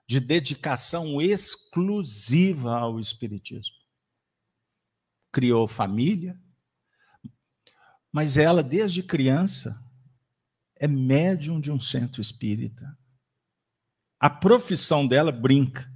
de 0.08 0.20
dedicação 0.20 1.22
exclusiva 1.22 2.78
ao 2.78 3.00
Espiritismo. 3.00 3.76
Criou 5.32 5.68
família, 5.68 6.42
mas 8.12 8.38
ela, 8.38 8.64
desde 8.64 9.04
criança, 9.04 9.78
é 10.76 10.88
médium 10.88 11.60
de 11.60 11.72
um 11.72 11.80
centro 11.80 12.22
espírita. 12.22 12.98
A 14.20 14.30
profissão 14.30 15.06
dela 15.06 15.32
brinca. 15.32 15.92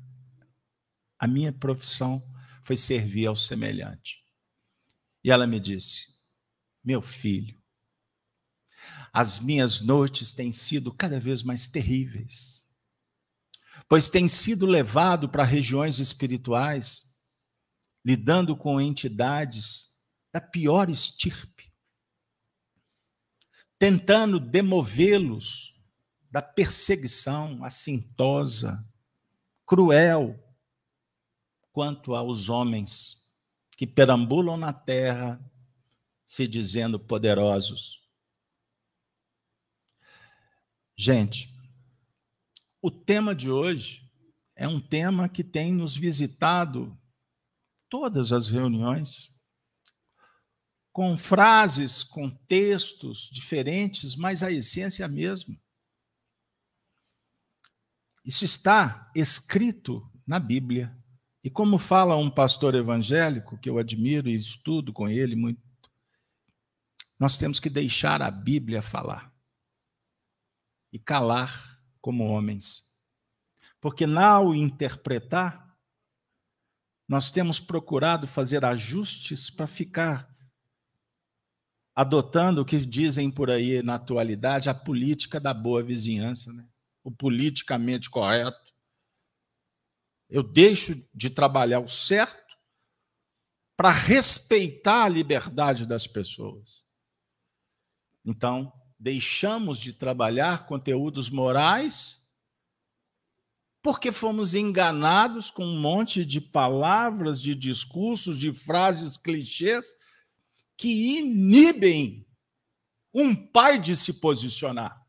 A 1.18 1.28
minha 1.28 1.53
profissão 1.53 2.22
foi 2.62 2.76
servir 2.76 3.28
ao 3.28 3.36
semelhante. 3.36 4.24
E 5.24 5.32
ela 5.32 5.47
me 5.47 5.59
disse: 5.59 6.18
Meu 6.84 7.01
filho, 7.01 7.62
as 9.14 9.39
minhas 9.39 9.82
noites 9.82 10.32
têm 10.32 10.51
sido 10.51 10.93
cada 10.93 11.20
vez 11.20 11.43
mais 11.43 11.68
terríveis, 11.68 12.61
pois 13.91 14.09
tem 14.09 14.25
sido 14.29 14.65
levado 14.65 15.27
para 15.27 15.43
regiões 15.43 15.99
espirituais, 15.99 17.21
lidando 18.05 18.55
com 18.55 18.79
entidades 18.79 20.01
da 20.31 20.39
pior 20.39 20.89
estirpe, 20.89 21.73
tentando 23.77 24.39
demovê-los 24.39 25.77
da 26.31 26.41
perseguição 26.41 27.65
assintosa, 27.65 28.81
cruel 29.65 30.41
quanto 31.73 32.15
aos 32.15 32.47
homens 32.47 33.37
que 33.71 33.85
perambulam 33.85 34.55
na 34.55 34.71
terra 34.71 35.37
se 36.25 36.47
dizendo 36.47 36.97
poderosos. 36.97 38.07
Gente, 40.95 41.51
o 42.82 42.89
tema 42.89 43.36
de 43.36 43.49
hoje 43.49 44.09
é 44.55 44.67
um 44.67 44.79
tema 44.79 45.29
que 45.29 45.43
tem 45.43 45.71
nos 45.71 45.95
visitado 45.95 46.97
todas 47.89 48.32
as 48.32 48.47
reuniões, 48.47 49.34
com 50.91 51.17
frases, 51.17 52.03
com 52.03 52.29
textos 52.47 53.29
diferentes, 53.32 54.15
mas 54.15 54.43
a 54.43 54.51
essência 54.51 55.03
é 55.03 55.05
a 55.05 55.09
mesma. 55.09 55.55
Isso 58.25 58.45
está 58.45 59.09
escrito 59.15 60.09
na 60.25 60.39
Bíblia. 60.39 60.95
E 61.43 61.49
como 61.49 61.77
fala 61.77 62.15
um 62.15 62.29
pastor 62.29 62.75
evangélico, 62.75 63.57
que 63.57 63.69
eu 63.69 63.77
admiro 63.77 64.29
e 64.29 64.36
estudo 64.36 64.93
com 64.93 65.07
ele 65.07 65.36
muito, 65.36 65.61
nós 67.19 67.38
temos 67.38 67.59
que 67.59 67.69
deixar 67.69 68.21
a 68.21 68.29
Bíblia 68.29 68.82
falar 68.82 69.34
e 70.91 70.99
calar 70.99 71.70
como 72.02 72.26
homens. 72.26 72.99
Porque, 73.80 74.06
ao 74.06 74.54
interpretar, 74.56 75.76
nós 77.08 77.30
temos 77.30 77.60
procurado 77.60 78.28
fazer 78.28 78.66
ajustes 78.66 79.49
para 79.49 79.68
ficar 79.68 80.30
adotando 81.95 82.62
o 82.62 82.66
que 82.66 82.78
dizem 82.86 83.30
por 83.30 83.49
aí 83.49 83.84
na 83.84 83.95
atualidade 83.95 84.70
a 84.70 84.74
política 84.74 85.39
da 85.39 85.54
boa 85.54 85.84
vizinhança, 85.84 86.52
né? 86.54 86.68
o 87.04 87.12
politicamente 87.12 88.10
correto 88.10 88.72
eu 90.32 90.41
deixo 90.41 90.95
de 91.14 91.30
trabalhar 91.30 91.82
o 91.82 91.89
certo 91.89 92.58
para 93.76 93.91
respeitar 93.91 95.04
a 95.04 95.10
liberdade 95.10 95.86
das 95.86 96.08
pessoas. 96.08 96.88
Então, 98.24 98.72
deixamos 99.02 99.80
de 99.80 99.93
trabalhar 99.93 100.68
conteúdos 100.68 101.28
morais 101.28 102.22
porque 103.82 104.12
fomos 104.12 104.54
enganados 104.54 105.49
com 105.49 105.66
um 105.66 105.80
monte 105.80 106.24
de 106.24 106.39
palavras, 106.39 107.41
de 107.41 107.56
discursos, 107.56 108.38
de 108.38 108.52
frases 108.52 109.18
clichês 109.18 109.91
que 110.78 111.18
inibem 111.18 112.28
um 113.12 113.36
pai 113.36 113.80
de 113.80 113.95
se 113.95 114.22
posicionar. 114.22 115.04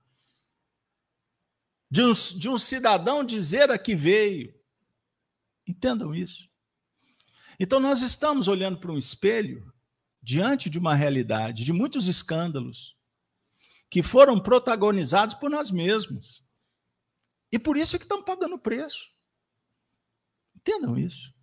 De 1.90 2.02
um, 2.02 2.12
de 2.14 2.48
um 2.48 2.56
cidadão 2.56 3.22
dizer 3.22 3.70
a 3.70 3.78
que 3.78 3.94
veio. 3.94 4.58
Entendam 5.68 6.14
isso. 6.14 6.48
Então, 7.60 7.78
nós 7.78 8.00
estamos 8.00 8.48
olhando 8.48 8.78
para 8.78 8.90
um 8.90 8.96
espelho 8.96 9.70
diante 10.22 10.70
de 10.70 10.78
uma 10.78 10.94
realidade 10.94 11.62
de 11.62 11.74
muitos 11.74 12.08
escândalos 12.08 12.96
que 13.92 14.02
foram 14.02 14.40
protagonizados 14.40 15.34
por 15.34 15.50
nós 15.50 15.70
mesmos. 15.70 16.42
E 17.52 17.58
por 17.58 17.76
isso 17.76 17.94
é 17.94 17.98
que 17.98 18.06
estão 18.06 18.22
pagando 18.22 18.58
preço. 18.58 19.10
Entendam 20.56 20.98
isso. 20.98 21.34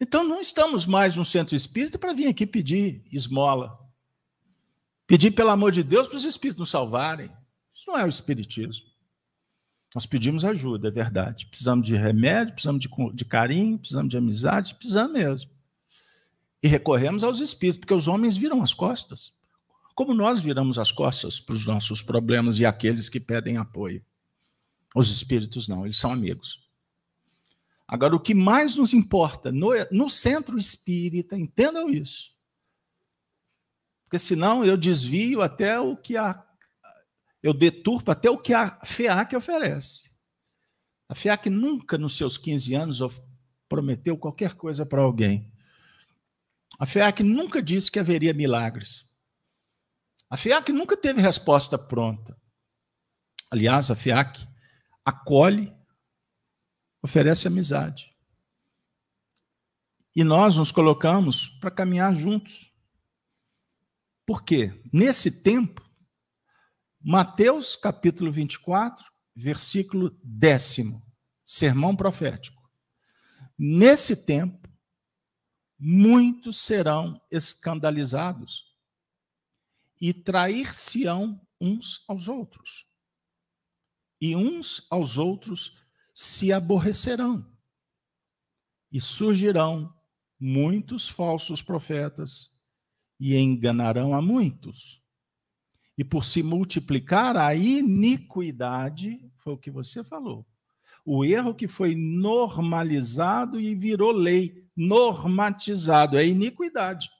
Então, 0.00 0.24
não 0.24 0.40
estamos 0.40 0.84
mais 0.84 1.14
no 1.14 1.24
centro 1.24 1.54
espírita 1.54 1.96
para 1.96 2.12
vir 2.12 2.26
aqui 2.26 2.44
pedir 2.44 3.04
esmola. 3.12 3.78
Pedir, 5.06 5.30
pelo 5.30 5.50
amor 5.50 5.70
de 5.70 5.84
Deus, 5.84 6.08
para 6.08 6.16
os 6.16 6.24
espíritos 6.24 6.58
nos 6.58 6.70
salvarem. 6.70 7.30
Isso 7.72 7.84
não 7.86 7.96
é 7.96 8.04
o 8.04 8.08
espiritismo. 8.08 8.88
Nós 9.94 10.06
pedimos 10.06 10.44
ajuda, 10.44 10.88
é 10.88 10.90
verdade. 10.90 11.46
Precisamos 11.46 11.86
de 11.86 11.94
remédio, 11.94 12.54
precisamos 12.54 12.82
de, 12.82 12.88
de 13.14 13.24
carinho, 13.24 13.78
precisamos 13.78 14.10
de 14.10 14.16
amizade, 14.16 14.74
precisamos 14.74 15.12
mesmo. 15.12 15.52
E 16.60 16.66
recorremos 16.66 17.22
aos 17.22 17.38
espíritos, 17.38 17.78
porque 17.78 17.94
os 17.94 18.08
homens 18.08 18.36
viram 18.36 18.60
as 18.60 18.74
costas. 18.74 19.37
Como 19.98 20.14
nós 20.14 20.40
viramos 20.40 20.78
as 20.78 20.92
costas 20.92 21.40
para 21.40 21.56
os 21.56 21.66
nossos 21.66 22.00
problemas 22.00 22.60
e 22.60 22.64
aqueles 22.64 23.08
que 23.08 23.18
pedem 23.18 23.56
apoio. 23.56 24.00
Os 24.94 25.10
espíritos 25.10 25.66
não, 25.66 25.84
eles 25.84 25.98
são 25.98 26.12
amigos. 26.12 26.70
Agora, 27.84 28.14
o 28.14 28.20
que 28.20 28.32
mais 28.32 28.76
nos 28.76 28.94
importa 28.94 29.50
no, 29.50 29.70
no 29.90 30.08
centro 30.08 30.56
espírita, 30.56 31.36
entendam 31.36 31.90
isso. 31.90 32.30
Porque 34.04 34.20
senão 34.20 34.64
eu 34.64 34.76
desvio 34.76 35.42
até 35.42 35.80
o 35.80 35.96
que 35.96 36.16
a 36.16 36.46
eu 37.42 37.52
deturpo 37.52 38.12
até 38.12 38.30
o 38.30 38.38
que 38.38 38.54
a 38.54 38.78
FEAC 38.84 39.34
oferece. 39.34 40.16
A 41.08 41.14
FEAC 41.16 41.50
nunca, 41.50 41.98
nos 41.98 42.16
seus 42.16 42.38
15 42.38 42.72
anos, 42.72 43.00
prometeu 43.68 44.16
qualquer 44.16 44.54
coisa 44.54 44.86
para 44.86 45.02
alguém. 45.02 45.52
A 46.78 46.86
FEAC 46.86 47.24
nunca 47.24 47.60
disse 47.60 47.90
que 47.90 47.98
haveria 47.98 48.32
milagres. 48.32 49.07
A 50.30 50.36
FEAC 50.36 50.72
nunca 50.72 50.96
teve 50.96 51.22
resposta 51.22 51.78
pronta. 51.78 52.38
Aliás, 53.50 53.90
a 53.90 53.96
FEAC 53.96 54.46
acolhe, 55.02 55.74
oferece 57.02 57.48
amizade. 57.48 58.14
E 60.14 60.22
nós 60.22 60.56
nos 60.56 60.70
colocamos 60.70 61.48
para 61.60 61.70
caminhar 61.70 62.14
juntos. 62.14 62.74
Por 64.26 64.44
quê? 64.44 64.78
Nesse 64.92 65.42
tempo, 65.42 65.82
Mateus 67.00 67.74
capítulo 67.74 68.30
24, 68.30 69.06
versículo 69.34 70.10
décimo, 70.22 71.00
sermão 71.42 71.96
profético. 71.96 72.70
Nesse 73.56 74.26
tempo, 74.26 74.68
muitos 75.78 76.58
serão 76.58 77.18
escandalizados 77.30 78.67
e 80.00 80.12
trair-se-ão 80.12 81.40
uns 81.60 82.04
aos 82.08 82.28
outros, 82.28 82.86
e 84.20 84.34
uns 84.36 84.86
aos 84.90 85.18
outros 85.18 85.76
se 86.14 86.52
aborrecerão, 86.52 87.46
e 88.90 89.00
surgirão 89.00 89.94
muitos 90.38 91.08
falsos 91.08 91.60
profetas 91.60 92.60
e 93.18 93.36
enganarão 93.36 94.14
a 94.14 94.22
muitos 94.22 95.02
e 95.98 96.04
por 96.04 96.24
se 96.24 96.44
multiplicar 96.44 97.36
a 97.36 97.52
iniquidade, 97.56 99.20
foi 99.38 99.54
o 99.54 99.58
que 99.58 99.68
você 99.68 100.04
falou. 100.04 100.46
O 101.04 101.24
erro 101.24 101.52
que 101.52 101.66
foi 101.66 101.96
normalizado 101.96 103.60
e 103.60 103.74
virou 103.74 104.12
lei, 104.12 104.64
normatizado, 104.76 106.16
é 106.16 106.24
iniquidade. 106.24 107.10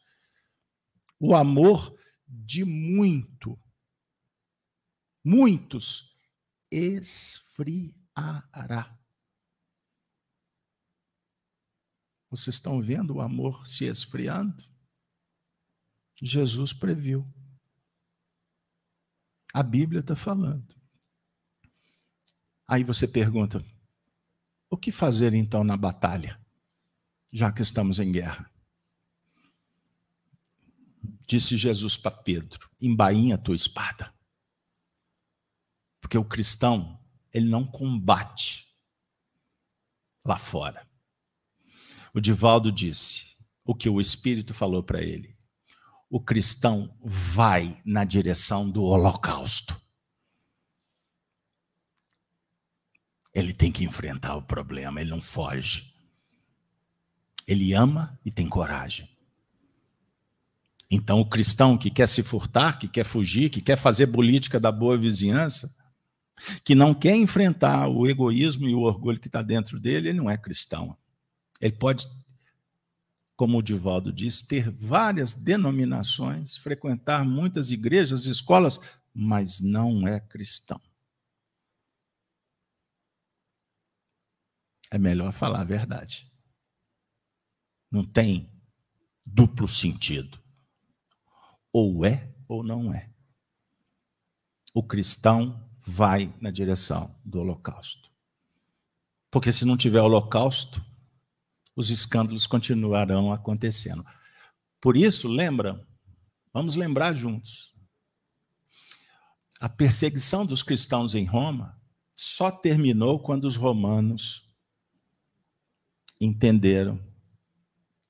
O 1.18 1.34
amor 1.34 1.92
de 2.28 2.64
muito, 2.64 3.58
muitos, 5.24 6.16
esfriará. 6.70 7.78
Vocês 12.30 12.56
estão 12.56 12.80
vendo 12.82 13.14
o 13.14 13.20
amor 13.20 13.66
se 13.66 13.86
esfriando? 13.86 14.62
Jesus 16.20 16.72
previu. 16.72 17.26
A 19.54 19.62
Bíblia 19.62 20.00
está 20.00 20.14
falando. 20.14 20.76
Aí 22.66 22.84
você 22.84 23.08
pergunta: 23.08 23.64
o 24.68 24.76
que 24.76 24.92
fazer 24.92 25.32
então 25.32 25.64
na 25.64 25.76
batalha, 25.76 26.38
já 27.32 27.50
que 27.50 27.62
estamos 27.62 27.98
em 27.98 28.12
guerra? 28.12 28.50
Disse 31.28 31.56
Jesus 31.56 31.96
para 31.96 32.10
Pedro: 32.10 32.68
embainha 32.80 33.34
a 33.34 33.38
tua 33.38 33.54
espada. 33.54 34.12
Porque 36.00 36.16
o 36.16 36.24
cristão, 36.24 36.98
ele 37.32 37.48
não 37.48 37.64
combate 37.66 38.66
lá 40.24 40.38
fora. 40.38 40.88
O 42.14 42.20
Divaldo 42.20 42.72
disse 42.72 43.36
o 43.62 43.74
que 43.74 43.88
o 43.88 44.00
Espírito 44.00 44.54
falou 44.54 44.82
para 44.82 45.02
ele. 45.02 45.36
O 46.08 46.18
cristão 46.18 46.96
vai 47.02 47.80
na 47.84 48.04
direção 48.04 48.70
do 48.70 48.82
holocausto. 48.82 49.78
Ele 53.34 53.52
tem 53.52 53.70
que 53.70 53.84
enfrentar 53.84 54.36
o 54.36 54.42
problema, 54.42 55.00
ele 55.00 55.10
não 55.10 55.20
foge. 55.20 55.94
Ele 57.46 57.74
ama 57.74 58.18
e 58.24 58.32
tem 58.32 58.48
coragem. 58.48 59.17
Então, 60.90 61.20
o 61.20 61.28
cristão 61.28 61.76
que 61.76 61.90
quer 61.90 62.08
se 62.08 62.22
furtar, 62.22 62.78
que 62.78 62.88
quer 62.88 63.04
fugir, 63.04 63.50
que 63.50 63.60
quer 63.60 63.76
fazer 63.76 64.06
política 64.06 64.58
da 64.58 64.72
boa 64.72 64.96
vizinhança, 64.96 65.70
que 66.64 66.74
não 66.74 66.94
quer 66.94 67.14
enfrentar 67.14 67.88
o 67.88 68.06
egoísmo 68.06 68.68
e 68.68 68.74
o 68.74 68.80
orgulho 68.80 69.20
que 69.20 69.28
está 69.28 69.42
dentro 69.42 69.78
dele, 69.78 70.08
ele 70.08 70.18
não 70.18 70.30
é 70.30 70.38
cristão. 70.38 70.96
Ele 71.60 71.74
pode, 71.74 72.06
como 73.36 73.58
o 73.58 73.62
Divaldo 73.62 74.12
diz, 74.12 74.40
ter 74.40 74.70
várias 74.70 75.34
denominações, 75.34 76.56
frequentar 76.56 77.24
muitas 77.24 77.70
igrejas 77.70 78.24
e 78.24 78.30
escolas, 78.30 78.80
mas 79.12 79.60
não 79.60 80.06
é 80.06 80.20
cristão. 80.20 80.80
É 84.90 84.96
melhor 84.96 85.32
falar 85.32 85.60
a 85.60 85.64
verdade. 85.64 86.26
Não 87.90 88.06
tem 88.06 88.50
duplo 89.24 89.68
sentido. 89.68 90.40
Ou 91.80 92.04
é 92.04 92.34
ou 92.48 92.64
não 92.64 92.92
é. 92.92 93.08
O 94.74 94.82
cristão 94.82 95.64
vai 95.78 96.34
na 96.40 96.50
direção 96.50 97.14
do 97.24 97.38
holocausto. 97.38 98.10
Porque 99.30 99.52
se 99.52 99.64
não 99.64 99.76
tiver 99.76 100.00
holocausto, 100.00 100.84
os 101.76 101.88
escândalos 101.90 102.48
continuarão 102.48 103.32
acontecendo. 103.32 104.04
Por 104.80 104.96
isso, 104.96 105.28
lembra, 105.28 105.86
vamos 106.52 106.74
lembrar 106.74 107.14
juntos. 107.14 107.72
A 109.60 109.68
perseguição 109.68 110.44
dos 110.44 110.64
cristãos 110.64 111.14
em 111.14 111.24
Roma 111.26 111.80
só 112.12 112.50
terminou 112.50 113.20
quando 113.20 113.44
os 113.44 113.54
romanos 113.54 114.52
entenderam 116.20 117.00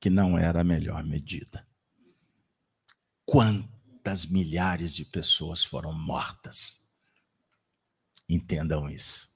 que 0.00 0.08
não 0.08 0.38
era 0.38 0.62
a 0.62 0.64
melhor 0.64 1.04
medida. 1.04 1.67
Quantas 3.30 4.24
milhares 4.24 4.94
de 4.94 5.04
pessoas 5.04 5.62
foram 5.62 5.92
mortas? 5.92 6.88
Entendam 8.26 8.88
isso. 8.88 9.28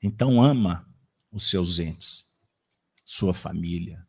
Então, 0.00 0.40
ama 0.40 0.88
os 1.32 1.48
seus 1.48 1.80
entes, 1.80 2.40
sua 3.04 3.34
família, 3.34 4.06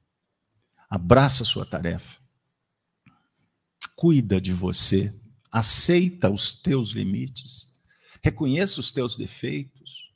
abraça 0.87 1.43
sua 1.43 1.65
tarefa, 1.65 2.21
cuida 3.95 4.39
de 4.39 4.53
você, 4.53 5.11
aceita 5.51 6.29
os 6.29 6.53
teus 6.53 6.91
limites, 6.91 7.81
reconheça 8.21 8.79
os 8.79 8.91
teus 8.91 9.17
defeitos, 9.17 10.07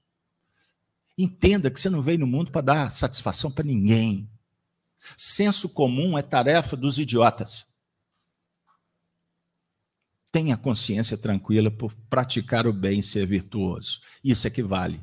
Entenda 1.16 1.70
que 1.70 1.80
você 1.80 1.91
não 1.91 2.01
veio 2.01 2.18
no 2.18 2.26
mundo 2.26 2.51
para 2.51 2.61
dar 2.61 2.91
satisfação 2.91 3.51
para 3.51 3.64
ninguém. 3.64 4.28
Senso 5.16 5.70
comum 5.70 6.18
é 6.18 6.24
tarefa 6.24 6.76
dos 6.76 6.97
idiotas. 6.97 7.72
Tenha 10.34 10.57
consciência 10.57 11.15
tranquila 11.15 11.69
por 11.69 11.93
praticar 12.09 12.65
o 12.65 12.73
bem 12.73 13.01
e 13.01 13.03
ser 13.03 13.23
virtuoso. 13.27 14.01
Isso 14.23 14.47
é 14.47 14.49
que 14.49 14.63
vale. 14.63 14.99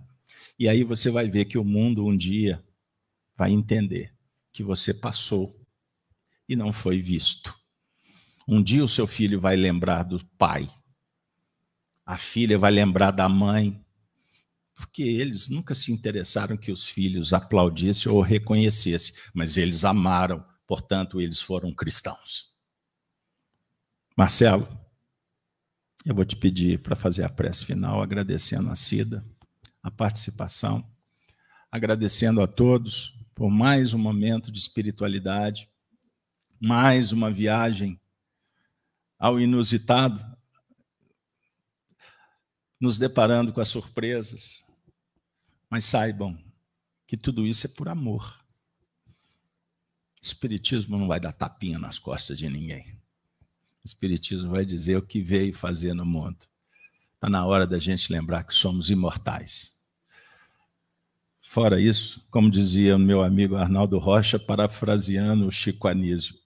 E 0.58 0.68
aí 0.68 0.82
você 0.82 1.08
vai 1.08 1.28
ver 1.28 1.44
que 1.44 1.56
o 1.56 1.62
mundo 1.62 2.04
um 2.04 2.16
dia 2.16 2.60
vai 3.36 3.52
entender 3.52 4.12
que 4.52 4.64
você 4.64 4.92
passou 4.92 5.56
e 6.48 6.56
não 6.56 6.72
foi 6.72 7.00
visto. 7.00 7.56
Um 8.48 8.60
dia 8.60 8.82
o 8.82 8.88
seu 8.88 9.06
filho 9.06 9.38
vai 9.38 9.54
lembrar 9.54 10.02
do 10.02 10.18
pai, 10.36 10.68
a 12.04 12.16
filha 12.16 12.58
vai 12.58 12.72
lembrar 12.72 13.12
da 13.12 13.28
mãe, 13.28 13.80
porque 14.74 15.04
eles 15.04 15.48
nunca 15.48 15.76
se 15.76 15.92
interessaram 15.92 16.56
que 16.56 16.72
os 16.72 16.84
filhos 16.84 17.32
aplaudissem 17.32 18.10
ou 18.10 18.20
reconhecessem, 18.20 19.14
mas 19.32 19.56
eles 19.56 19.84
amaram, 19.84 20.44
portanto, 20.66 21.20
eles 21.20 21.40
foram 21.40 21.72
cristãos. 21.72 22.50
Marcelo, 24.16 24.66
eu 26.04 26.14
vou 26.14 26.24
te 26.24 26.36
pedir 26.36 26.80
para 26.80 26.96
fazer 26.96 27.24
a 27.24 27.28
prece 27.28 27.64
final, 27.64 28.02
agradecendo 28.02 28.70
a 28.70 28.76
Cida, 28.76 29.24
a 29.82 29.90
participação, 29.90 30.88
agradecendo 31.70 32.40
a 32.40 32.46
todos 32.46 33.18
por 33.34 33.50
mais 33.50 33.94
um 33.94 33.98
momento 33.98 34.50
de 34.50 34.58
espiritualidade, 34.58 35.68
mais 36.60 37.12
uma 37.12 37.30
viagem 37.30 38.00
ao 39.18 39.38
inusitado, 39.40 40.24
nos 42.80 42.98
deparando 42.98 43.52
com 43.52 43.60
as 43.60 43.68
surpresas, 43.68 44.64
mas 45.68 45.84
saibam 45.84 46.38
que 47.06 47.16
tudo 47.16 47.46
isso 47.46 47.66
é 47.66 47.70
por 47.70 47.88
amor. 47.88 48.38
Espiritismo 50.22 50.98
não 50.98 51.08
vai 51.08 51.20
dar 51.20 51.32
tapinha 51.32 51.78
nas 51.78 51.98
costas 51.98 52.38
de 52.38 52.48
ninguém. 52.48 52.99
O 53.82 53.86
Espiritismo 53.86 54.50
vai 54.50 54.64
dizer 54.64 54.96
o 54.96 55.02
que 55.02 55.22
veio 55.22 55.54
fazer 55.54 55.94
no 55.94 56.04
mundo. 56.04 56.38
Está 57.14 57.28
na 57.28 57.44
hora 57.44 57.66
da 57.66 57.78
gente 57.78 58.12
lembrar 58.12 58.44
que 58.44 58.54
somos 58.54 58.90
imortais. 58.90 59.78
Fora 61.42 61.80
isso, 61.80 62.26
como 62.30 62.50
dizia 62.50 62.96
meu 62.96 63.22
amigo 63.22 63.56
Arnaldo 63.56 63.98
Rocha, 63.98 64.38
parafraseando 64.38 65.46
o 65.46 65.50
Chico 65.50 65.88
Anísio, 65.88 66.36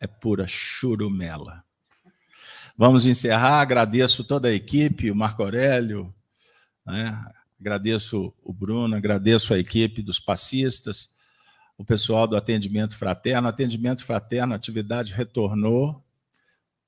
é 0.00 0.06
pura 0.06 0.46
churumela. 0.46 1.62
Vamos 2.76 3.06
encerrar. 3.06 3.60
Agradeço 3.60 4.24
toda 4.24 4.48
a 4.48 4.52
equipe, 4.52 5.10
o 5.10 5.14
Marco 5.14 5.42
Aurélio, 5.42 6.14
né? 6.86 7.20
Agradeço 7.60 8.32
o 8.42 8.54
Bruno, 8.54 8.96
agradeço 8.96 9.52
a 9.52 9.58
equipe 9.58 10.00
dos 10.00 10.18
passistas, 10.18 11.18
o 11.76 11.84
pessoal 11.84 12.26
do 12.26 12.34
atendimento 12.34 12.96
fraterno. 12.96 13.48
Atendimento 13.48 14.02
fraterno, 14.02 14.54
a 14.54 14.56
atividade 14.56 15.12
retornou. 15.12 16.02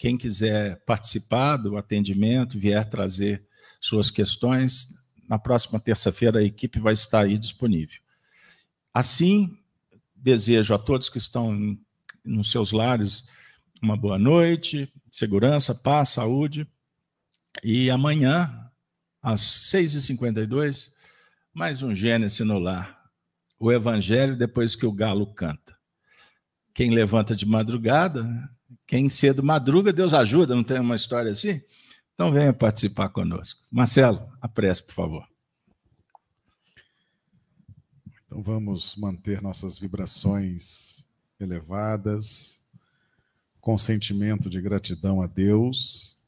Quem 0.02 0.16
quiser 0.16 0.84
participar 0.84 1.58
do 1.58 1.76
atendimento, 1.76 2.58
vier 2.58 2.84
trazer 2.84 3.46
suas 3.80 4.10
questões, 4.10 4.98
na 5.28 5.38
próxima 5.38 5.78
terça-feira 5.78 6.40
a 6.40 6.42
equipe 6.42 6.80
vai 6.80 6.92
estar 6.92 7.20
aí 7.20 7.38
disponível. 7.38 8.00
Assim, 8.92 9.56
desejo 10.12 10.74
a 10.74 10.78
todos 10.80 11.08
que 11.08 11.18
estão 11.18 11.78
nos 12.24 12.50
seus 12.50 12.72
lares 12.72 13.28
uma 13.80 13.96
boa 13.96 14.18
noite, 14.18 14.92
segurança, 15.08 15.72
paz, 15.72 16.08
saúde. 16.08 16.66
E 17.62 17.88
amanhã, 17.88 18.72
às 19.22 19.40
6h52, 19.40 20.90
mais 21.54 21.80
um 21.80 21.94
Gênesis 21.94 22.44
no 22.44 22.58
lar. 22.58 23.08
O 23.56 23.70
Evangelho 23.70 24.36
depois 24.36 24.74
que 24.74 24.84
o 24.84 24.90
galo 24.90 25.32
canta. 25.32 25.78
Quem 26.74 26.90
levanta 26.90 27.36
de 27.36 27.46
madrugada, 27.46 28.50
quem 28.86 29.08
cedo 29.08 29.42
madruga, 29.42 29.92
Deus 29.92 30.14
ajuda, 30.14 30.54
não 30.54 30.64
tem 30.64 30.80
uma 30.80 30.94
história 30.94 31.30
assim? 31.30 31.60
Então 32.14 32.32
venha 32.32 32.52
participar 32.52 33.08
conosco. 33.08 33.60
Marcelo, 33.70 34.30
a 34.40 34.48
prece, 34.48 34.84
por 34.84 34.94
favor. 34.94 35.26
Então 38.26 38.42
vamos 38.42 38.96
manter 38.96 39.42
nossas 39.42 39.78
vibrações 39.78 41.06
elevadas, 41.38 42.62
com 43.60 43.76
sentimento 43.76 44.48
de 44.48 44.60
gratidão 44.60 45.20
a 45.20 45.26
Deus 45.26 46.22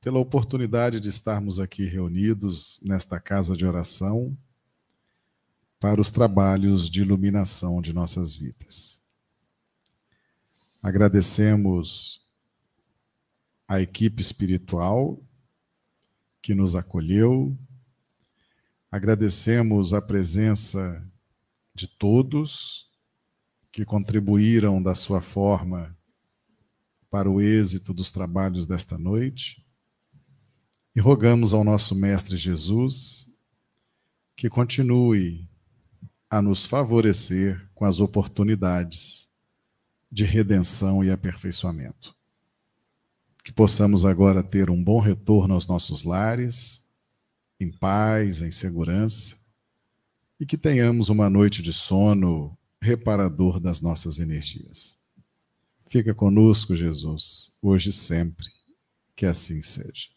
pela 0.00 0.18
oportunidade 0.18 1.00
de 1.00 1.08
estarmos 1.08 1.58
aqui 1.58 1.86
reunidos 1.86 2.78
nesta 2.82 3.18
casa 3.18 3.56
de 3.56 3.64
oração 3.64 4.36
para 5.80 6.00
os 6.00 6.10
trabalhos 6.10 6.90
de 6.90 7.02
iluminação 7.02 7.80
de 7.80 7.92
nossas 7.92 8.34
vidas. 8.34 9.03
Agradecemos 10.84 12.28
a 13.66 13.80
equipe 13.80 14.20
espiritual 14.20 15.18
que 16.42 16.54
nos 16.54 16.74
acolheu, 16.74 17.56
agradecemos 18.90 19.94
a 19.94 20.02
presença 20.02 21.02
de 21.74 21.88
todos 21.88 22.90
que 23.72 23.82
contribuíram 23.82 24.82
da 24.82 24.94
sua 24.94 25.22
forma 25.22 25.96
para 27.08 27.30
o 27.30 27.40
êxito 27.40 27.94
dos 27.94 28.10
trabalhos 28.10 28.66
desta 28.66 28.98
noite. 28.98 29.66
E 30.94 31.00
rogamos 31.00 31.54
ao 31.54 31.64
nosso 31.64 31.94
Mestre 31.94 32.36
Jesus 32.36 33.34
que 34.36 34.50
continue 34.50 35.48
a 36.28 36.42
nos 36.42 36.66
favorecer 36.66 37.70
com 37.74 37.86
as 37.86 38.00
oportunidades 38.00 39.33
de 40.10 40.24
redenção 40.24 41.04
e 41.04 41.10
aperfeiçoamento. 41.10 42.14
Que 43.42 43.52
possamos 43.52 44.04
agora 44.04 44.42
ter 44.42 44.70
um 44.70 44.82
bom 44.82 45.00
retorno 45.00 45.54
aos 45.54 45.66
nossos 45.66 46.04
lares, 46.04 46.84
em 47.60 47.70
paz, 47.70 48.42
em 48.42 48.50
segurança, 48.50 49.36
e 50.38 50.46
que 50.46 50.56
tenhamos 50.56 51.08
uma 51.08 51.28
noite 51.28 51.62
de 51.62 51.72
sono 51.72 52.56
reparador 52.80 53.60
das 53.60 53.80
nossas 53.80 54.18
energias. 54.18 54.98
Fica 55.86 56.14
conosco, 56.14 56.74
Jesus, 56.74 57.56
hoje 57.62 57.90
e 57.90 57.92
sempre. 57.92 58.46
Que 59.14 59.26
assim 59.26 59.62
seja. 59.62 60.13